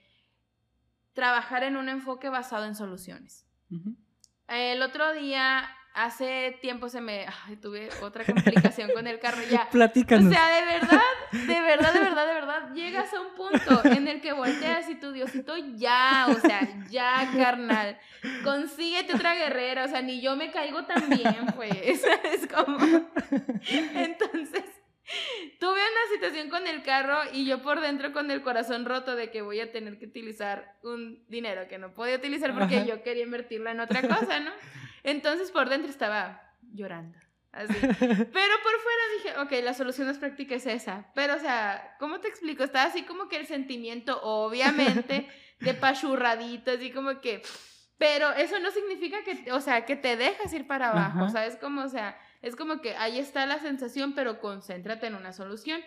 trabajar 1.13 1.63
en 1.63 1.77
un 1.77 1.89
enfoque 1.89 2.29
basado 2.29 2.65
en 2.65 2.75
soluciones. 2.75 3.45
El 4.47 4.81
otro 4.81 5.13
día 5.13 5.67
hace 5.97 6.57
tiempo 6.61 6.89
se 6.89 7.01
me 7.01 7.25
tuve 7.59 7.89
otra 8.01 8.23
complicación 8.23 8.91
con 8.91 9.07
el 9.07 9.19
carro 9.19 9.41
ya. 9.49 9.67
Platícanos. 9.71 10.27
O 10.27 10.29
sea, 10.29 10.47
de 10.47 10.65
verdad, 10.65 11.01
de 11.31 11.61
verdad, 11.61 11.93
de 11.93 11.99
verdad, 11.99 12.27
de 12.27 12.33
verdad, 12.33 12.73
llegas 12.73 13.13
a 13.13 13.21
un 13.21 13.33
punto 13.35 13.83
en 13.83 14.07
el 14.07 14.21
que 14.21 14.31
volteas 14.31 14.87
y 14.89 14.95
tu 14.95 15.11
Diosito 15.11 15.55
ya, 15.75 16.27
o 16.29 16.39
sea, 16.39 16.61
ya, 16.89 17.27
carnal, 17.35 17.97
consíguete 18.43 19.15
otra 19.15 19.33
guerrera, 19.35 19.85
o 19.85 19.87
sea, 19.87 20.03
ni 20.03 20.21
yo 20.21 20.35
me 20.35 20.51
caigo 20.51 20.85
tan 20.85 21.09
bien, 21.09 21.47
pues, 21.55 21.73
es 22.23 22.47
como 22.47 22.77
Entonces, 23.95 24.63
tuve 25.59 25.79
una 25.79 26.13
situación 26.13 26.49
con 26.49 26.67
el 26.67 26.83
carro 26.83 27.17
y 27.33 27.45
yo 27.45 27.63
por 27.63 27.81
dentro 27.81 28.13
con 28.13 28.29
el 28.29 28.43
corazón 28.43 28.85
roto 28.85 29.15
de 29.15 29.31
que 29.31 29.41
voy 29.41 29.61
a 29.61 29.71
tener 29.71 29.97
que 29.97 30.05
utilizar 30.05 30.75
un 30.83 31.25
dinero 31.27 31.67
que 31.67 31.79
no 31.79 31.91
podía 31.91 32.17
utilizar 32.17 32.53
porque 32.53 32.85
yo 32.85 33.01
quería 33.01 33.23
invertirlo 33.23 33.71
en 33.71 33.79
otra 33.79 34.01
cosa, 34.03 34.39
¿no? 34.39 34.51
Entonces 35.07 35.51
por 35.51 35.69
dentro 35.69 35.89
estaba 35.89 36.41
llorando. 36.73 37.17
Así. 37.53 37.73
Pero 37.79 37.97
por 37.97 38.81
fuera 38.81 39.03
dije, 39.15 39.39
ok, 39.39 39.63
la 39.63 39.73
solución 39.73 40.07
más 40.07 40.17
práctica 40.17 40.55
es 40.55 40.65
esa. 40.65 41.09
Pero, 41.15 41.35
o 41.35 41.39
sea, 41.39 41.95
¿cómo 41.97 42.19
te 42.19 42.27
explico? 42.27 42.65
Estaba 42.65 42.89
así 42.89 43.03
como 43.03 43.29
que 43.29 43.37
el 43.37 43.47
sentimiento, 43.47 44.19
obviamente, 44.21 45.29
de 45.61 45.73
pachurradito, 45.73 46.71
así 46.71 46.91
como 46.91 47.21
que... 47.21 47.41
Pero 47.97 48.31
eso 48.33 48.59
no 48.59 48.69
significa 48.69 49.23
que, 49.23 49.49
o 49.53 49.61
sea, 49.61 49.85
que 49.85 49.95
te 49.95 50.17
dejas 50.17 50.51
ir 50.53 50.67
para 50.67 50.89
abajo, 50.89 51.29
¿sabes? 51.29 51.55
Como, 51.55 51.81
o 51.81 51.89
sea, 51.89 52.19
es 52.41 52.57
como 52.57 52.81
que 52.81 52.95
ahí 52.97 53.17
está 53.17 53.45
la 53.45 53.59
sensación, 53.59 54.13
pero 54.13 54.39
concéntrate 54.41 55.07
en 55.07 55.15
una 55.15 55.31
solución. 55.31 55.81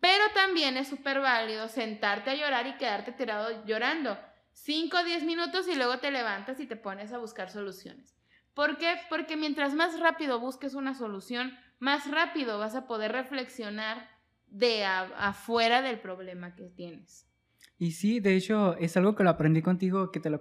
Pero 0.00 0.22
también 0.34 0.76
es 0.76 0.86
súper 0.86 1.20
válido 1.20 1.68
sentarte 1.68 2.30
a 2.30 2.34
llorar 2.34 2.66
y 2.66 2.76
quedarte 2.76 3.10
tirado 3.12 3.64
llorando. 3.64 4.16
5 4.52 4.96
o 4.96 5.02
10 5.02 5.24
minutos 5.24 5.66
y 5.66 5.74
luego 5.74 5.98
te 5.98 6.10
levantas 6.10 6.60
y 6.60 6.66
te 6.66 6.76
pones 6.76 7.12
a 7.12 7.18
buscar 7.18 7.50
soluciones. 7.50 8.15
¿Por 8.56 8.78
qué? 8.78 8.94
Porque 9.10 9.36
mientras 9.36 9.74
más 9.74 10.00
rápido 10.00 10.40
busques 10.40 10.72
una 10.74 10.94
solución, 10.94 11.52
más 11.78 12.10
rápido 12.10 12.58
vas 12.58 12.74
a 12.74 12.86
poder 12.86 13.12
reflexionar 13.12 14.08
de 14.46 14.82
afuera 14.86 15.82
del 15.82 16.00
problema 16.00 16.54
que 16.54 16.70
tienes. 16.70 17.28
Y 17.76 17.90
sí, 17.90 18.18
de 18.18 18.34
hecho, 18.34 18.74
es 18.78 18.96
algo 18.96 19.14
que 19.14 19.24
lo 19.24 19.28
aprendí 19.28 19.60
contigo, 19.60 20.10
que 20.10 20.20
te 20.20 20.30
lo, 20.30 20.40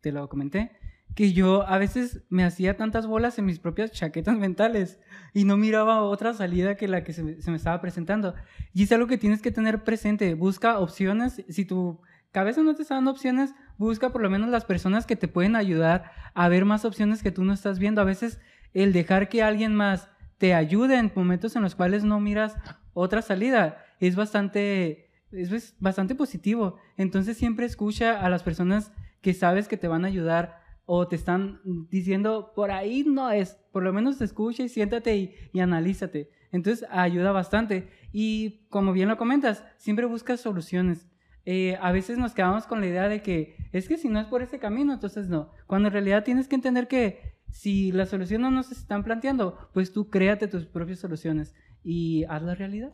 te 0.00 0.14
comenté, 0.28 0.78
que 1.16 1.32
yo 1.32 1.66
a 1.66 1.76
veces 1.78 2.22
me 2.28 2.44
hacía 2.44 2.76
tantas 2.76 3.08
bolas 3.08 3.36
en 3.40 3.46
mis 3.46 3.58
propias 3.58 3.90
chaquetas 3.90 4.36
mentales 4.38 5.00
y 5.34 5.42
no 5.42 5.56
miraba 5.56 6.02
otra 6.02 6.34
salida 6.34 6.76
que 6.76 6.86
la 6.86 7.02
que 7.02 7.12
se, 7.12 7.42
se 7.42 7.50
me 7.50 7.56
estaba 7.56 7.80
presentando. 7.80 8.36
Y 8.74 8.84
es 8.84 8.92
algo 8.92 9.08
que 9.08 9.18
tienes 9.18 9.42
que 9.42 9.50
tener 9.50 9.82
presente. 9.82 10.34
Busca 10.34 10.78
opciones. 10.78 11.42
Si 11.48 11.64
tu 11.64 12.00
cabeza 12.30 12.62
no 12.62 12.76
te 12.76 12.82
está 12.82 12.94
dando 12.94 13.10
opciones, 13.10 13.54
busca 13.78 14.10
por 14.10 14.22
lo 14.22 14.30
menos 14.30 14.48
las 14.48 14.64
personas 14.64 15.06
que 15.06 15.16
te 15.16 15.28
pueden 15.28 15.56
ayudar 15.56 16.10
a 16.34 16.48
ver 16.48 16.64
más 16.64 16.84
opciones 16.84 17.22
que 17.22 17.30
tú 17.30 17.44
no 17.44 17.52
estás 17.52 17.78
viendo. 17.78 18.00
A 18.00 18.04
veces 18.04 18.40
el 18.74 18.92
dejar 18.92 19.28
que 19.28 19.42
alguien 19.42 19.74
más 19.74 20.08
te 20.38 20.54
ayude 20.54 20.98
en 20.98 21.12
momentos 21.14 21.56
en 21.56 21.62
los 21.62 21.74
cuales 21.74 22.04
no 22.04 22.20
miras 22.20 22.56
otra 22.92 23.22
salida 23.22 23.84
es 24.00 24.16
bastante, 24.16 25.10
es 25.32 25.74
bastante 25.80 26.14
positivo. 26.14 26.76
Entonces 26.96 27.36
siempre 27.36 27.66
escucha 27.66 28.20
a 28.20 28.28
las 28.28 28.42
personas 28.42 28.92
que 29.20 29.34
sabes 29.34 29.68
que 29.68 29.76
te 29.76 29.88
van 29.88 30.04
a 30.04 30.08
ayudar 30.08 30.60
o 30.84 31.08
te 31.08 31.16
están 31.16 31.60
diciendo 31.90 32.52
por 32.54 32.70
ahí 32.70 33.04
no 33.04 33.30
es, 33.30 33.58
por 33.72 33.82
lo 33.82 33.92
menos 33.92 34.20
escucha 34.20 34.62
y 34.62 34.68
siéntate 34.68 35.16
y, 35.16 35.34
y 35.52 35.60
analízate. 35.60 36.30
Entonces 36.52 36.88
ayuda 36.90 37.32
bastante. 37.32 37.88
Y 38.12 38.66
como 38.68 38.92
bien 38.92 39.08
lo 39.08 39.16
comentas, 39.16 39.64
siempre 39.76 40.06
buscas 40.06 40.40
soluciones. 40.40 41.06
Eh, 41.48 41.78
a 41.80 41.92
veces 41.92 42.18
nos 42.18 42.34
quedamos 42.34 42.66
con 42.66 42.80
la 42.80 42.88
idea 42.88 43.08
de 43.08 43.22
que 43.22 43.56
es 43.72 43.88
que 43.88 43.96
si 43.96 44.08
no 44.08 44.18
es 44.18 44.26
por 44.26 44.42
ese 44.42 44.58
camino, 44.58 44.92
entonces 44.92 45.28
no. 45.28 45.52
Cuando 45.68 45.88
en 45.88 45.92
realidad 45.92 46.24
tienes 46.24 46.48
que 46.48 46.56
entender 46.56 46.88
que 46.88 47.36
si 47.50 47.92
las 47.92 48.10
soluciones 48.10 48.50
no 48.50 48.62
se 48.64 48.74
están 48.74 49.04
planteando, 49.04 49.70
pues 49.72 49.92
tú 49.92 50.10
créate 50.10 50.48
tus 50.48 50.66
propias 50.66 50.98
soluciones 50.98 51.54
y 51.84 52.24
haz 52.24 52.42
la 52.42 52.56
realidad. 52.56 52.92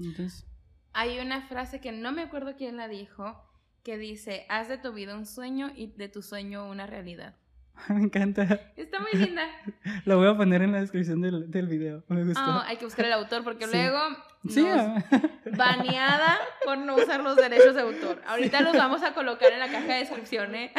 Entonces. 0.00 0.46
Hay 0.92 1.20
una 1.20 1.46
frase 1.46 1.80
que 1.80 1.92
no 1.92 2.10
me 2.10 2.22
acuerdo 2.22 2.56
quién 2.56 2.76
la 2.76 2.88
dijo, 2.88 3.40
que 3.84 3.98
dice, 3.98 4.46
haz 4.48 4.68
de 4.68 4.76
tu 4.76 4.92
vida 4.92 5.16
un 5.16 5.24
sueño 5.24 5.70
y 5.74 5.92
de 5.92 6.08
tu 6.08 6.22
sueño 6.22 6.68
una 6.68 6.88
realidad. 6.88 7.36
Me 7.88 8.02
encanta. 8.02 8.42
Está 8.76 8.98
muy 9.00 9.12
linda. 9.12 9.42
La 10.04 10.16
voy 10.16 10.28
a 10.28 10.36
poner 10.36 10.62
en 10.62 10.72
la 10.72 10.80
descripción 10.80 11.20
del, 11.20 11.50
del 11.50 11.66
video. 11.66 12.04
Me 12.08 12.24
gustó. 12.24 12.40
Oh, 12.40 12.62
hay 12.66 12.76
que 12.76 12.84
buscar 12.84 13.06
el 13.06 13.12
autor 13.12 13.42
porque 13.44 13.66
luego 13.66 13.98
sí. 14.48 14.64
baneada 15.56 16.38
por 16.64 16.78
no 16.78 16.96
usar 16.96 17.22
los 17.22 17.36
derechos 17.36 17.74
de 17.74 17.82
autor. 17.82 18.20
Ahorita 18.26 18.60
los 18.60 18.76
vamos 18.76 19.02
a 19.02 19.14
colocar 19.14 19.52
en 19.52 19.60
la 19.60 19.68
caja 19.68 19.86
de 19.86 19.98
descripción, 20.00 20.54
¿eh? 20.54 20.72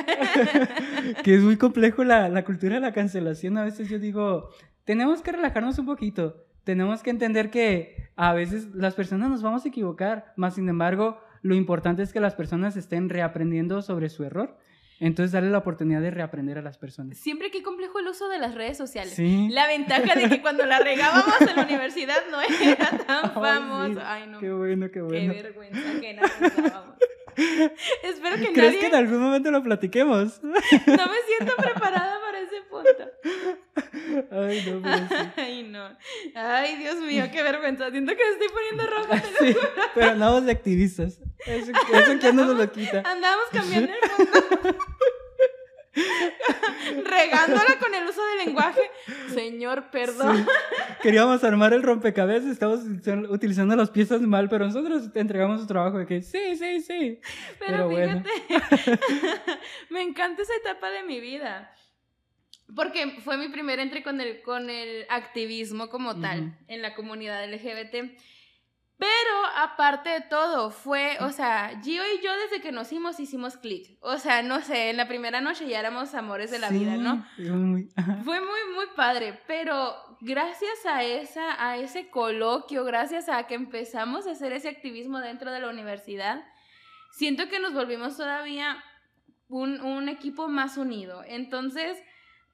que 1.24 1.36
es 1.36 1.42
muy 1.42 1.58
complejo 1.58 2.04
la, 2.04 2.30
la 2.30 2.44
cultura 2.44 2.76
de 2.76 2.82
la 2.82 2.94
cancelación. 2.94 3.58
A 3.58 3.64
veces 3.64 3.90
yo 3.90 4.00
digo, 4.00 4.50
tenemos 4.86 5.22
que 5.22 5.32
relajarnos 5.32 5.78
un 5.80 5.86
poquito. 5.86 6.46
Tenemos 6.64 7.02
que 7.02 7.10
entender 7.10 7.50
que 7.50 8.12
a 8.16 8.34
veces 8.34 8.68
las 8.74 8.94
personas 8.94 9.30
nos 9.30 9.42
vamos 9.42 9.66
a 9.66 9.70
equivocar, 9.70 10.34
más 10.36 10.56
sin 10.56 10.70
embargo, 10.70 11.20
lo 11.42 11.56
importante 11.56 12.04
es 12.04 12.14
que 12.14 12.20
las 12.20 12.36
personas 12.36 12.78
estén 12.78 13.10
reaprendiendo 13.10 13.82
sobre 13.82 14.10
su 14.10 14.24
error 14.24 14.58
entonces, 15.02 15.32
darle 15.32 15.50
la 15.50 15.58
oportunidad 15.58 16.00
de 16.00 16.12
reaprender 16.12 16.60
a 16.60 16.62
las 16.62 16.78
personas. 16.78 17.18
Siempre 17.18 17.50
que 17.50 17.64
complejo 17.64 17.98
el 17.98 18.08
uso 18.08 18.30
de 18.30 18.38
las 18.38 18.54
redes 18.54 18.78
sociales. 18.78 19.14
¿Sí? 19.14 19.50
La 19.50 19.66
ventaja 19.66 20.14
de 20.14 20.30
que 20.30 20.42
cuando 20.42 20.64
la 20.68 20.80
regábamos 20.80 21.42
en 21.42 21.56
la 21.56 21.64
universidad 21.64 22.18
no 22.30 22.40
era 22.40 22.90
tan 23.06 23.32
famoso. 23.34 24.00
Ay, 24.06 24.28
no. 24.28 24.40
Qué 24.40 24.52
bueno, 24.52 24.92
qué 24.92 25.02
bueno. 25.02 25.34
Qué 25.34 25.42
vergüenza 25.42 26.00
que 26.00 26.14
nada 26.14 26.96
Espero 28.04 28.36
que 28.38 28.54
¿Crees 28.54 28.78
que 28.78 28.88
en 28.88 28.96
algún 28.96 29.20
momento 29.20 29.50
lo 29.50 29.64
platiquemos? 29.64 30.40
No 30.44 30.52
me 30.52 31.18
siento 31.28 31.56
preparada 31.58 32.20
para 32.22 32.40
ese 32.40 32.62
punto. 32.70 33.10
Ay, 34.32 34.64
no, 34.68 34.82
pero 34.82 34.98
sí. 35.08 35.16
Ay, 35.38 35.64
no. 35.64 35.98
Ay, 36.36 36.76
Dios 36.78 36.98
mío, 36.98 37.26
qué 37.32 37.44
vergüenza. 37.44 37.90
Siento 37.92 38.14
que 38.16 38.24
me 38.24 38.32
estoy 38.32 38.48
poniendo 38.50 38.88
roja, 38.88 39.22
te 39.40 39.54
sí, 39.54 39.60
Pero 39.96 40.12
andamos 40.12 40.46
de 40.46 40.52
activistas. 40.52 41.20
Eso, 41.46 41.72
eso 41.72 42.20
que 42.20 42.34
no 42.34 42.46
nos 42.46 42.58
lo 42.58 42.72
quita. 42.72 43.04
Andamos 43.06 43.46
cambiando 43.52 43.92
el 43.92 44.26
mundo. 44.26 44.78
regándola 47.04 47.78
con 47.80 47.94
el 47.94 48.08
uso 48.08 48.22
del 48.28 48.46
lenguaje. 48.46 48.92
Señor, 49.34 49.90
perdón. 49.92 50.48
Queríamos 51.02 51.44
armar 51.44 51.74
el 51.74 51.84
rompecabezas, 51.84 52.52
estamos 52.52 52.82
utilizando 53.30 53.76
las 53.76 53.90
piezas 53.90 54.22
mal, 54.22 54.50
pero 54.50 54.66
nosotros 54.68 55.12
te 55.12 55.20
entregamos 55.20 55.62
su 55.62 55.68
trabajo 55.68 55.98
de 55.98 56.06
que 56.06 56.22
sí, 56.22 56.56
sí, 56.56 56.82
sí. 56.82 57.20
Pero, 57.60 57.90
fíjate, 57.90 58.30
me 59.90 60.02
encanta 60.02 60.44
esa 60.44 60.56
etapa 60.56 60.90
de 60.90 61.04
mi 61.04 61.20
vida. 61.20 61.74
Porque 62.76 63.20
fue 63.22 63.38
mi 63.38 63.50
primer 63.50 63.80
entre 63.80 64.04
con 64.04 64.22
el, 64.22 64.42
con 64.42 64.70
el 64.70 65.06
activismo 65.10 65.90
como 65.90 66.20
tal 66.20 66.58
en 66.68 66.82
la 66.82 66.96
comunidad 66.96 67.50
LGBT. 67.52 68.18
Pero 69.02 69.46
aparte 69.58 70.10
de 70.10 70.22
todo, 70.22 70.70
fue, 70.70 71.18
o 71.22 71.32
sea, 71.32 71.82
Gio 71.84 72.04
y 72.04 72.24
yo 72.24 72.32
desde 72.38 72.62
que 72.62 72.72
nos 72.72 72.86
hicimos 72.86 73.20
hicimos 73.20 73.58
clic. 73.58 73.98
O 74.00 74.20
sea, 74.20 74.44
no 74.44 74.62
sé, 74.62 74.92
en 74.92 74.98
la 74.98 75.08
primera 75.08 75.42
noche 75.42 75.68
ya 75.68 75.80
éramos 75.80 76.14
amores 76.14 76.52
de 76.52 76.60
la 76.60 76.70
vida, 76.70 76.98
¿no? 76.98 77.26
Muy... 77.40 77.90
fue 78.24 78.40
muy, 78.40 78.76
muy 78.76 78.86
padre. 78.96 79.42
Pero 79.48 79.96
gracias 80.22 80.86
a, 80.86 81.04
esa, 81.04 81.68
a 81.68 81.78
ese 81.78 82.12
coloquio, 82.12 82.86
gracias 82.86 83.28
a 83.28 83.48
que 83.48 83.56
empezamos 83.56 84.28
a 84.28 84.34
hacer 84.34 84.54
ese 84.54 84.70
activismo 84.70 85.18
dentro 85.18 85.52
de 85.52 85.62
la 85.62 85.70
universidad, 85.70 86.46
siento 87.12 87.50
que 87.50 87.60
nos 87.60 87.74
volvimos 87.74 88.18
todavía 88.18 88.84
un, 89.48 89.82
un 89.82 90.10
equipo 90.10 90.48
más 90.48 90.78
unido. 90.78 91.24
Entonces, 91.26 91.98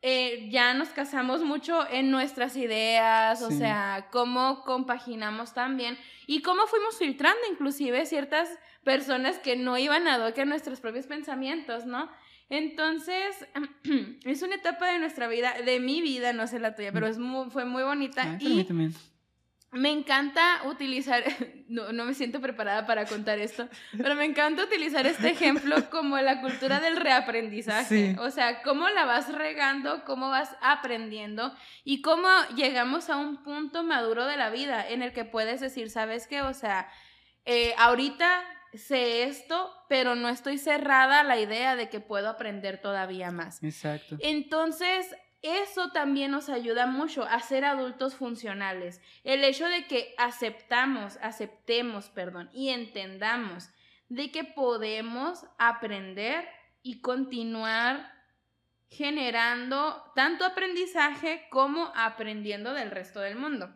eh, 0.01 0.47
ya 0.51 0.73
nos 0.73 0.89
casamos 0.89 1.43
mucho 1.43 1.87
en 1.89 2.11
nuestras 2.11 2.55
ideas, 2.55 3.41
o 3.41 3.49
sea, 3.49 4.07
cómo 4.11 4.63
compaginamos 4.63 5.53
también 5.53 5.97
y 6.27 6.41
cómo 6.41 6.67
fuimos 6.67 6.97
filtrando 6.97 7.39
inclusive 7.51 8.05
ciertas 8.05 8.49
personas 8.83 9.39
que 9.39 9.55
no 9.55 9.77
iban 9.77 10.07
a 10.07 10.17
doque 10.17 10.45
nuestros 10.45 10.79
propios 10.79 11.07
pensamientos, 11.07 11.85
¿no? 11.85 12.09
Entonces, 12.49 13.35
es 14.23 14.41
una 14.41 14.55
etapa 14.55 14.91
de 14.91 14.99
nuestra 14.99 15.27
vida, 15.27 15.55
de 15.65 15.79
mi 15.79 16.01
vida, 16.01 16.31
no 16.31 16.47
sé 16.47 16.59
la 16.59 16.75
tuya, 16.75 16.91
pero 16.91 17.07
es 17.07 17.17
fue 17.49 17.65
muy 17.65 17.83
bonita. 17.83 18.37
y 18.39 18.65
me 19.71 19.91
encanta 19.91 20.61
utilizar, 20.65 21.23
no, 21.67 21.91
no, 21.91 22.05
me 22.05 22.13
siento 22.13 22.39
preparada 22.39 22.85
para 22.85 23.05
contar 23.05 23.39
esto, 23.39 23.67
pero 23.97 24.15
me 24.15 24.25
encanta 24.25 24.63
utilizar 24.63 25.05
este 25.05 25.29
ejemplo 25.29 25.75
como 25.89 26.17
la 26.17 26.41
cultura 26.41 26.79
del 26.79 26.95
reaprendizaje. 26.95 28.15
O 28.19 28.31
sea, 28.31 28.61
cómo 28.61 28.87
la 28.89 29.05
vas 29.05 29.33
regando, 29.33 30.03
cómo 30.05 30.29
vas 30.29 30.55
aprendiendo 30.61 31.53
y 31.83 32.01
cómo 32.01 32.27
llegamos 32.55 33.09
a 33.09 33.17
un 33.17 33.43
punto 33.43 33.83
maduro 33.83 34.25
de 34.25 34.37
la 34.37 34.49
vida 34.49 34.87
en 34.87 35.01
el 35.01 35.11
que 35.11 35.25
puedes 35.25 35.59
decir, 35.59 35.89
¿sabes 35.89 36.27
qué? 36.27 36.41
O 36.41 36.53
sea, 36.53 36.89
eh, 37.45 37.73
ahorita 37.77 38.43
sé 38.73 39.23
esto, 39.23 39.73
pero 39.89 40.15
no 40.15 40.29
estoy 40.29 40.57
cerrada 40.57 41.21
a 41.21 41.23
la 41.23 41.39
idea 41.39 41.75
de 41.75 41.89
que 41.89 41.99
puedo 41.99 42.29
aprender 42.29 42.81
todavía 42.81 43.31
más. 43.31 43.63
Exacto. 43.63 44.17
Entonces, 44.19 45.07
eso 45.41 45.91
también 45.91 46.31
nos 46.31 46.49
ayuda 46.49 46.87
mucho 46.87 47.23
a 47.23 47.39
ser 47.39 47.65
adultos 47.65 48.15
funcionales. 48.15 49.01
El 49.23 49.43
hecho 49.43 49.67
de 49.67 49.85
que 49.85 50.13
aceptamos, 50.17 51.17
aceptemos, 51.21 52.09
perdón, 52.09 52.49
y 52.53 52.69
entendamos 52.69 53.69
de 54.09 54.31
que 54.31 54.43
podemos 54.43 55.45
aprender 55.57 56.47
y 56.81 57.01
continuar 57.01 58.11
generando 58.89 60.11
tanto 60.15 60.45
aprendizaje 60.45 61.47
como 61.49 61.91
aprendiendo 61.95 62.73
del 62.73 62.91
resto 62.91 63.19
del 63.19 63.35
mundo. 63.37 63.69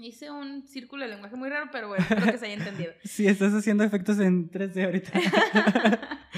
Hice 0.00 0.30
un 0.30 0.66
círculo 0.66 1.04
de 1.04 1.10
lenguaje 1.10 1.34
muy 1.34 1.48
raro, 1.48 1.70
pero 1.72 1.88
bueno, 1.88 2.04
espero 2.08 2.30
que 2.30 2.38
se 2.38 2.46
haya 2.46 2.54
entendido. 2.54 2.92
sí, 3.04 3.26
estás 3.26 3.52
haciendo 3.52 3.82
efectos 3.84 4.18
en 4.20 4.50
3D 4.50 4.84
ahorita. 4.84 5.12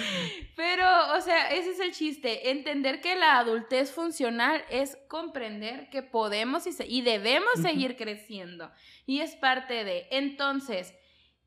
pero, 0.57 1.17
o 1.17 1.21
sea, 1.21 1.51
ese 1.53 1.71
es 1.71 1.81
el 1.81 1.93
chiste. 1.93 2.51
Entender 2.51 3.01
que 3.01 3.17
la 3.17 3.39
adultez 3.39 3.93
funcional 3.93 4.65
es 4.71 4.97
comprender 5.09 5.91
que 5.91 6.03
podemos 6.03 6.67
y, 6.67 6.71
y 6.87 7.03
debemos 7.03 7.61
seguir 7.61 7.97
creciendo. 7.97 8.71
Y 9.05 9.21
es 9.21 9.37
parte 9.37 9.85
de. 9.85 10.07
Entonces, 10.11 10.95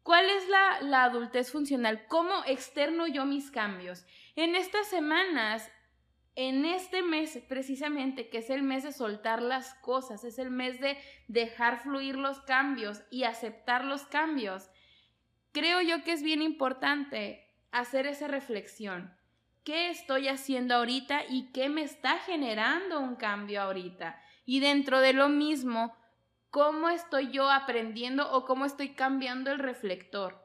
¿cuál 0.03 0.25
es 0.29 0.47
la, 0.49 0.81
la 0.81 1.03
adultez 1.05 1.51
funcional? 1.51 2.05
¿Cómo 2.07 2.43
externo 2.45 3.07
yo 3.07 3.25
mis 3.25 3.49
cambios? 3.49 4.05
En 4.35 4.55
estas 4.55 4.87
semanas 4.87 5.69
en 6.35 6.65
este 6.65 7.03
mes 7.03 7.39
precisamente, 7.47 8.29
que 8.29 8.39
es 8.39 8.49
el 8.49 8.63
mes 8.63 8.83
de 8.83 8.91
soltar 8.91 9.41
las 9.41 9.75
cosas, 9.75 10.23
es 10.23 10.39
el 10.39 10.49
mes 10.49 10.79
de 10.79 10.97
dejar 11.27 11.81
fluir 11.83 12.15
los 12.15 12.39
cambios 12.41 13.03
y 13.11 13.23
aceptar 13.23 13.85
los 13.85 14.03
cambios, 14.05 14.69
creo 15.51 15.81
yo 15.81 16.03
que 16.03 16.11
es 16.13 16.23
bien 16.23 16.41
importante 16.41 17.47
hacer 17.71 18.07
esa 18.07 18.27
reflexión. 18.27 19.15
¿Qué 19.63 19.89
estoy 19.89 20.27
haciendo 20.27 20.75
ahorita 20.75 21.23
y 21.29 21.51
qué 21.53 21.69
me 21.69 21.83
está 21.83 22.17
generando 22.17 22.99
un 22.99 23.15
cambio 23.15 23.61
ahorita? 23.61 24.19
Y 24.45 24.59
dentro 24.59 24.99
de 24.99 25.13
lo 25.13 25.29
mismo, 25.29 25.95
¿cómo 26.49 26.89
estoy 26.89 27.31
yo 27.31 27.49
aprendiendo 27.49 28.29
o 28.31 28.45
cómo 28.45 28.65
estoy 28.65 28.89
cambiando 28.89 29.51
el 29.51 29.59
reflector? 29.59 30.43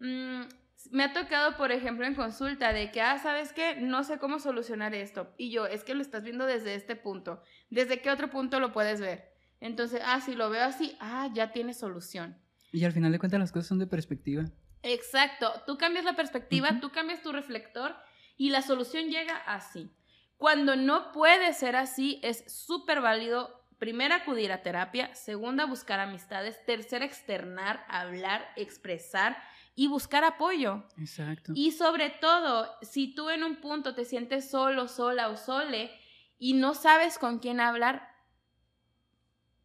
Mm, 0.00 0.42
me 0.90 1.04
ha 1.04 1.12
tocado, 1.12 1.56
por 1.56 1.72
ejemplo, 1.72 2.06
en 2.06 2.14
consulta 2.14 2.72
de 2.72 2.90
que, 2.90 3.00
ah, 3.00 3.18
¿sabes 3.18 3.52
qué? 3.52 3.76
No 3.76 4.04
sé 4.04 4.18
cómo 4.18 4.38
solucionar 4.38 4.94
esto. 4.94 5.32
Y 5.36 5.50
yo, 5.50 5.66
es 5.66 5.84
que 5.84 5.94
lo 5.94 6.02
estás 6.02 6.22
viendo 6.22 6.46
desde 6.46 6.74
este 6.74 6.96
punto. 6.96 7.42
¿Desde 7.70 8.00
qué 8.00 8.10
otro 8.10 8.30
punto 8.30 8.60
lo 8.60 8.72
puedes 8.72 9.00
ver? 9.00 9.32
Entonces, 9.60 10.00
ah, 10.04 10.20
si 10.20 10.34
lo 10.34 10.50
veo 10.50 10.64
así, 10.64 10.96
ah, 11.00 11.28
ya 11.34 11.52
tiene 11.52 11.74
solución. 11.74 12.38
Y 12.72 12.84
al 12.84 12.92
final 12.92 13.12
de 13.12 13.18
cuentas 13.18 13.40
las 13.40 13.52
cosas 13.52 13.68
son 13.68 13.78
de 13.78 13.86
perspectiva. 13.86 14.44
Exacto. 14.82 15.52
Tú 15.66 15.76
cambias 15.78 16.04
la 16.04 16.14
perspectiva, 16.14 16.80
tú 16.80 16.90
cambias 16.90 17.22
tu 17.22 17.32
reflector 17.32 17.96
y 18.36 18.50
la 18.50 18.62
solución 18.62 19.08
llega 19.08 19.36
así. 19.36 19.90
Cuando 20.36 20.76
no 20.76 21.10
puede 21.10 21.52
ser 21.54 21.74
así, 21.74 22.20
es 22.22 22.44
súper 22.46 23.00
válido 23.00 23.58
Primera, 23.78 24.16
acudir 24.16 24.50
a 24.50 24.62
terapia. 24.62 25.14
Segunda, 25.14 25.64
buscar 25.64 26.00
amistades. 26.00 26.64
Tercera, 26.66 27.04
externar, 27.04 27.84
hablar, 27.88 28.44
expresar 28.56 29.36
y 29.78 29.86
buscar 29.86 30.24
apoyo. 30.24 30.82
Exacto. 30.98 31.52
Y 31.54 31.70
sobre 31.70 32.10
todo, 32.10 32.68
si 32.82 33.14
tú 33.14 33.30
en 33.30 33.44
un 33.44 33.60
punto 33.60 33.94
te 33.94 34.04
sientes 34.04 34.50
solo, 34.50 34.88
sola 34.88 35.28
o 35.28 35.36
sole 35.36 35.92
y 36.36 36.54
no 36.54 36.74
sabes 36.74 37.16
con 37.16 37.38
quién 37.38 37.60
hablar, 37.60 38.12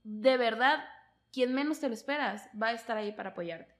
de 0.03 0.38
verdad, 0.38 0.86
quien 1.32 1.55
menos 1.55 1.80
te 1.80 1.88
lo 1.88 1.95
esperas 1.95 2.47
va 2.61 2.68
a 2.68 2.74
estar 2.74 2.95
ahí 2.95 3.11
para 3.11 3.32
apoyarte. 3.32 3.74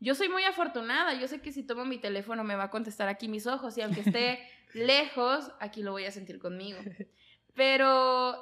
Yo 0.00 0.16
soy 0.16 0.28
muy 0.28 0.42
afortunada, 0.42 1.14
yo 1.14 1.28
sé 1.28 1.40
que 1.40 1.52
si 1.52 1.62
tomo 1.62 1.84
mi 1.84 1.98
teléfono 1.98 2.42
me 2.42 2.56
va 2.56 2.64
a 2.64 2.70
contestar 2.70 3.06
aquí 3.06 3.28
mis 3.28 3.46
ojos 3.46 3.78
y 3.78 3.82
aunque 3.82 4.00
esté 4.00 4.40
lejos, 4.74 5.52
aquí 5.60 5.84
lo 5.84 5.92
voy 5.92 6.06
a 6.06 6.10
sentir 6.10 6.40
conmigo. 6.40 6.80
Pero 7.54 8.36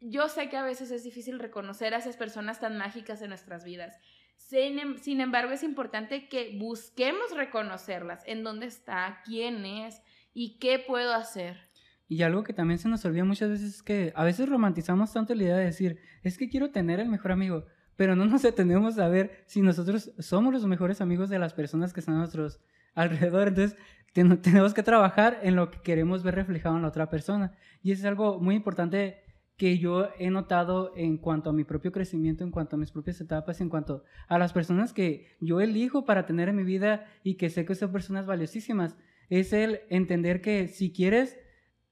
yo 0.00 0.28
sé 0.28 0.48
que 0.48 0.56
a 0.56 0.64
veces 0.64 0.90
es 0.90 1.04
difícil 1.04 1.38
reconocer 1.38 1.94
a 1.94 1.98
esas 1.98 2.16
personas 2.16 2.58
tan 2.58 2.76
mágicas 2.78 3.22
en 3.22 3.28
nuestras 3.28 3.62
vidas. 3.62 3.96
Em, 4.52 4.96
sin, 4.98 5.20
embargo, 5.20 5.52
es 5.52 5.62
importante 5.62 6.28
que 6.28 6.56
busquemos 6.58 7.34
reconocerlas, 7.34 8.22
en 8.26 8.44
dónde 8.44 8.66
está, 8.66 9.20
quién 9.24 9.64
es 9.64 10.00
y 10.32 10.58
qué 10.58 10.78
puedo 10.78 11.14
hacer. 11.14 11.56
Y 12.08 12.22
algo 12.22 12.44
que 12.44 12.52
también 12.52 12.78
se 12.78 12.88
nos 12.88 13.04
olvida 13.04 13.24
muchas 13.24 13.50
veces 13.50 13.74
es 13.74 13.82
que 13.82 14.12
a 14.14 14.24
veces 14.24 14.48
romantizamos 14.48 15.12
tanto 15.12 15.34
la 15.34 15.42
idea 15.42 15.56
de 15.56 15.64
decir, 15.64 15.98
es 16.22 16.38
que 16.38 16.48
quiero 16.48 16.70
tener 16.70 17.00
el 17.00 17.08
mejor 17.08 17.32
amigo, 17.32 17.66
pero 17.96 18.14
no 18.14 18.26
nos 18.26 18.42
detenemos 18.42 18.98
a 18.98 19.08
ver 19.08 19.42
si 19.46 19.62
nosotros 19.62 20.12
somos 20.18 20.52
los 20.52 20.64
mejores 20.66 21.00
amigos 21.00 21.28
de 21.28 21.40
las 21.40 21.52
personas 21.52 21.92
que 21.92 22.00
están 22.00 22.14
a 22.16 22.18
nuestros 22.18 22.60
alrededor. 22.94 23.48
Entonces, 23.48 23.76
tenemos 24.12 24.74
que 24.74 24.82
trabajar 24.82 25.40
en 25.42 25.56
lo 25.56 25.70
que 25.70 25.80
queremos 25.80 26.22
ver 26.22 26.36
reflejado 26.36 26.76
en 26.76 26.82
la 26.82 26.88
otra 26.88 27.10
persona. 27.10 27.52
Y 27.82 27.92
eso 27.92 28.02
es 28.02 28.06
algo 28.06 28.38
muy 28.38 28.54
importante 28.54 29.22
que 29.56 29.78
yo 29.78 30.08
he 30.18 30.30
notado 30.30 30.92
en 30.96 31.16
cuanto 31.16 31.50
a 31.50 31.52
mi 31.52 31.64
propio 31.64 31.90
crecimiento, 31.90 32.44
en 32.44 32.50
cuanto 32.50 32.76
a 32.76 32.78
mis 32.78 32.90
propias 32.90 33.20
etapas, 33.20 33.60
en 33.60 33.70
cuanto 33.70 34.04
a 34.28 34.38
las 34.38 34.52
personas 34.52 34.92
que 34.92 35.26
yo 35.40 35.60
elijo 35.60 36.04
para 36.04 36.26
tener 36.26 36.48
en 36.48 36.56
mi 36.56 36.62
vida 36.62 37.06
y 37.22 37.36
que 37.36 37.48
sé 37.48 37.64
que 37.64 37.74
son 37.74 37.90
personas 37.90 38.26
valiosísimas, 38.26 38.96
es 39.30 39.52
el 39.52 39.80
entender 39.88 40.40
que 40.40 40.68
si 40.68 40.92
quieres 40.92 41.38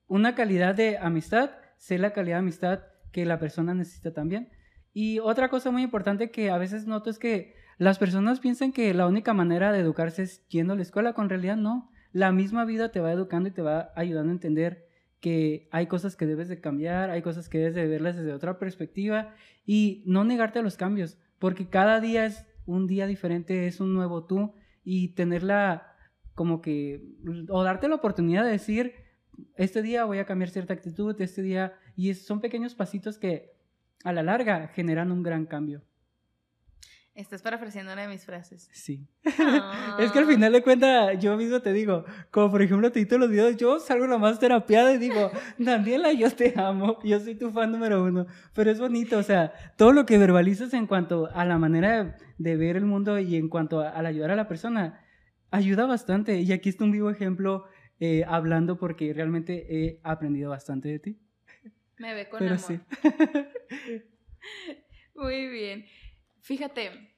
una 0.06 0.34
calidad 0.34 0.74
de 0.74 0.98
amistad, 0.98 1.52
sé 1.78 1.98
la 1.98 2.12
calidad 2.12 2.36
de 2.36 2.40
amistad 2.40 2.80
que 3.12 3.24
la 3.24 3.38
persona 3.38 3.74
necesita 3.74 4.12
también. 4.12 4.50
Y 4.92 5.18
otra 5.18 5.48
cosa 5.48 5.70
muy 5.70 5.82
importante 5.82 6.30
que 6.30 6.50
a 6.50 6.58
veces 6.58 6.86
noto 6.86 7.10
es 7.10 7.18
que 7.18 7.54
las 7.78 7.98
personas 7.98 8.40
piensan 8.40 8.72
que 8.72 8.92
la 8.94 9.06
única 9.06 9.32
manera 9.32 9.72
de 9.72 9.80
educarse 9.80 10.22
es 10.22 10.46
yendo 10.48 10.74
a 10.74 10.76
la 10.76 10.82
escuela, 10.82 11.14
con 11.14 11.28
realidad 11.28 11.56
no. 11.56 11.90
La 12.12 12.30
misma 12.30 12.64
vida 12.64 12.92
te 12.92 13.00
va 13.00 13.10
educando 13.10 13.48
y 13.48 13.52
te 13.52 13.62
va 13.62 13.90
ayudando 13.96 14.30
a 14.30 14.34
entender 14.34 14.84
que 15.25 15.68
hay 15.70 15.87
cosas 15.87 16.16
que 16.16 16.27
debes 16.27 16.51
de 16.51 16.61
cambiar, 16.61 17.09
hay 17.09 17.22
cosas 17.22 17.49
que 17.49 17.57
debes 17.57 17.75
de 17.75 17.89
verlas 17.89 18.14
desde 18.14 18.35
otra 18.35 18.59
perspectiva 18.59 19.35
y 19.64 20.03
no 20.05 20.22
negarte 20.22 20.59
a 20.59 20.62
los 20.62 20.77
cambios, 20.77 21.16
porque 21.39 21.70
cada 21.70 21.99
día 21.99 22.27
es 22.27 22.45
un 22.66 22.87
día 22.87 23.07
diferente, 23.07 23.66
es 23.66 23.81
un 23.81 23.95
nuevo 23.95 24.27
tú 24.27 24.53
y 24.85 25.14
tenerla 25.14 25.97
como 26.35 26.61
que, 26.61 27.03
o 27.49 27.62
darte 27.62 27.89
la 27.89 27.95
oportunidad 27.95 28.45
de 28.45 28.51
decir, 28.51 28.93
este 29.57 29.81
día 29.81 30.05
voy 30.05 30.18
a 30.18 30.27
cambiar 30.27 30.51
cierta 30.51 30.75
actitud, 30.75 31.18
este 31.18 31.41
día, 31.41 31.72
y 31.97 32.12
son 32.12 32.43
pequeños 32.43 32.75
pasitos 32.75 33.16
que 33.16 33.55
a 34.05 34.12
la 34.12 34.22
larga 34.22 34.68
generan 34.75 35.11
un 35.11 35.22
gran 35.22 35.47
cambio. 35.47 35.81
Estás 37.14 37.42
parafraseando 37.42 37.92
una 37.92 38.02
de 38.02 38.08
mis 38.08 38.24
frases. 38.24 38.68
Sí. 38.72 39.06
es 40.00 40.10
que 40.10 40.18
al 40.18 40.26
final 40.26 40.52
de 40.52 40.64
cuentas, 40.64 41.16
yo 41.20 41.36
mismo 41.36 41.60
te 41.60 41.72
digo, 41.72 42.04
como 42.32 42.50
por 42.50 42.60
ejemplo 42.60 42.90
te 42.90 43.18
los 43.18 43.30
videos, 43.30 43.56
yo 43.56 43.78
salgo 43.78 44.08
la 44.08 44.18
más 44.18 44.40
terapiada 44.40 44.92
y 44.92 44.98
digo, 44.98 45.30
Daniela, 45.56 46.12
yo 46.12 46.28
te 46.32 46.54
amo, 46.56 46.98
yo 47.04 47.20
soy 47.20 47.36
tu 47.36 47.52
fan 47.52 47.70
número 47.70 48.02
uno. 48.02 48.26
Pero 48.52 48.72
es 48.72 48.80
bonito, 48.80 49.16
o 49.16 49.22
sea, 49.22 49.52
todo 49.76 49.92
lo 49.92 50.06
que 50.06 50.18
verbalizas 50.18 50.74
en 50.74 50.88
cuanto 50.88 51.30
a 51.32 51.44
la 51.44 51.56
manera 51.56 52.16
de, 52.36 52.56
ver 52.56 52.76
el 52.76 52.84
mundo 52.84 53.20
y 53.20 53.36
en 53.36 53.48
cuanto 53.48 53.80
a, 53.80 53.90
al 53.90 54.06
ayudar 54.06 54.32
a 54.32 54.36
la 54.36 54.48
persona, 54.48 55.00
ayuda 55.52 55.86
bastante. 55.86 56.40
Y 56.40 56.50
aquí 56.50 56.68
está 56.68 56.82
un 56.82 56.90
vivo 56.90 57.10
ejemplo 57.10 57.66
eh, 58.00 58.24
hablando 58.26 58.76
porque 58.76 59.14
realmente 59.14 59.66
he 59.68 60.00
aprendido 60.02 60.50
bastante 60.50 60.88
de 60.88 60.98
ti. 60.98 61.20
Me 61.98 62.12
ve 62.12 62.28
con 62.28 62.40
Pero 62.40 62.58
Sí. 62.58 62.80
Muy 65.14 65.48
bien. 65.48 65.86
Fíjate, 66.45 67.11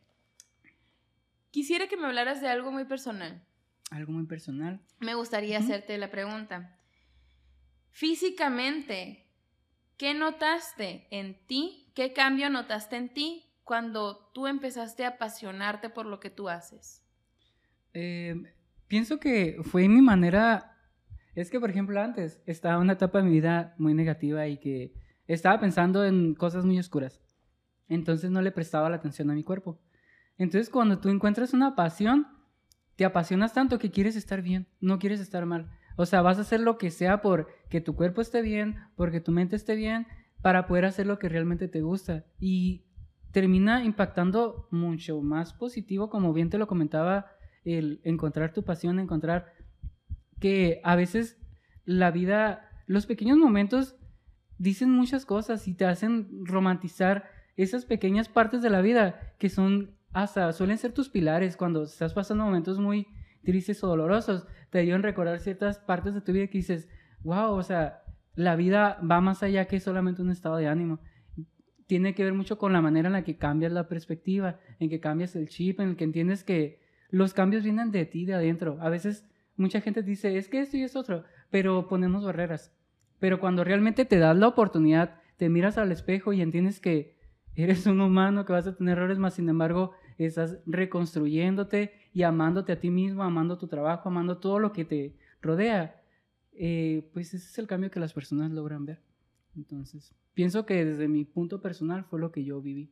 quisiera 1.50 1.88
que 1.88 1.96
me 1.96 2.06
hablaras 2.06 2.40
de 2.40 2.46
algo 2.46 2.70
muy 2.70 2.84
personal. 2.84 3.44
Algo 3.90 4.12
muy 4.12 4.24
personal. 4.24 4.80
Me 5.00 5.16
gustaría 5.16 5.58
hacerte 5.58 5.98
la 5.98 6.12
pregunta. 6.12 6.78
Físicamente, 7.90 9.26
¿qué 9.96 10.14
notaste 10.14 11.08
en 11.10 11.44
ti? 11.48 11.90
¿Qué 11.96 12.12
cambio 12.12 12.50
notaste 12.50 12.94
en 12.94 13.12
ti 13.12 13.44
cuando 13.64 14.30
tú 14.32 14.46
empezaste 14.46 15.04
a 15.04 15.08
apasionarte 15.08 15.90
por 15.90 16.06
lo 16.06 16.20
que 16.20 16.30
tú 16.30 16.48
haces? 16.48 17.04
Eh, 17.94 18.40
pienso 18.86 19.18
que 19.18 19.56
fue 19.64 19.88
mi 19.88 20.02
manera. 20.02 20.78
Es 21.34 21.50
que, 21.50 21.58
por 21.58 21.70
ejemplo, 21.70 22.00
antes 22.00 22.40
estaba 22.46 22.76
en 22.76 22.82
una 22.82 22.92
etapa 22.92 23.18
de 23.18 23.24
mi 23.24 23.32
vida 23.32 23.74
muy 23.76 23.92
negativa 23.92 24.46
y 24.46 24.58
que 24.58 24.94
estaba 25.26 25.58
pensando 25.58 26.04
en 26.04 26.36
cosas 26.36 26.64
muy 26.64 26.78
oscuras. 26.78 27.25
Entonces 27.88 28.30
no 28.30 28.42
le 28.42 28.52
prestaba 28.52 28.90
la 28.90 28.96
atención 28.96 29.30
a 29.30 29.34
mi 29.34 29.44
cuerpo. 29.44 29.80
Entonces 30.38 30.70
cuando 30.70 30.98
tú 30.98 31.08
encuentras 31.08 31.54
una 31.54 31.74
pasión, 31.74 32.26
te 32.96 33.04
apasionas 33.04 33.52
tanto 33.52 33.78
que 33.78 33.90
quieres 33.90 34.16
estar 34.16 34.42
bien, 34.42 34.66
no 34.80 34.98
quieres 34.98 35.20
estar 35.20 35.46
mal. 35.46 35.70
O 35.96 36.06
sea, 36.06 36.22
vas 36.22 36.38
a 36.38 36.42
hacer 36.42 36.60
lo 36.60 36.78
que 36.78 36.90
sea 36.90 37.22
por 37.22 37.48
que 37.70 37.80
tu 37.80 37.94
cuerpo 37.94 38.20
esté 38.20 38.42
bien, 38.42 38.76
porque 38.96 39.20
tu 39.20 39.32
mente 39.32 39.56
esté 39.56 39.74
bien, 39.76 40.06
para 40.42 40.66
poder 40.66 40.84
hacer 40.84 41.06
lo 41.06 41.18
que 41.18 41.28
realmente 41.28 41.68
te 41.68 41.80
gusta. 41.80 42.24
Y 42.38 42.84
termina 43.32 43.84
impactando 43.84 44.68
mucho 44.70 45.20
más 45.20 45.52
positivo, 45.52 46.08
como 46.10 46.32
bien 46.32 46.50
te 46.50 46.58
lo 46.58 46.66
comentaba, 46.66 47.26
el 47.64 48.00
encontrar 48.04 48.52
tu 48.52 48.64
pasión, 48.64 48.98
encontrar 48.98 49.52
que 50.38 50.80
a 50.84 50.96
veces 50.96 51.38
la 51.84 52.10
vida, 52.10 52.70
los 52.86 53.06
pequeños 53.06 53.38
momentos 53.38 53.96
dicen 54.58 54.90
muchas 54.90 55.26
cosas 55.26 55.66
y 55.68 55.74
te 55.74 55.84
hacen 55.84 56.46
romantizar 56.46 57.24
esas 57.56 57.84
pequeñas 57.84 58.28
partes 58.28 58.62
de 58.62 58.70
la 58.70 58.80
vida 58.80 59.34
que 59.38 59.48
son 59.48 59.96
hasta 60.12 60.52
suelen 60.52 60.78
ser 60.78 60.92
tus 60.92 61.08
pilares 61.08 61.56
cuando 61.56 61.82
estás 61.82 62.14
pasando 62.14 62.44
momentos 62.44 62.78
muy 62.78 63.06
tristes 63.44 63.82
o 63.84 63.88
dolorosos, 63.88 64.46
te 64.70 64.78
ayudan 64.78 65.00
a 65.00 65.08
recordar 65.08 65.38
ciertas 65.40 65.78
partes 65.78 66.14
de 66.14 66.20
tu 66.20 66.32
vida 66.32 66.46
que 66.48 66.58
dices, 66.58 66.88
wow, 67.22 67.52
o 67.52 67.62
sea, 67.62 68.02
la 68.34 68.56
vida 68.56 68.98
va 69.08 69.20
más 69.20 69.42
allá 69.42 69.66
que 69.66 69.80
solamente 69.80 70.22
un 70.22 70.30
estado 70.30 70.56
de 70.56 70.68
ánimo. 70.68 71.00
Tiene 71.86 72.14
que 72.14 72.24
ver 72.24 72.34
mucho 72.34 72.58
con 72.58 72.72
la 72.72 72.82
manera 72.82 73.08
en 73.08 73.12
la 73.12 73.24
que 73.24 73.38
cambias 73.38 73.72
la 73.72 73.88
perspectiva, 73.88 74.58
en 74.80 74.90
que 74.90 75.00
cambias 75.00 75.36
el 75.36 75.48
chip, 75.48 75.80
en 75.80 75.90
el 75.90 75.96
que 75.96 76.04
entiendes 76.04 76.44
que 76.44 76.80
los 77.10 77.32
cambios 77.32 77.62
vienen 77.62 77.92
de 77.92 78.04
ti, 78.04 78.26
de 78.26 78.34
adentro. 78.34 78.78
A 78.80 78.88
veces 78.88 79.26
mucha 79.56 79.80
gente 79.80 80.02
dice, 80.02 80.36
es 80.36 80.48
que 80.48 80.60
esto 80.60 80.76
y 80.76 80.82
es 80.82 80.96
otro, 80.96 81.24
pero 81.50 81.88
ponemos 81.88 82.24
barreras. 82.24 82.74
Pero 83.18 83.40
cuando 83.40 83.64
realmente 83.64 84.04
te 84.04 84.18
das 84.18 84.36
la 84.36 84.48
oportunidad, 84.48 85.20
te 85.36 85.48
miras 85.48 85.78
al 85.78 85.92
espejo 85.92 86.32
y 86.32 86.42
entiendes 86.42 86.80
que 86.80 87.15
eres 87.56 87.86
un 87.86 88.00
humano, 88.00 88.44
que 88.44 88.52
vas 88.52 88.66
a 88.66 88.76
tener 88.76 88.98
errores, 88.98 89.18
más 89.18 89.34
sin 89.34 89.48
embargo 89.48 89.92
estás 90.18 90.58
reconstruyéndote 90.66 91.92
y 92.12 92.22
amándote 92.22 92.72
a 92.72 92.80
ti 92.80 92.90
mismo, 92.90 93.22
amando 93.22 93.58
tu 93.58 93.68
trabajo, 93.68 94.08
amando 94.08 94.38
todo 94.38 94.58
lo 94.58 94.72
que 94.72 94.84
te 94.84 95.16
rodea, 95.42 96.02
eh, 96.52 97.10
pues 97.12 97.34
ese 97.34 97.46
es 97.46 97.58
el 97.58 97.66
cambio 97.66 97.90
que 97.90 98.00
las 98.00 98.12
personas 98.12 98.50
logran 98.50 98.86
ver. 98.86 99.02
Entonces, 99.56 100.14
pienso 100.34 100.66
que 100.66 100.84
desde 100.84 101.08
mi 101.08 101.24
punto 101.24 101.60
personal 101.60 102.04
fue 102.04 102.20
lo 102.20 102.32
que 102.32 102.44
yo 102.44 102.60
viví. 102.60 102.90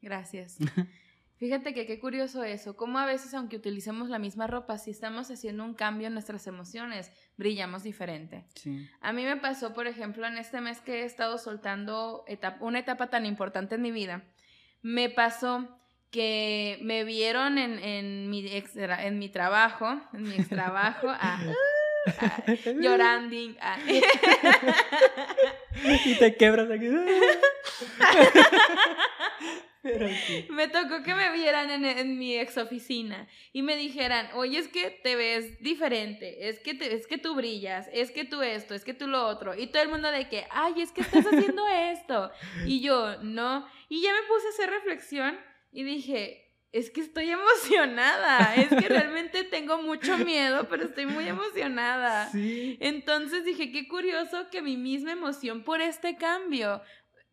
Gracias. 0.00 0.58
Fíjate 1.40 1.72
que 1.72 1.86
qué 1.86 1.98
curioso 1.98 2.44
eso, 2.44 2.76
cómo 2.76 2.98
a 2.98 3.06
veces 3.06 3.32
aunque 3.32 3.56
utilicemos 3.56 4.10
la 4.10 4.18
misma 4.18 4.46
ropa, 4.46 4.76
si 4.76 4.90
estamos 4.90 5.30
haciendo 5.30 5.64
un 5.64 5.72
cambio 5.72 6.08
en 6.08 6.12
nuestras 6.12 6.46
emociones, 6.46 7.10
brillamos 7.38 7.82
diferente. 7.82 8.44
Sí. 8.56 8.86
A 9.00 9.14
mí 9.14 9.24
me 9.24 9.38
pasó, 9.38 9.72
por 9.72 9.86
ejemplo, 9.86 10.26
en 10.26 10.36
este 10.36 10.60
mes 10.60 10.82
que 10.82 11.00
he 11.00 11.04
estado 11.06 11.38
soltando 11.38 12.26
una 12.60 12.80
etapa 12.80 13.08
tan 13.08 13.24
importante 13.24 13.76
en 13.76 13.80
mi 13.80 13.90
vida, 13.90 14.22
me 14.82 15.08
pasó 15.08 15.66
que 16.10 16.78
me 16.82 17.04
vieron 17.04 17.56
en, 17.56 17.78
en, 17.78 18.28
mi, 18.28 18.46
en 18.46 19.18
mi 19.18 19.30
trabajo, 19.30 19.98
en 20.12 20.24
mi 20.24 20.34
ex 20.34 20.50
trabajo, 20.50 21.06
ah, 21.20 21.40
ah, 22.20 22.44
llorando. 22.78 23.34
Ah. 23.62 23.78
y 26.04 26.14
te 26.16 26.36
quebras 26.36 26.70
aquí. 26.70 26.90
Me 30.50 30.68
tocó 30.68 31.02
que 31.02 31.14
me 31.14 31.32
vieran 31.32 31.70
en, 31.70 32.18
mi 32.18 32.36
ex 32.36 32.58
oficina 32.58 33.26
y 33.52 33.62
me 33.62 33.76
dijeran, 33.76 34.28
oye, 34.34 34.58
es 34.58 34.68
que 34.68 34.90
te 34.90 35.16
ves 35.16 35.60
diferente, 35.60 36.48
es 36.48 36.60
que, 36.60 36.76
es 36.80 37.06
que 37.06 37.18
tú 37.18 37.34
brillas, 37.34 37.88
es 37.92 38.10
que 38.10 38.24
tú 38.24 38.42
esto, 38.42 38.74
es 38.74 38.84
que 38.84 38.94
tú 38.94 39.06
lo 39.06 39.26
otro. 39.26 39.56
Y 39.56 39.68
todo 39.68 39.82
el 39.82 39.88
mundo 39.88 40.10
de 40.10 40.28
que, 40.28 40.46
ay, 40.50 40.82
es 40.82 40.92
que 40.92 41.00
estás 41.00 41.26
haciendo 41.26 41.66
esto. 41.92 42.30
Y 42.66 42.80
yo, 42.80 43.22
no. 43.22 43.66
Y 43.88 44.02
ya 44.02 44.12
me 44.12 44.26
puse 44.28 44.46
a 44.46 44.50
hacer 44.50 44.70
reflexión 44.70 45.38
y 45.72 45.84
dije, 45.84 46.50
es 46.72 46.90
que 46.90 47.00
estoy 47.00 47.30
emocionada, 47.30 48.54
es 48.54 48.68
que 48.68 48.88
realmente 48.88 49.42
tengo 49.50 49.82
mucho 49.82 50.16
miedo, 50.18 50.68
pero 50.68 50.84
estoy 50.84 51.06
muy 51.06 51.26
emocionada. 51.26 52.30
Entonces 52.32 53.44
dije, 53.44 53.72
qué 53.72 53.88
curioso 53.88 54.48
que 54.50 54.62
mi 54.62 54.76
misma 54.76 55.12
emoción 55.12 55.64
por 55.64 55.80
este 55.80 56.16
cambio 56.16 56.80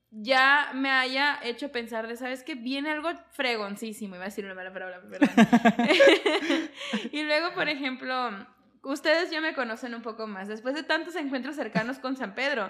ya 0.10 0.72
me 0.74 0.90
haya 0.90 1.40
hecho 1.44 1.72
pensar 1.72 2.08
de, 2.08 2.16
¿sabes 2.16 2.44
que 2.44 2.56
Viene 2.56 2.92
algo 2.92 3.10
fregoncísimo, 3.32 4.16
iba 4.16 4.26
a 4.26 4.28
decir 4.28 4.46
una 4.46 4.56
mala 4.56 4.74
palabra, 4.74 5.02
perdón. 5.02 5.30
y 7.12 7.24
luego, 7.24 7.54
por 7.54 7.68
ejemplo, 7.68 8.32
ustedes 8.84 9.30
ya 9.32 9.42
me 9.42 9.54
conocen 9.54 9.94
un 9.94 10.02
poco 10.02 10.28
más. 10.28 10.48
Después 10.48 10.76
de 10.76 10.84
tantos 10.84 11.16
encuentros 11.16 11.56
cercanos 11.56 12.00
con 12.00 12.16
San 12.16 12.36
Pedro, 12.36 12.70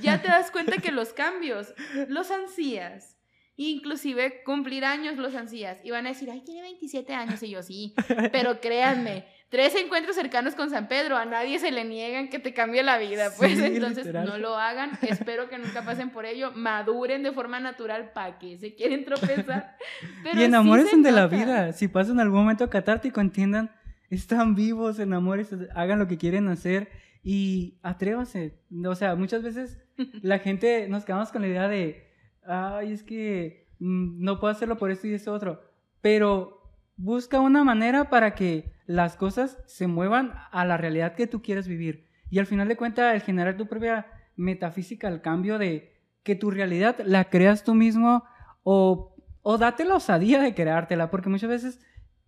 ya 0.00 0.22
te 0.22 0.28
das 0.28 0.50
cuenta 0.50 0.78
que 0.78 0.92
los 0.92 1.12
cambios 1.12 1.74
los 2.08 2.30
ansías. 2.30 3.16
Inclusive 3.56 4.44
cumplir 4.44 4.84
años 4.84 5.16
los 5.16 5.34
ansías. 5.34 5.84
Y 5.84 5.90
van 5.90 6.06
a 6.06 6.10
decir, 6.10 6.30
ay, 6.30 6.42
tiene 6.42 6.62
27 6.62 7.12
años. 7.12 7.42
Y 7.42 7.50
yo, 7.50 7.62
sí. 7.62 7.92
Pero 8.30 8.60
créanme, 8.60 9.26
tres 9.48 9.74
encuentros 9.74 10.14
cercanos 10.14 10.54
con 10.54 10.70
San 10.70 10.88
Pedro, 10.88 11.16
a 11.16 11.24
nadie 11.24 11.58
se 11.58 11.70
le 11.70 11.84
niegan 11.84 12.28
que 12.28 12.38
te 12.38 12.52
cambie 12.52 12.82
la 12.82 12.98
vida, 12.98 13.30
pues 13.36 13.58
entonces 13.58 14.12
no 14.12 14.38
lo 14.38 14.56
hagan, 14.56 14.92
espero 15.02 15.48
que 15.48 15.58
nunca 15.58 15.82
pasen 15.84 16.10
por 16.10 16.26
ello, 16.26 16.52
maduren 16.54 17.22
de 17.22 17.32
forma 17.32 17.58
natural 17.60 18.12
para 18.12 18.38
que 18.38 18.58
se 18.58 18.74
quieren 18.74 19.04
tropezar. 19.04 19.76
y 20.34 20.42
enamórense 20.42 20.96
de 20.96 21.12
la 21.12 21.26
vida, 21.26 21.72
si 21.72 21.88
pasan 21.88 22.20
algún 22.20 22.40
momento 22.40 22.68
catártico, 22.68 23.20
entiendan, 23.20 23.70
están 24.10 24.54
vivos, 24.54 24.98
enamórense, 24.98 25.68
hagan 25.74 25.98
lo 25.98 26.08
que 26.08 26.18
quieren 26.18 26.48
hacer 26.48 26.88
y 27.22 27.78
atrévanse. 27.82 28.58
O 28.86 28.94
sea, 28.94 29.14
muchas 29.14 29.42
veces 29.42 29.78
la 30.22 30.38
gente 30.38 30.88
nos 30.88 31.04
quedamos 31.04 31.30
con 31.30 31.42
la 31.42 31.48
idea 31.48 31.68
de, 31.68 32.06
ay, 32.46 32.92
es 32.92 33.02
que 33.02 33.68
mm, 33.78 34.22
no 34.22 34.40
puedo 34.40 34.52
hacerlo 34.52 34.76
por 34.76 34.90
esto 34.90 35.06
y 35.06 35.14
eso 35.14 35.32
otro, 35.32 35.62
pero 36.00 36.57
busca 36.98 37.40
una 37.40 37.64
manera 37.64 38.10
para 38.10 38.34
que 38.34 38.72
las 38.86 39.16
cosas 39.16 39.58
se 39.66 39.86
muevan 39.86 40.34
a 40.50 40.64
la 40.64 40.76
realidad 40.76 41.14
que 41.14 41.26
tú 41.26 41.40
quieres 41.40 41.68
vivir. 41.68 42.08
Y 42.28 42.40
al 42.40 42.46
final 42.46 42.68
de 42.68 42.76
cuentas, 42.76 43.14
el 43.14 43.22
generar 43.22 43.56
tu 43.56 43.66
propia 43.66 44.06
metafísica, 44.36 45.08
el 45.08 45.22
cambio 45.22 45.58
de 45.58 45.96
que 46.22 46.34
tu 46.34 46.50
realidad 46.50 46.96
la 47.04 47.24
creas 47.24 47.64
tú 47.64 47.74
mismo 47.74 48.24
o, 48.64 49.14
o 49.42 49.58
date 49.58 49.84
la 49.84 49.94
osadía 49.94 50.42
de 50.42 50.54
creártela, 50.54 51.10
porque 51.10 51.30
muchas 51.30 51.48
veces, 51.48 51.80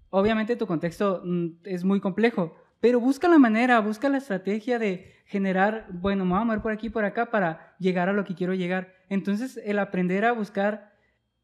obviamente 0.08 0.56
tu 0.56 0.66
contexto 0.66 1.20
mm, 1.24 1.48
es 1.64 1.84
muy 1.84 2.00
complejo, 2.00 2.54
pero 2.80 3.00
busca 3.00 3.28
la 3.28 3.38
manera, 3.38 3.80
busca 3.80 4.08
la 4.08 4.18
estrategia 4.18 4.78
de 4.78 5.12
generar, 5.26 5.86
bueno, 5.90 6.24
me 6.24 6.32
voy 6.32 6.40
a 6.40 6.44
mover 6.44 6.62
por 6.62 6.72
aquí 6.72 6.88
por 6.90 7.04
acá 7.04 7.30
para 7.30 7.74
llegar 7.78 8.08
a 8.08 8.12
lo 8.12 8.24
que 8.24 8.34
quiero 8.34 8.54
llegar. 8.54 8.94
Entonces, 9.08 9.60
el 9.64 9.78
aprender 9.78 10.24
a 10.24 10.32
buscar 10.32 10.92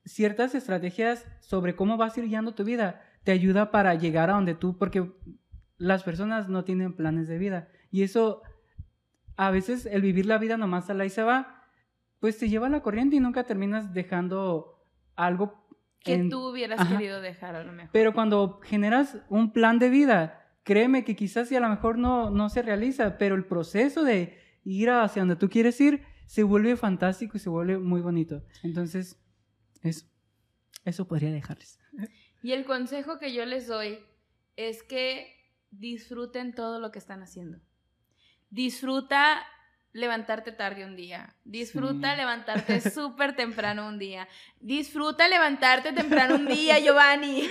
ciertas 0.04 0.54
estrategias 0.54 1.26
sobre 1.40 1.74
cómo 1.74 1.96
vas 1.96 2.16
a 2.16 2.20
ir 2.20 2.26
guiando 2.26 2.54
tu 2.54 2.64
vida 2.64 3.02
te 3.26 3.32
ayuda 3.32 3.72
para 3.72 3.96
llegar 3.96 4.30
a 4.30 4.34
donde 4.34 4.54
tú, 4.54 4.78
porque 4.78 5.10
las 5.78 6.04
personas 6.04 6.48
no 6.48 6.62
tienen 6.62 6.94
planes 6.94 7.26
de 7.26 7.38
vida. 7.38 7.68
Y 7.90 8.04
eso, 8.04 8.40
a 9.36 9.50
veces 9.50 9.84
el 9.84 10.00
vivir 10.00 10.26
la 10.26 10.38
vida 10.38 10.56
nomás 10.56 10.90
a 10.90 10.94
la 10.94 11.04
y 11.04 11.10
se 11.10 11.24
va, 11.24 11.64
pues 12.20 12.38
te 12.38 12.48
lleva 12.48 12.68
a 12.68 12.70
la 12.70 12.82
corriente 12.82 13.16
y 13.16 13.20
nunca 13.20 13.42
terminas 13.42 13.92
dejando 13.92 14.86
algo 15.16 15.66
que 15.98 16.28
tú 16.30 16.50
hubieras 16.50 16.88
querido 16.88 17.20
dejar 17.20 17.56
a 17.56 17.64
lo 17.64 17.72
mejor. 17.72 17.90
Pero 17.92 18.14
cuando 18.14 18.60
generas 18.62 19.18
un 19.28 19.52
plan 19.52 19.80
de 19.80 19.90
vida, 19.90 20.46
créeme 20.62 21.02
que 21.02 21.16
quizás 21.16 21.48
si 21.48 21.56
a 21.56 21.60
lo 21.60 21.68
mejor 21.68 21.98
no, 21.98 22.30
no 22.30 22.48
se 22.48 22.62
realiza, 22.62 23.18
pero 23.18 23.34
el 23.34 23.44
proceso 23.44 24.04
de 24.04 24.38
ir 24.62 24.88
hacia 24.90 25.22
donde 25.22 25.34
tú 25.34 25.50
quieres 25.50 25.80
ir 25.80 26.04
se 26.26 26.44
vuelve 26.44 26.76
fantástico 26.76 27.36
y 27.38 27.40
se 27.40 27.48
vuelve 27.48 27.76
muy 27.78 28.02
bonito. 28.02 28.44
Entonces, 28.62 29.20
eso, 29.82 30.06
eso 30.84 31.08
podría 31.08 31.32
dejarles. 31.32 31.80
Y 32.46 32.52
el 32.52 32.64
consejo 32.64 33.18
que 33.18 33.32
yo 33.32 33.44
les 33.44 33.66
doy 33.66 33.98
es 34.54 34.84
que 34.84 35.34
disfruten 35.72 36.54
todo 36.54 36.78
lo 36.78 36.92
que 36.92 37.00
están 37.00 37.20
haciendo. 37.24 37.58
Disfruta 38.50 39.44
levantarte 39.92 40.52
tarde 40.52 40.84
un 40.84 40.94
día. 40.94 41.34
Disfruta 41.42 42.14
levantarte 42.14 42.80
súper 42.92 43.34
temprano 43.34 43.88
un 43.88 43.98
día. 43.98 44.28
Disfruta 44.60 45.26
levantarte 45.26 45.92
temprano 45.92 46.36
un 46.36 46.46
día, 46.46 46.78
Giovanni. 46.78 47.50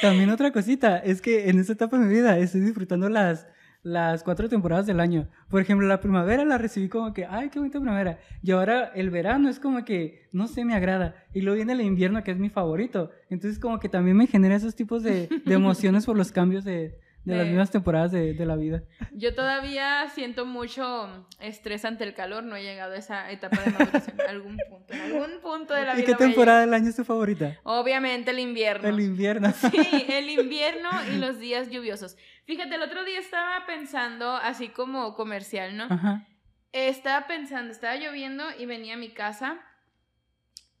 También 0.00 0.30
otra 0.30 0.52
cosita, 0.52 0.98
es 0.98 1.20
que 1.20 1.48
en 1.48 1.58
esta 1.58 1.72
etapa 1.72 1.98
de 1.98 2.04
mi 2.04 2.14
vida 2.14 2.38
estoy 2.38 2.60
disfrutando 2.60 3.08
las 3.08 3.44
las 3.82 4.22
cuatro 4.22 4.48
temporadas 4.48 4.86
del 4.86 5.00
año. 5.00 5.28
Por 5.48 5.60
ejemplo, 5.60 5.86
la 5.86 6.00
primavera 6.00 6.44
la 6.44 6.58
recibí 6.58 6.88
como 6.88 7.12
que, 7.12 7.24
ay, 7.24 7.48
qué 7.48 7.58
bonita 7.58 7.78
primavera. 7.78 8.18
Y 8.42 8.50
ahora 8.50 8.92
el 8.94 9.10
verano 9.10 9.48
es 9.48 9.58
como 9.58 9.84
que, 9.84 10.28
no 10.32 10.48
sé, 10.48 10.64
me 10.64 10.74
agrada. 10.74 11.14
Y 11.32 11.40
luego 11.40 11.56
viene 11.56 11.72
el 11.72 11.80
invierno, 11.80 12.22
que 12.22 12.30
es 12.30 12.38
mi 12.38 12.50
favorito. 12.50 13.10
Entonces 13.30 13.58
como 13.58 13.80
que 13.80 13.88
también 13.88 14.16
me 14.16 14.26
genera 14.26 14.56
esos 14.56 14.74
tipos 14.74 15.02
de, 15.02 15.28
de 15.44 15.54
emociones 15.54 16.06
por 16.06 16.16
los 16.16 16.32
cambios 16.32 16.64
de, 16.64 16.98
de 17.24 17.36
las 17.36 17.46
mismas 17.46 17.70
temporadas 17.70 18.12
de, 18.12 18.34
de, 18.34 18.46
la 18.46 18.56
vida. 18.56 18.82
Yo 19.12 19.34
todavía 19.34 20.08
siento 20.08 20.46
mucho 20.46 21.26
estrés 21.38 21.84
ante 21.84 22.04
el 22.04 22.14
calor, 22.14 22.44
no 22.44 22.56
he 22.56 22.62
llegado 22.62 22.94
a 22.94 22.96
esa 22.96 23.30
etapa 23.30 23.60
de 23.62 23.70
maduración 23.72 24.20
en 24.20 24.28
algún 24.28 24.58
punto, 24.68 24.94
en 24.94 25.00
algún 25.00 25.40
punto 25.42 25.74
de 25.74 25.84
la 25.84 25.94
vida. 25.94 26.02
¿Y 26.02 26.06
qué 26.06 26.14
temporada 26.14 26.60
del 26.60 26.72
año 26.72 26.88
es 26.88 26.96
tu 26.96 27.04
favorita? 27.04 27.58
Obviamente 27.62 28.30
el 28.30 28.38
invierno. 28.38 28.88
El 28.88 29.00
invierno. 29.00 29.52
Sí, 29.60 30.06
el 30.08 30.30
invierno 30.30 30.88
y 31.12 31.18
los 31.18 31.38
días 31.38 31.70
lluviosos. 31.70 32.16
Fíjate, 32.46 32.74
el 32.74 32.82
otro 32.82 33.04
día 33.04 33.18
estaba 33.18 33.66
pensando, 33.66 34.36
así 34.36 34.68
como 34.68 35.14
comercial, 35.14 35.76
¿no? 35.76 35.84
Ajá. 35.84 36.26
Estaba 36.72 37.26
pensando, 37.26 37.72
estaba 37.72 37.96
lloviendo 37.96 38.44
y 38.58 38.64
venía 38.66 38.94
a 38.94 38.96
mi 38.96 39.10
casa 39.10 39.60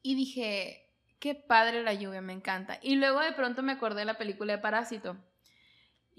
y 0.02 0.14
dije, 0.14 0.88
qué 1.18 1.34
padre 1.34 1.82
la 1.82 1.94
lluvia, 1.94 2.22
me 2.22 2.32
encanta. 2.32 2.78
Y 2.82 2.96
luego 2.96 3.20
de 3.20 3.32
pronto 3.32 3.62
me 3.62 3.72
acordé 3.72 4.00
de 4.00 4.06
la 4.06 4.18
película 4.18 4.54
de 4.54 4.62
Parásito. 4.62 5.16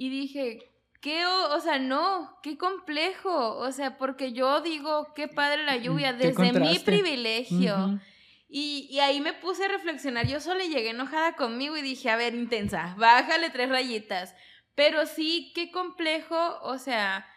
Y 0.01 0.09
dije, 0.09 0.57
qué, 0.99 1.27
o, 1.27 1.59
sea, 1.59 1.77
no, 1.77 2.39
qué 2.41 2.57
complejo. 2.57 3.55
O 3.57 3.71
sea, 3.71 3.99
porque 3.99 4.33
yo 4.33 4.59
digo, 4.61 5.13
qué 5.13 5.27
padre 5.27 5.63
la 5.63 5.77
lluvia 5.77 6.11
desde 6.11 6.53
mi 6.53 6.79
privilegio. 6.79 7.99
Y, 8.49 8.87
y, 8.89 8.99
ahí 8.99 9.21
me 9.21 9.33
puse 9.33 9.65
a 9.65 9.67
reflexionar. 9.67 10.25
Yo 10.25 10.39
solo 10.39 10.61
llegué 10.61 10.89
enojada 10.89 11.35
conmigo 11.35 11.77
y 11.77 11.83
dije, 11.83 12.09
a 12.09 12.15
ver, 12.15 12.33
intensa, 12.33 12.95
bájale 12.97 13.51
tres 13.51 13.69
rayitas. 13.69 14.33
Pero 14.73 15.05
sí, 15.05 15.51
qué 15.53 15.69
complejo, 15.69 16.59
o 16.63 16.79
sea, 16.79 17.27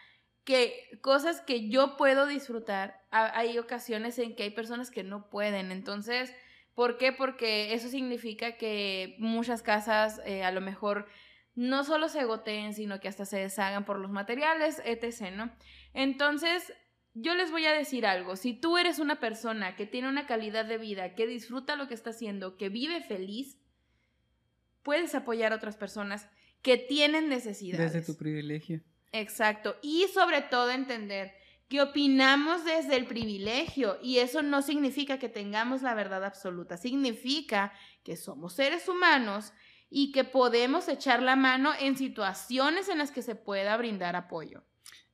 que 0.43 0.89
cosas 1.03 1.41
que 1.41 1.69
yo 1.69 1.97
puedo 1.97 2.25
disfrutar, 2.25 2.99
hay 3.11 3.59
ocasiones 3.59 4.17
en 4.17 4.35
que 4.35 4.41
hay 4.41 4.49
personas 4.49 4.89
que 4.89 5.03
no 5.03 5.29
pueden. 5.29 5.71
Entonces, 5.71 6.33
¿por 6.73 6.97
qué? 6.97 7.11
Porque 7.11 7.75
eso 7.75 7.89
significa 7.89 8.57
que 8.57 9.17
muchas 9.19 9.61
casas 9.61 10.19
eh, 10.25 10.43
a 10.43 10.49
lo 10.49 10.61
mejor 10.61 11.07
no 11.55 11.83
solo 11.83 12.09
se 12.09 12.25
goteen, 12.25 12.73
sino 12.73 12.99
que 12.99 13.07
hasta 13.07 13.25
se 13.25 13.37
deshagan 13.37 13.85
por 13.85 13.99
los 13.99 14.11
materiales, 14.11 14.81
etc., 14.85 15.31
¿no? 15.33 15.51
Entonces, 15.93 16.73
yo 17.13 17.33
les 17.33 17.49
voy 17.49 17.65
a 17.65 17.71
decir 17.71 18.05
algo, 18.05 18.35
si 18.35 18.53
tú 18.53 18.77
eres 18.77 18.99
una 18.99 19.19
persona 19.19 19.75
que 19.75 19.85
tiene 19.85 20.09
una 20.09 20.27
calidad 20.27 20.65
de 20.65 20.77
vida, 20.77 21.15
que 21.15 21.25
disfruta 21.25 21.77
lo 21.77 21.87
que 21.87 21.93
está 21.93 22.09
haciendo, 22.09 22.57
que 22.57 22.67
vive 22.69 23.01
feliz, 23.01 23.57
puedes 24.83 25.15
apoyar 25.15 25.53
a 25.53 25.55
otras 25.55 25.77
personas 25.77 26.29
que 26.61 26.77
tienen 26.77 27.29
necesidades. 27.29 27.93
Desde 27.93 28.05
tu 28.05 28.17
privilegio. 28.17 28.81
Exacto. 29.13 29.77
Y 29.81 30.07
sobre 30.13 30.41
todo 30.41 30.71
entender 30.71 31.33
que 31.69 31.81
opinamos 31.81 32.65
desde 32.65 32.95
el 32.95 33.05
privilegio 33.05 33.97
y 34.03 34.19
eso 34.19 34.43
no 34.43 34.61
significa 34.61 35.17
que 35.17 35.29
tengamos 35.29 35.81
la 35.81 35.95
verdad 35.95 36.23
absoluta, 36.23 36.77
significa 36.77 37.73
que 38.03 38.17
somos 38.17 38.53
seres 38.53 38.87
humanos 38.87 39.53
y 39.89 40.11
que 40.11 40.23
podemos 40.23 40.87
echar 40.87 41.21
la 41.21 41.35
mano 41.35 41.71
en 41.79 41.97
situaciones 41.97 42.89
en 42.89 42.97
las 42.97 43.11
que 43.11 43.21
se 43.21 43.35
pueda 43.35 43.77
brindar 43.77 44.15
apoyo. 44.15 44.63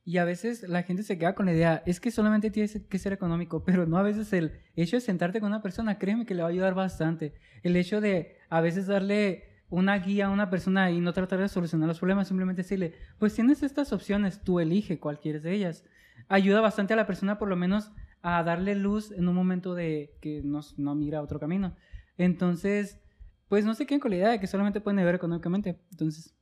Y 0.04 0.18
a 0.18 0.24
veces 0.24 0.68
la 0.68 0.82
gente 0.82 1.04
se 1.04 1.16
queda 1.16 1.34
con 1.34 1.46
la 1.46 1.52
idea, 1.52 1.82
es 1.86 2.00
que 2.00 2.10
solamente 2.10 2.50
tiene 2.50 2.68
que 2.88 2.98
ser 2.98 3.12
económico, 3.12 3.64
pero 3.64 3.86
no 3.86 3.98
a 3.98 4.02
veces 4.02 4.32
el 4.32 4.60
hecho 4.74 4.96
de 4.96 5.00
sentarte 5.00 5.40
con 5.40 5.48
una 5.48 5.62
persona, 5.62 5.98
créeme 5.98 6.26
que 6.26 6.34
le 6.34 6.42
va 6.42 6.48
a 6.48 6.50
ayudar 6.50 6.74
bastante. 6.74 7.34
El 7.62 7.76
hecho 7.76 8.00
de 8.00 8.38
a 8.48 8.60
veces 8.60 8.88
darle 8.88 9.52
una 9.70 9.98
guía 9.98 10.26
a 10.26 10.30
una 10.30 10.50
persona 10.50 10.90
y 10.90 11.00
no 11.00 11.12
tratar 11.12 11.38
de 11.38 11.48
solucionar 11.48 11.88
los 11.88 11.98
problemas, 11.98 12.28
simplemente 12.28 12.62
decirle, 12.62 12.94
pues 13.18 13.34
tienes 13.34 13.62
estas 13.62 13.92
opciones, 13.92 14.42
tú 14.42 14.58
elige 14.58 14.98
cualquiera 14.98 15.38
de 15.38 15.52
ellas. 15.52 15.84
Ayuda 16.28 16.60
bastante 16.60 16.94
a 16.94 16.96
la 16.96 17.06
persona 17.06 17.38
por 17.38 17.48
lo 17.48 17.56
menos 17.56 17.92
a 18.22 18.42
darle 18.42 18.74
luz 18.74 19.12
en 19.12 19.28
un 19.28 19.34
momento 19.34 19.74
de 19.74 20.16
que 20.20 20.42
no, 20.44 20.60
no 20.76 20.94
mira 20.94 21.22
otro 21.22 21.38
camino. 21.38 21.76
Entonces, 22.18 23.00
pues 23.52 23.66
no 23.66 23.74
se 23.74 23.84
queden 23.84 24.00
con 24.00 24.10
la 24.10 24.16
idea 24.16 24.30
de 24.30 24.40
que 24.40 24.46
solamente 24.46 24.80
pueden 24.80 25.04
ver 25.04 25.16
económicamente. 25.16 25.78
Entonces, 25.90 26.34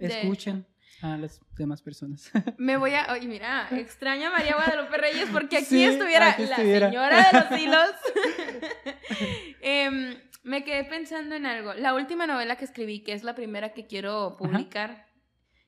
escuchen 0.00 0.66
a 1.00 1.16
las 1.16 1.40
demás 1.56 1.80
personas. 1.80 2.32
Me 2.58 2.76
voy 2.76 2.92
a. 2.92 3.06
Oye, 3.12 3.28
mira, 3.28 3.68
extraño 3.78 4.26
a 4.26 4.30
María 4.32 4.56
Guadalupe 4.56 4.96
Reyes 4.96 5.28
porque 5.30 5.58
aquí 5.58 5.84
estuviera 5.84 6.36
la 6.36 6.56
señora 6.56 7.30
de 7.30 7.38
los 7.38 7.60
hilos. 7.62 7.90
Em, 9.60 10.16
me 10.42 10.64
quedé 10.64 10.82
pensando 10.82 11.36
en 11.36 11.46
algo. 11.46 11.72
La 11.74 11.94
última 11.94 12.26
novela 12.26 12.56
que 12.56 12.64
escribí, 12.64 13.04
que 13.04 13.12
es 13.12 13.22
la 13.22 13.36
primera 13.36 13.72
que 13.72 13.86
quiero 13.86 14.36
publicar. 14.36 15.06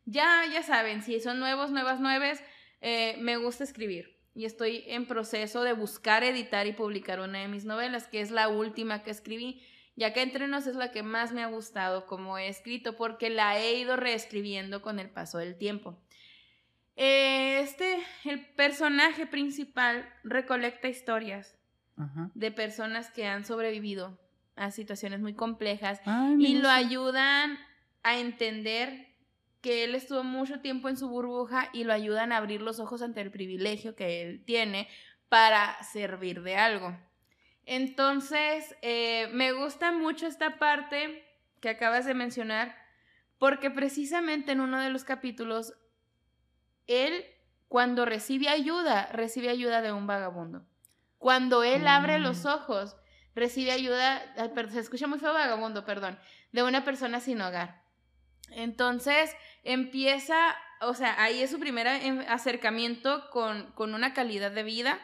Ya, 0.04 0.46
ya 0.52 0.64
saben, 0.64 1.02
si 1.02 1.20
son 1.20 1.38
nuevos, 1.38 1.70
nuevas, 1.70 2.00
nueves, 2.00 2.42
eh, 2.80 3.14
me 3.20 3.36
gusta 3.36 3.62
escribir. 3.62 4.18
Y 4.34 4.46
estoy 4.46 4.82
en 4.88 5.06
proceso 5.06 5.62
de 5.62 5.74
buscar, 5.74 6.24
editar 6.24 6.66
y 6.66 6.72
publicar 6.72 7.20
una 7.20 7.38
de 7.38 7.46
mis 7.46 7.64
novelas, 7.64 8.08
que 8.08 8.20
es 8.20 8.32
la 8.32 8.48
última 8.48 9.04
que 9.04 9.12
escribí 9.12 9.62
ya 9.98 10.12
que 10.12 10.22
Entre 10.22 10.46
Nos 10.46 10.68
es 10.68 10.76
la 10.76 10.92
que 10.92 11.02
más 11.02 11.32
me 11.32 11.42
ha 11.42 11.48
gustado 11.48 12.06
como 12.06 12.38
he 12.38 12.46
escrito 12.46 12.96
porque 12.96 13.30
la 13.30 13.58
he 13.58 13.74
ido 13.80 13.96
reescribiendo 13.96 14.80
con 14.80 15.00
el 15.00 15.10
paso 15.10 15.38
del 15.38 15.58
tiempo. 15.58 15.98
Este, 16.94 17.98
el 18.24 18.46
personaje 18.54 19.26
principal 19.26 20.08
recolecta 20.22 20.88
historias 20.88 21.56
de 22.34 22.52
personas 22.52 23.10
que 23.10 23.26
han 23.26 23.44
sobrevivido 23.44 24.16
a 24.54 24.70
situaciones 24.70 25.18
muy 25.18 25.34
complejas 25.34 26.00
y 26.38 26.58
lo 26.58 26.68
ayudan 26.68 27.58
a 28.04 28.18
entender 28.18 29.08
que 29.60 29.82
él 29.82 29.96
estuvo 29.96 30.22
mucho 30.22 30.60
tiempo 30.60 30.88
en 30.88 30.96
su 30.96 31.08
burbuja 31.08 31.70
y 31.72 31.82
lo 31.82 31.92
ayudan 31.92 32.30
a 32.30 32.36
abrir 32.36 32.62
los 32.62 32.78
ojos 32.78 33.02
ante 33.02 33.20
el 33.20 33.32
privilegio 33.32 33.96
que 33.96 34.22
él 34.22 34.44
tiene 34.44 34.86
para 35.28 35.82
servir 35.82 36.42
de 36.42 36.54
algo. 36.54 36.96
Entonces, 37.70 38.74
eh, 38.80 39.28
me 39.34 39.52
gusta 39.52 39.92
mucho 39.92 40.26
esta 40.26 40.58
parte 40.58 41.22
que 41.60 41.68
acabas 41.68 42.06
de 42.06 42.14
mencionar, 42.14 42.74
porque 43.38 43.70
precisamente 43.70 44.52
en 44.52 44.60
uno 44.60 44.80
de 44.80 44.88
los 44.88 45.04
capítulos, 45.04 45.74
él, 46.86 47.26
cuando 47.68 48.06
recibe 48.06 48.48
ayuda, 48.48 49.10
recibe 49.12 49.50
ayuda 49.50 49.82
de 49.82 49.92
un 49.92 50.06
vagabundo. 50.06 50.66
Cuando 51.18 51.62
él 51.62 51.86
abre 51.88 52.18
los 52.18 52.46
mm. 52.46 52.48
ojos, 52.48 52.96
recibe 53.34 53.70
ayuda, 53.70 54.22
se 54.70 54.78
escucha 54.78 55.06
muy 55.06 55.18
feo 55.18 55.34
vagabundo, 55.34 55.84
perdón, 55.84 56.18
de 56.52 56.62
una 56.62 56.86
persona 56.86 57.20
sin 57.20 57.38
hogar. 57.42 57.82
Entonces, 58.50 59.36
empieza, 59.62 60.56
o 60.80 60.94
sea, 60.94 61.22
ahí 61.22 61.42
es 61.42 61.50
su 61.50 61.60
primer 61.60 61.86
acercamiento 62.30 63.28
con, 63.28 63.72
con 63.72 63.92
una 63.92 64.14
calidad 64.14 64.52
de 64.52 64.62
vida 64.62 64.98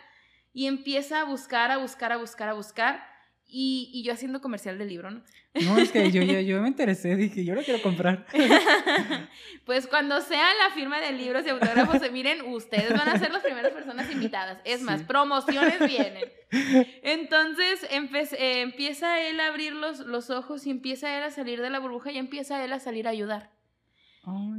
y 0.54 0.66
empieza 0.66 1.20
a 1.20 1.24
buscar, 1.24 1.70
a 1.72 1.78
buscar, 1.78 2.12
a 2.12 2.16
buscar, 2.16 2.48
a 2.48 2.54
buscar. 2.54 3.12
Y, 3.46 3.90
y, 3.92 4.02
yo 4.02 4.12
haciendo 4.14 4.40
comercial 4.40 4.78
del 4.78 4.88
libro, 4.88 5.10
¿no? 5.10 5.22
No, 5.52 5.78
es 5.78 5.92
que 5.92 6.10
yo, 6.10 6.22
yo, 6.22 6.40
yo, 6.40 6.62
me 6.62 6.68
interesé, 6.74 7.14
dije, 7.14 7.44
yo 7.44 7.54
lo 7.54 7.62
quiero 7.62 7.82
comprar. 7.82 8.26
pues 9.66 9.86
cuando 9.86 10.20
sea 10.22 10.46
la 10.54 10.74
firma 10.74 11.00
de 11.00 11.12
libros 11.12 11.44
y 11.46 11.50
autógrafos, 11.50 12.00
miren, 12.10 12.40
ustedes 12.46 12.90
van 12.90 13.08
a 13.08 13.18
ser 13.18 13.30
las 13.30 13.42
primeras 13.42 13.72
personas 13.72 14.10
invitadas. 14.10 14.58
Es 14.64 14.80
más, 14.80 15.02
promociones 15.02 15.78
vienen. 15.86 16.24
Entonces 17.02 17.84
eh, 17.84 18.62
empieza 18.62 19.20
él 19.20 19.38
a 19.38 19.48
abrir 19.48 19.74
los, 19.74 20.00
los 20.00 20.30
ojos 20.30 20.66
y 20.66 20.70
empieza 20.70 21.16
él 21.16 21.24
a 21.24 21.30
salir 21.30 21.60
de 21.60 21.70
la 21.70 21.80
burbuja 21.80 22.10
y 22.12 22.18
empieza 22.18 22.64
él 22.64 22.72
a 22.72 22.80
salir 22.80 23.06
a 23.06 23.10
ayudar 23.10 23.53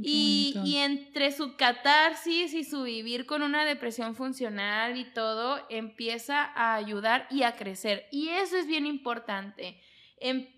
y, 0.02 0.76
entre 0.76 1.32
su 1.32 1.56
catarsis 1.56 2.54
y 2.54 2.64
su 2.64 2.82
vivir 2.82 3.26
con 3.26 3.42
una 3.42 3.64
depresión 3.64 4.14
funcional 4.14 4.96
y 4.96 5.04
todo, 5.12 5.60
empieza 5.70 6.44
a 6.44 6.74
ayudar 6.74 7.26
y 7.30 7.42
a 7.42 7.52
crecer. 7.52 8.06
Y 8.10 8.28
eso 8.28 8.56
es 8.56 8.66
bien 8.66 8.86
importante. 8.86 9.80
Em, 10.18 10.48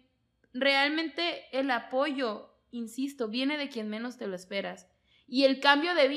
realmente 0.53 1.45
el 1.53 1.71
apoyo, 1.71 2.51
insisto, 2.71 3.29
viene 3.29 3.57
de 3.57 3.69
quien 3.69 3.89
menos 3.89 4.19
te 4.19 4.27
lo 4.27 4.37
esperas. 4.37 4.87
Y 5.31 5.45
el 5.45 5.61
cambio 5.61 5.95
de, 5.95 6.09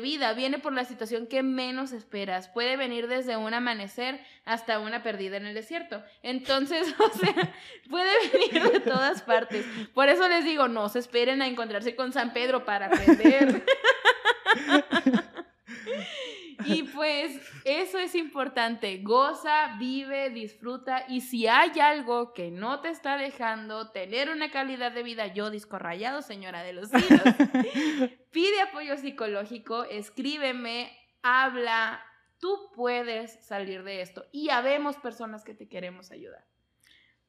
vida 0.00 0.34
viene 0.34 0.58
por 0.58 0.74
la 0.74 0.84
situación 0.84 1.26
que 1.26 1.42
menos 1.42 1.92
esperas. 1.92 2.48
Puede 2.48 2.76
venir 2.76 3.08
desde 3.08 3.38
un 3.38 3.54
amanecer 3.54 4.20
hasta 4.44 4.78
una 4.78 5.02
perdida 5.02 5.38
en 5.38 5.46
el 5.46 5.54
desierto. 5.54 6.02
Entonces, 6.22 6.94
o 6.98 7.08
sea, 7.16 7.34
puede 7.88 8.10
venir 8.30 8.70
de 8.70 8.80
todas 8.80 9.22
partes. 9.22 9.64
Por 9.94 10.10
eso 10.10 10.28
les 10.28 10.44
digo, 10.44 10.68
no 10.68 10.90
se 10.90 10.98
esperen 10.98 11.40
a 11.40 11.46
encontrarse 11.46 11.96
con 11.96 12.12
San 12.12 12.34
Pedro 12.34 12.66
para 12.66 12.86
aprender. 12.86 13.64
Y 16.64 16.82
pues 16.84 17.40
eso 17.64 17.98
es 17.98 18.14
importante, 18.14 18.98
goza, 19.02 19.76
vive, 19.78 20.30
disfruta 20.30 21.04
y 21.08 21.20
si 21.20 21.46
hay 21.46 21.78
algo 21.80 22.32
que 22.32 22.50
no 22.50 22.80
te 22.80 22.88
está 22.88 23.16
dejando 23.16 23.90
tener 23.90 24.28
una 24.30 24.50
calidad 24.50 24.92
de 24.92 25.02
vida, 25.02 25.32
yo 25.32 25.50
disco 25.50 25.78
rayado, 25.78 26.22
señora 26.22 26.62
de 26.62 26.72
los 26.72 26.90
hilos, 26.92 27.22
pide 28.32 28.60
apoyo 28.62 28.96
psicológico, 28.96 29.84
escríbeme, 29.84 30.90
habla, 31.22 32.00
tú 32.38 32.70
puedes 32.74 33.44
salir 33.44 33.84
de 33.84 34.02
esto 34.02 34.26
y 34.32 34.50
habemos 34.50 34.96
personas 34.96 35.44
que 35.44 35.54
te 35.54 35.68
queremos 35.68 36.10
ayudar. 36.10 36.44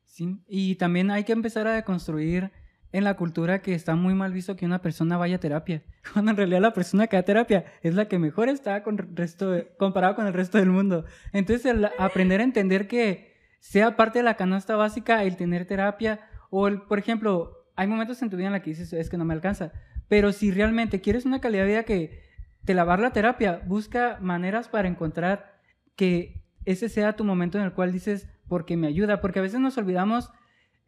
Sí, 0.05 0.39
y 0.47 0.75
también 0.75 1.11
hay 1.11 1.23
que 1.23 1.33
empezar 1.33 1.67
a 1.67 1.73
deconstruir 1.73 2.51
en 2.91 3.03
la 3.03 3.15
cultura 3.15 3.61
que 3.61 3.75
está 3.75 3.95
muy 3.95 4.13
mal 4.13 4.33
visto 4.33 4.55
que 4.55 4.65
una 4.65 4.81
persona 4.81 5.17
vaya 5.17 5.35
a 5.35 5.39
terapia, 5.39 5.83
cuando 6.13 6.31
en 6.31 6.37
realidad 6.37 6.61
la 6.61 6.73
persona 6.73 7.07
que 7.07 7.17
va 7.17 7.21
a 7.21 7.25
terapia 7.25 7.65
es 7.81 7.95
la 7.95 8.07
que 8.07 8.19
mejor 8.19 8.49
está 8.49 8.83
con 8.83 8.97
resto 8.97 9.55
comparado 9.77 10.15
con 10.15 10.27
el 10.27 10.33
resto 10.33 10.57
del 10.57 10.69
mundo. 10.69 11.05
Entonces, 11.33 11.65
el 11.65 11.89
aprender 11.97 12.41
a 12.41 12.43
entender 12.43 12.87
que 12.87 13.35
sea 13.59 13.95
parte 13.95 14.19
de 14.19 14.23
la 14.23 14.35
canasta 14.35 14.75
básica 14.75 15.23
el 15.23 15.35
tener 15.35 15.65
terapia, 15.65 16.21
o 16.49 16.67
el, 16.67 16.81
por 16.81 16.97
ejemplo, 16.97 17.67
hay 17.75 17.87
momentos 17.87 18.21
en 18.21 18.29
tu 18.29 18.37
vida 18.37 18.47
en 18.47 18.53
la 18.53 18.61
que 18.61 18.71
dices, 18.71 18.91
es 18.93 19.09
que 19.09 19.17
no 19.17 19.25
me 19.25 19.33
alcanza, 19.33 19.71
pero 20.07 20.31
si 20.31 20.51
realmente 20.51 21.01
quieres 21.01 21.25
una 21.25 21.39
calidad 21.39 21.63
de 21.63 21.69
vida 21.69 21.83
que 21.83 22.23
te 22.65 22.73
la 22.73 22.83
la 22.83 23.11
terapia, 23.11 23.61
busca 23.65 24.17
maneras 24.21 24.67
para 24.67 24.87
encontrar 24.87 25.59
que 25.95 26.43
ese 26.65 26.89
sea 26.89 27.15
tu 27.15 27.23
momento 27.23 27.57
en 27.57 27.63
el 27.63 27.73
cual 27.73 27.91
dices, 27.91 28.27
porque 28.47 28.77
me 28.77 28.87
ayuda, 28.87 29.21
porque 29.21 29.39
a 29.39 29.43
veces 29.43 29.59
nos 29.59 29.77
olvidamos 29.77 30.31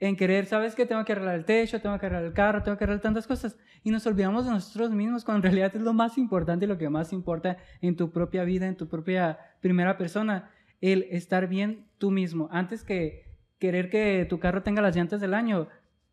en 0.01 0.15
querer, 0.15 0.47
¿sabes 0.47 0.73
qué? 0.73 0.87
Tengo 0.87 1.05
que 1.05 1.11
arreglar 1.11 1.35
el 1.35 1.45
techo, 1.45 1.79
tengo 1.79 1.97
que 1.99 2.07
arreglar 2.07 2.25
el 2.25 2.33
carro, 2.33 2.63
tengo 2.63 2.75
que 2.75 2.85
arreglar 2.85 3.03
tantas 3.03 3.27
cosas. 3.27 3.55
Y 3.83 3.91
nos 3.91 4.05
olvidamos 4.07 4.45
de 4.45 4.51
nosotros 4.51 4.89
mismos 4.89 5.23
cuando 5.23 5.47
en 5.47 5.53
realidad 5.53 5.75
es 5.75 5.81
lo 5.81 5.93
más 5.93 6.17
importante 6.17 6.65
y 6.65 6.67
lo 6.67 6.79
que 6.79 6.89
más 6.89 7.13
importa 7.13 7.57
en 7.81 7.95
tu 7.95 8.11
propia 8.11 8.43
vida, 8.43 8.65
en 8.65 8.75
tu 8.75 8.89
propia 8.89 9.37
primera 9.61 9.99
persona. 9.99 10.49
El 10.81 11.03
estar 11.11 11.47
bien 11.47 11.85
tú 11.99 12.09
mismo. 12.09 12.49
Antes 12.51 12.83
que 12.83 13.27
querer 13.59 13.91
que 13.91 14.25
tu 14.27 14.39
carro 14.39 14.63
tenga 14.63 14.81
las 14.81 14.95
llantas 14.95 15.21
del 15.21 15.35
año, 15.35 15.67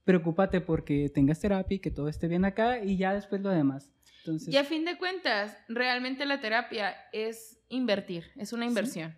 preocúpate 0.04 0.60
porque 0.60 1.08
tengas 1.08 1.40
terapia 1.40 1.76
y 1.76 1.78
que 1.78 1.90
todo 1.90 2.08
esté 2.08 2.28
bien 2.28 2.44
acá 2.44 2.84
y 2.84 2.98
ya 2.98 3.14
después 3.14 3.40
lo 3.40 3.48
demás. 3.48 3.90
Entonces... 4.18 4.52
Y 4.52 4.58
a 4.58 4.64
fin 4.64 4.84
de 4.84 4.98
cuentas, 4.98 5.56
realmente 5.66 6.26
la 6.26 6.42
terapia 6.42 6.94
es 7.14 7.58
invertir, 7.70 8.26
es 8.36 8.52
una 8.52 8.66
inversión. 8.66 9.16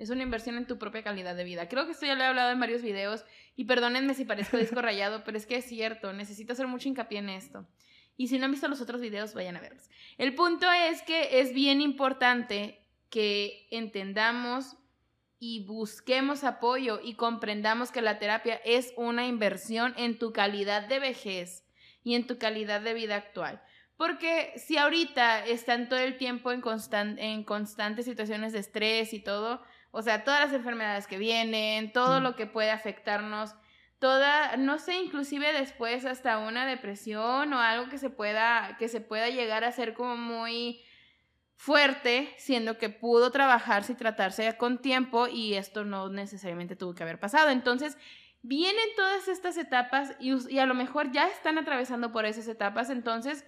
Es 0.00 0.08
una 0.08 0.22
inversión 0.22 0.56
en 0.56 0.66
tu 0.66 0.78
propia 0.78 1.02
calidad 1.02 1.36
de 1.36 1.44
vida. 1.44 1.68
Creo 1.68 1.84
que 1.84 1.92
esto 1.92 2.06
ya 2.06 2.14
lo 2.14 2.22
he 2.22 2.26
hablado 2.26 2.50
en 2.52 2.58
varios 2.58 2.80
videos 2.80 3.22
y 3.54 3.66
perdónenme 3.66 4.14
si 4.14 4.24
parezco 4.24 4.56
disco 4.56 4.80
rayado, 4.82 5.24
pero 5.24 5.36
es 5.36 5.44
que 5.44 5.56
es 5.56 5.66
cierto, 5.66 6.14
necesito 6.14 6.54
hacer 6.54 6.66
mucho 6.66 6.88
hincapié 6.88 7.18
en 7.18 7.28
esto. 7.28 7.68
Y 8.16 8.28
si 8.28 8.38
no 8.38 8.46
han 8.46 8.50
visto 8.50 8.66
los 8.66 8.80
otros 8.80 9.02
videos, 9.02 9.34
vayan 9.34 9.58
a 9.58 9.60
verlos. 9.60 9.90
El 10.16 10.34
punto 10.34 10.66
es 10.72 11.02
que 11.02 11.40
es 11.40 11.52
bien 11.52 11.82
importante 11.82 12.80
que 13.10 13.68
entendamos 13.70 14.78
y 15.38 15.66
busquemos 15.66 16.44
apoyo 16.44 16.98
y 17.04 17.12
comprendamos 17.12 17.92
que 17.92 18.00
la 18.00 18.18
terapia 18.18 18.58
es 18.64 18.94
una 18.96 19.26
inversión 19.26 19.92
en 19.98 20.18
tu 20.18 20.32
calidad 20.32 20.88
de 20.88 20.98
vejez 20.98 21.66
y 22.04 22.14
en 22.14 22.26
tu 22.26 22.38
calidad 22.38 22.80
de 22.80 22.94
vida 22.94 23.16
actual. 23.16 23.60
Porque 23.98 24.54
si 24.56 24.78
ahorita 24.78 25.44
están 25.44 25.90
todo 25.90 25.98
el 25.98 26.16
tiempo 26.16 26.52
en, 26.52 26.62
en 27.18 27.44
constantes 27.44 28.06
situaciones 28.06 28.54
de 28.54 28.60
estrés 28.60 29.12
y 29.12 29.20
todo, 29.20 29.62
o 29.90 30.02
sea, 30.02 30.24
todas 30.24 30.40
las 30.40 30.52
enfermedades 30.52 31.06
que 31.06 31.18
vienen, 31.18 31.92
todo 31.92 32.20
lo 32.20 32.36
que 32.36 32.46
puede 32.46 32.70
afectarnos, 32.70 33.54
toda, 33.98 34.56
no 34.56 34.78
sé, 34.78 34.94
inclusive 34.94 35.52
después 35.52 36.04
hasta 36.04 36.38
una 36.38 36.66
depresión 36.66 37.52
o 37.52 37.60
algo 37.60 37.88
que 37.88 37.98
se 37.98 38.10
pueda, 38.10 38.76
que 38.78 38.88
se 38.88 39.00
pueda 39.00 39.28
llegar 39.28 39.64
a 39.64 39.72
ser 39.72 39.94
como 39.94 40.16
muy 40.16 40.82
fuerte, 41.56 42.32
siendo 42.38 42.78
que 42.78 42.88
pudo 42.88 43.30
trabajarse 43.30 43.92
y 43.92 43.96
tratarse 43.96 44.56
con 44.56 44.78
tiempo 44.78 45.28
y 45.28 45.54
esto 45.54 45.84
no 45.84 46.08
necesariamente 46.08 46.76
tuvo 46.76 46.94
que 46.94 47.02
haber 47.02 47.20
pasado. 47.20 47.50
Entonces, 47.50 47.98
vienen 48.40 48.88
todas 48.96 49.28
estas 49.28 49.58
etapas 49.58 50.14
y, 50.18 50.32
y, 50.50 50.58
a 50.58 50.66
lo 50.66 50.74
mejor 50.74 51.12
ya 51.12 51.28
están 51.28 51.58
atravesando 51.58 52.12
por 52.12 52.24
esas 52.24 52.48
etapas, 52.48 52.88
entonces 52.88 53.44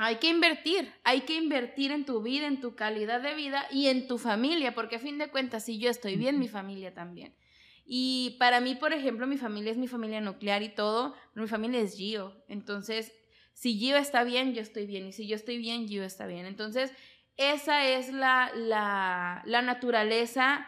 hay 0.00 0.16
que 0.16 0.28
invertir, 0.28 0.92
hay 1.02 1.22
que 1.22 1.34
invertir 1.34 1.90
en 1.90 2.04
tu 2.04 2.22
vida, 2.22 2.46
en 2.46 2.60
tu 2.60 2.76
calidad 2.76 3.20
de 3.20 3.34
vida 3.34 3.66
y 3.72 3.88
en 3.88 4.06
tu 4.06 4.16
familia, 4.16 4.72
porque 4.72 4.96
a 4.96 5.00
fin 5.00 5.18
de 5.18 5.28
cuentas, 5.28 5.64
si 5.64 5.78
yo 5.78 5.90
estoy 5.90 6.16
bien, 6.16 6.38
mi 6.38 6.46
familia 6.46 6.94
también. 6.94 7.34
Y 7.84 8.36
para 8.38 8.60
mí, 8.60 8.76
por 8.76 8.92
ejemplo, 8.92 9.26
mi 9.26 9.38
familia 9.38 9.72
es 9.72 9.78
mi 9.78 9.88
familia 9.88 10.20
nuclear 10.20 10.62
y 10.62 10.68
todo, 10.68 11.16
pero 11.34 11.42
mi 11.42 11.48
familia 11.48 11.80
es 11.80 11.96
Gio. 11.96 12.44
Entonces, 12.46 13.12
si 13.54 13.76
Gio 13.76 13.96
está 13.96 14.22
bien, 14.22 14.54
yo 14.54 14.60
estoy 14.60 14.86
bien. 14.86 15.06
Y 15.06 15.12
si 15.12 15.26
yo 15.26 15.34
estoy 15.34 15.58
bien, 15.58 15.88
Gio 15.88 16.04
está 16.04 16.26
bien. 16.26 16.46
Entonces, 16.46 16.92
esa 17.36 17.84
es 17.84 18.12
la, 18.12 18.52
la, 18.54 19.42
la 19.46 19.62
naturaleza, 19.62 20.64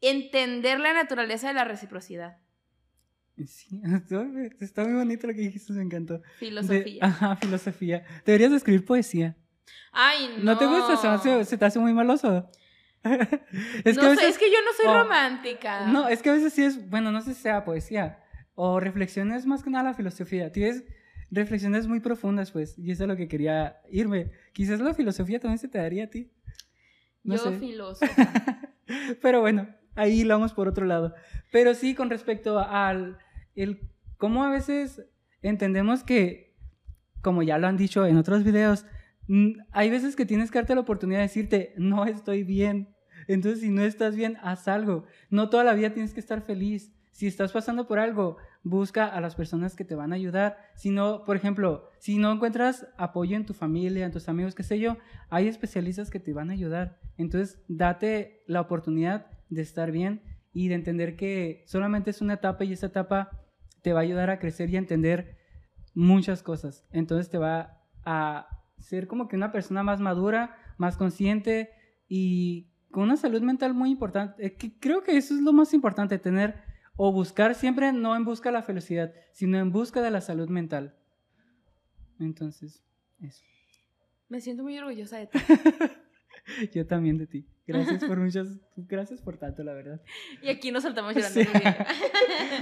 entender 0.00 0.80
la 0.80 0.94
naturaleza 0.94 1.48
de 1.48 1.54
la 1.54 1.64
reciprocidad. 1.64 2.38
Sí, 3.46 3.80
está 4.60 4.84
muy 4.84 4.92
bonito 4.92 5.26
lo 5.26 5.34
que 5.34 5.40
dijiste, 5.40 5.72
me 5.72 5.82
encantó. 5.82 6.22
Filosofía. 6.38 7.04
ajá, 7.04 7.36
filosofía. 7.36 8.04
Deberías 8.24 8.52
escribir 8.52 8.84
poesía. 8.84 9.36
Ay, 9.92 10.36
no. 10.38 10.44
¿No 10.44 10.58
te 10.58 10.66
gusta? 10.66 11.44
Se, 11.44 11.56
te 11.56 11.64
hace 11.64 11.78
muy 11.78 11.92
maloso. 11.92 12.50
es, 13.04 13.98
que 13.98 14.12
es 14.12 14.38
que 14.38 14.50
yo 14.50 14.58
no 14.64 14.72
soy 14.76 14.86
romántica. 14.86 15.86
No, 15.86 16.08
es 16.08 16.22
que 16.22 16.30
a 16.30 16.34
veces 16.34 16.52
sí 16.52 16.64
es, 16.64 16.88
bueno, 16.88 17.12
no 17.12 17.20
sé 17.20 17.34
si 17.34 17.42
sea 17.42 17.64
poesía 17.64 18.20
o 18.54 18.80
reflexiones 18.80 19.46
más 19.46 19.62
que 19.62 19.70
nada 19.70 19.84
la 19.90 19.94
filosofía. 19.94 20.52
Tienes 20.52 20.84
reflexiones 21.30 21.86
muy 21.86 22.00
profundas, 22.00 22.50
pues, 22.50 22.78
y 22.78 22.90
eso 22.92 23.04
es 23.04 23.08
lo 23.08 23.16
que 23.16 23.28
quería 23.28 23.80
irme. 23.90 24.30
Quizás 24.52 24.80
la 24.80 24.94
filosofía 24.94 25.40
también 25.40 25.58
se 25.58 25.68
te 25.68 25.78
daría 25.78 26.04
a 26.04 26.06
ti. 26.08 26.30
No 27.22 27.36
yo 27.36 27.52
filósofo. 27.52 28.06
Pero 29.22 29.40
bueno, 29.40 29.68
ahí 29.94 30.24
lo 30.24 30.34
vamos 30.34 30.52
por 30.52 30.68
otro 30.68 30.86
lado. 30.86 31.14
Pero 31.50 31.74
sí, 31.74 31.94
con 31.94 32.10
respecto 32.10 32.58
al 32.58 33.18
el 33.54 33.90
cómo 34.16 34.44
a 34.44 34.50
veces 34.50 35.04
entendemos 35.42 36.02
que, 36.02 36.56
como 37.20 37.42
ya 37.42 37.58
lo 37.58 37.66
han 37.66 37.76
dicho 37.76 38.06
en 38.06 38.16
otros 38.16 38.44
videos, 38.44 38.86
hay 39.72 39.90
veces 39.90 40.16
que 40.16 40.26
tienes 40.26 40.50
que 40.50 40.58
darte 40.58 40.74
la 40.74 40.82
oportunidad 40.82 41.20
de 41.20 41.24
decirte, 41.24 41.74
no 41.76 42.04
estoy 42.04 42.44
bien. 42.44 42.94
Entonces, 43.26 43.60
si 43.60 43.70
no 43.70 43.82
estás 43.82 44.16
bien, 44.16 44.36
haz 44.42 44.68
algo. 44.68 45.04
No 45.30 45.48
toda 45.48 45.64
la 45.64 45.74
vida 45.74 45.94
tienes 45.94 46.12
que 46.12 46.20
estar 46.20 46.42
feliz. 46.42 46.92
Si 47.12 47.26
estás 47.26 47.52
pasando 47.52 47.86
por 47.86 47.98
algo, 47.98 48.36
busca 48.64 49.06
a 49.06 49.20
las 49.20 49.36
personas 49.36 49.76
que 49.76 49.84
te 49.84 49.94
van 49.94 50.12
a 50.12 50.16
ayudar. 50.16 50.58
Si 50.74 50.90
no, 50.90 51.24
por 51.24 51.36
ejemplo, 51.36 51.88
si 51.98 52.18
no 52.18 52.32
encuentras 52.32 52.88
apoyo 52.96 53.36
en 53.36 53.46
tu 53.46 53.54
familia, 53.54 54.04
en 54.04 54.10
tus 54.10 54.28
amigos, 54.28 54.54
qué 54.54 54.62
sé 54.62 54.80
yo, 54.80 54.96
hay 55.30 55.46
especialistas 55.46 56.10
que 56.10 56.18
te 56.18 56.32
van 56.32 56.50
a 56.50 56.54
ayudar. 56.54 56.98
Entonces, 57.16 57.62
date 57.68 58.42
la 58.46 58.60
oportunidad 58.60 59.26
de 59.48 59.62
estar 59.62 59.92
bien 59.92 60.22
y 60.52 60.68
de 60.68 60.74
entender 60.74 61.16
que 61.16 61.62
solamente 61.66 62.10
es 62.10 62.20
una 62.20 62.34
etapa 62.34 62.64
y 62.64 62.72
esa 62.72 62.86
etapa 62.86 63.43
te 63.84 63.92
va 63.92 64.00
a 64.00 64.02
ayudar 64.02 64.30
a 64.30 64.38
crecer 64.38 64.70
y 64.70 64.76
a 64.76 64.78
entender 64.78 65.36
muchas 65.92 66.42
cosas. 66.42 66.86
Entonces, 66.90 67.28
te 67.28 67.36
va 67.36 67.82
a 68.02 68.48
ser 68.78 69.06
como 69.06 69.28
que 69.28 69.36
una 69.36 69.52
persona 69.52 69.82
más 69.82 70.00
madura, 70.00 70.56
más 70.78 70.96
consciente 70.96 71.70
y 72.08 72.70
con 72.90 73.02
una 73.02 73.18
salud 73.18 73.42
mental 73.42 73.74
muy 73.74 73.90
importante. 73.90 74.56
creo 74.80 75.02
que 75.02 75.18
eso 75.18 75.34
es 75.34 75.42
lo 75.42 75.52
más 75.52 75.74
importante, 75.74 76.18
tener 76.18 76.62
o 76.96 77.12
buscar 77.12 77.54
siempre 77.54 77.92
no 77.92 78.16
en 78.16 78.24
busca 78.24 78.48
de 78.48 78.54
la 78.54 78.62
felicidad, 78.62 79.12
sino 79.32 79.58
en 79.58 79.70
busca 79.70 80.00
de 80.00 80.10
la 80.10 80.22
salud 80.22 80.48
mental. 80.48 80.96
Entonces, 82.18 82.82
eso. 83.20 83.44
Me 84.30 84.40
siento 84.40 84.62
muy 84.62 84.78
orgullosa 84.78 85.18
de 85.18 85.26
ti. 85.26 85.38
Yo 86.74 86.86
también 86.86 87.18
de 87.18 87.26
ti. 87.26 87.46
Gracias 87.66 88.04
por 88.04 88.18
muchas, 88.20 88.48
gracias 88.76 89.20
por 89.20 89.38
tanto, 89.38 89.62
la 89.62 89.72
verdad. 89.72 90.00
Y 90.42 90.48
aquí 90.48 90.70
nos 90.70 90.82
saltamos 90.82 91.14
llorando. 91.16 91.40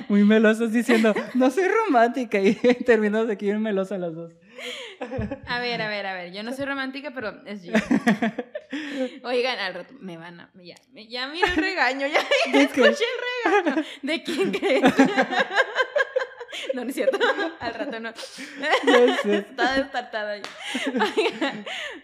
Muy 0.09 0.25
melosos 0.25 0.73
diciendo, 0.73 1.15
no 1.35 1.51
soy 1.51 1.65
romántica 1.69 2.41
y 2.41 2.55
terminamos 2.87 3.29
aquí 3.29 3.47
bien 3.47 3.61
melosas 3.61 3.99
las 3.99 4.15
dos. 4.15 4.33
A 5.47 5.59
ver, 5.59 5.83
a 5.83 5.89
ver, 5.89 6.07
a 6.07 6.15
ver, 6.15 6.33
yo 6.33 6.45
no 6.45 6.53
soy 6.53 6.67
romántica, 6.67 7.11
pero 7.13 7.45
es 7.47 7.65
yo. 7.65 7.73
Oigan, 9.25 9.59
al 9.59 9.75
rato 9.75 9.95
me 10.01 10.17
van 10.17 10.41
a, 10.41 10.53
ya, 10.63 10.77
ya 11.09 11.29
mira 11.29 11.49
el 11.49 11.57
regaño, 11.57 12.07
ya, 12.07 12.21
escuché 12.61 13.05
el 13.05 13.63
regaño. 13.65 13.85
¿De 14.03 14.23
quién 14.23 14.53
crees? 14.53 14.83
No, 16.75 16.85
no 16.85 16.89
es 16.89 16.95
cierto. 16.95 17.19
Al 17.61 17.75
rato 17.75 18.01
no. 18.01 18.11
Está 18.11 19.75
destartada 19.75 20.33
ahí. 20.33 20.43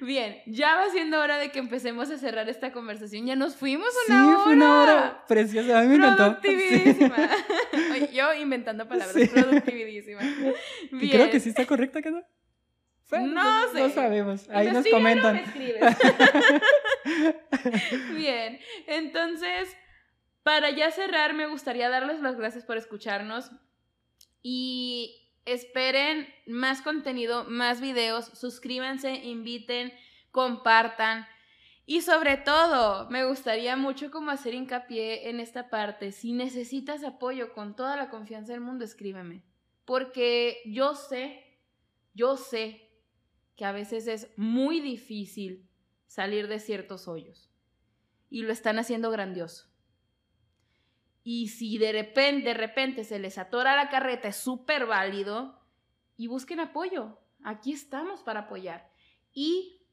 bien, 0.00 0.42
ya 0.46 0.76
va 0.76 0.90
siendo 0.90 1.20
hora 1.20 1.38
de 1.38 1.50
que 1.50 1.58
empecemos 1.58 2.10
a 2.10 2.18
cerrar 2.18 2.48
esta 2.48 2.72
conversación. 2.72 3.26
Ya 3.26 3.36
nos 3.36 3.56
fuimos 3.56 3.88
una 4.08 4.22
sí, 4.22 4.28
hora. 4.28 4.44
fue 4.44 4.52
una 4.52 4.82
hora 4.82 5.24
preciosa. 5.26 5.78
A 5.78 5.82
mí 5.82 5.88
me 5.88 5.96
encantó. 5.96 6.40
Productivísima. 6.40 7.16
yo 8.12 8.34
inventando 8.34 8.86
palabras. 8.88 9.16
Productivísima. 9.30 10.20
Bien. 10.20 11.04
Y 11.04 11.10
creo 11.10 11.30
que 11.30 11.40
sí 11.40 11.48
está 11.48 11.64
correcta, 11.66 12.02
¿qué 12.02 12.10
no? 12.10 12.22
no 13.16 13.72
sé. 13.72 13.80
No 13.80 13.88
sabemos. 13.90 14.48
Ahí 14.50 14.70
nos 14.70 14.86
comentan. 14.86 15.34
Me 15.34 15.42
escribes. 15.44 15.96
bien, 18.14 18.58
entonces, 18.86 19.74
para 20.42 20.70
ya 20.70 20.90
cerrar, 20.90 21.34
me 21.34 21.46
gustaría 21.46 21.88
darles 21.88 22.20
las 22.20 22.36
gracias 22.36 22.64
por 22.64 22.76
escucharnos. 22.76 23.50
Y 24.42 25.28
esperen 25.44 26.28
más 26.46 26.82
contenido, 26.82 27.44
más 27.44 27.80
videos, 27.80 28.26
suscríbanse, 28.34 29.14
inviten, 29.24 29.92
compartan. 30.30 31.26
Y 31.86 32.02
sobre 32.02 32.36
todo, 32.36 33.08
me 33.08 33.24
gustaría 33.24 33.76
mucho 33.76 34.10
como 34.10 34.30
hacer 34.30 34.54
hincapié 34.54 35.30
en 35.30 35.40
esta 35.40 35.70
parte. 35.70 36.12
Si 36.12 36.32
necesitas 36.32 37.02
apoyo 37.02 37.52
con 37.54 37.74
toda 37.74 37.96
la 37.96 38.10
confianza 38.10 38.52
del 38.52 38.60
mundo, 38.60 38.84
escríbeme. 38.84 39.42
Porque 39.86 40.60
yo 40.66 40.94
sé, 40.94 41.58
yo 42.12 42.36
sé 42.36 42.90
que 43.56 43.64
a 43.64 43.72
veces 43.72 44.06
es 44.06 44.28
muy 44.36 44.80
difícil 44.80 45.68
salir 46.06 46.46
de 46.46 46.60
ciertos 46.60 47.08
hoyos. 47.08 47.50
Y 48.28 48.42
lo 48.42 48.52
están 48.52 48.78
haciendo 48.78 49.10
grandioso. 49.10 49.67
Y 51.30 51.48
si 51.48 51.76
de 51.76 51.92
repente, 51.92 52.48
de 52.48 52.54
repente 52.54 53.04
se 53.04 53.18
les 53.18 53.36
atora 53.36 53.76
la 53.76 53.90
carreta, 53.90 54.28
es 54.28 54.36
súper 54.36 54.86
válido. 54.86 55.60
Y 56.16 56.26
busquen 56.26 56.58
apoyo. 56.58 57.18
Aquí 57.44 57.70
estamos 57.70 58.22
para 58.22 58.40
apoyar. 58.40 58.90
Y 59.34 59.86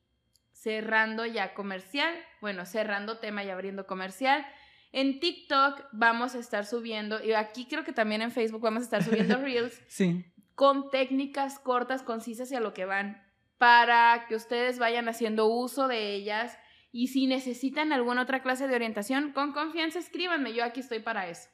cerrando 0.53 1.25
ya 1.25 1.53
comercial, 1.53 2.15
bueno, 2.39 2.65
cerrando 2.65 3.17
tema 3.17 3.43
y 3.43 3.49
abriendo 3.49 3.85
comercial. 3.85 4.47
En 4.93 5.19
TikTok 5.19 5.87
vamos 5.91 6.35
a 6.35 6.39
estar 6.39 6.65
subiendo, 6.65 7.21
y 7.21 7.33
aquí 7.33 7.65
creo 7.65 7.83
que 7.83 7.91
también 7.91 8.21
en 8.21 8.31
Facebook 8.31 8.61
vamos 8.61 8.83
a 8.83 8.85
estar 8.85 9.03
subiendo 9.03 9.35
reels 9.41 9.81
sí. 9.89 10.23
con 10.55 10.89
técnicas 10.89 11.59
cortas, 11.59 12.01
concisas 12.01 12.49
y 12.53 12.55
a 12.55 12.61
lo 12.61 12.73
que 12.73 12.85
van, 12.85 13.21
para 13.57 14.25
que 14.29 14.35
ustedes 14.35 14.79
vayan 14.79 15.09
haciendo 15.09 15.47
uso 15.47 15.89
de 15.89 16.13
ellas 16.13 16.57
y 16.97 17.07
si 17.07 17.27
necesitan 17.27 17.91
alguna 17.91 18.21
otra 18.21 18.41
clase 18.41 18.69
de 18.69 18.73
orientación, 18.73 19.33
con 19.33 19.51
confianza 19.51 19.99
escríbanme, 19.99 20.53
yo 20.53 20.63
aquí 20.63 20.79
estoy 20.79 20.99
para 20.99 21.27
eso. 21.27 21.49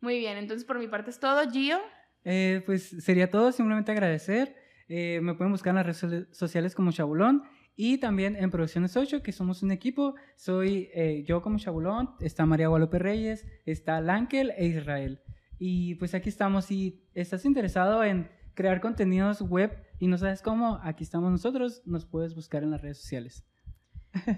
Muy 0.00 0.18
bien, 0.18 0.38
entonces 0.38 0.64
por 0.66 0.78
mi 0.78 0.88
parte 0.88 1.10
es 1.10 1.20
todo, 1.20 1.46
Gio. 1.50 1.78
Eh, 2.24 2.62
pues 2.64 2.88
sería 3.04 3.30
todo, 3.30 3.52
simplemente 3.52 3.92
agradecer. 3.92 4.56
Eh, 4.88 5.20
me 5.22 5.34
pueden 5.34 5.52
buscar 5.52 5.72
en 5.72 5.84
las 5.84 6.00
redes 6.00 6.28
sociales 6.34 6.74
como 6.74 6.90
Chabulón 6.90 7.42
y 7.76 7.98
también 7.98 8.34
en 8.34 8.50
Producciones 8.50 8.96
8, 8.96 9.22
que 9.22 9.30
somos 9.30 9.62
un 9.62 9.72
equipo. 9.72 10.14
Soy 10.36 10.88
eh, 10.94 11.22
yo 11.26 11.42
como 11.42 11.58
Chabulón, 11.58 12.14
está 12.20 12.46
María 12.46 12.68
Guadalupe 12.68 12.98
Reyes, 12.98 13.44
está 13.66 14.00
Lankel 14.00 14.54
e 14.56 14.68
Israel. 14.68 15.20
Y 15.58 15.96
pues 15.96 16.14
aquí 16.14 16.30
estamos. 16.30 16.64
Si 16.64 17.06
estás 17.12 17.44
interesado 17.44 18.02
en 18.02 18.30
crear 18.54 18.80
contenidos 18.80 19.42
web 19.42 19.76
y 19.98 20.06
no 20.06 20.16
sabes 20.16 20.40
cómo, 20.40 20.80
aquí 20.82 21.04
estamos 21.04 21.30
nosotros, 21.30 21.82
nos 21.84 22.06
puedes 22.06 22.34
buscar 22.34 22.62
en 22.62 22.70
las 22.70 22.80
redes 22.80 22.96
sociales. 22.96 23.44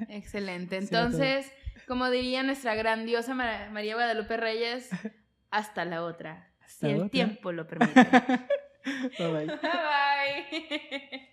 Excelente. 0.09 0.77
Entonces, 0.79 1.51
Como 1.87 2.11
diría 2.11 2.43
nuestra 2.43 2.75
grandiosa 2.75 3.35
María 3.35 3.95
Guadalupe 3.95 4.37
Reyes, 4.37 4.91
hasta 5.51 5.85
la 5.85 6.03
otra. 6.03 6.53
si 6.67 6.87
el 6.89 7.09
tiempo 7.11 7.53
lo 7.53 7.67
permite. 7.67 8.05
bye 9.19 9.33
bye. 9.33 9.47
Bye 9.47 9.59
bye. 9.63 11.23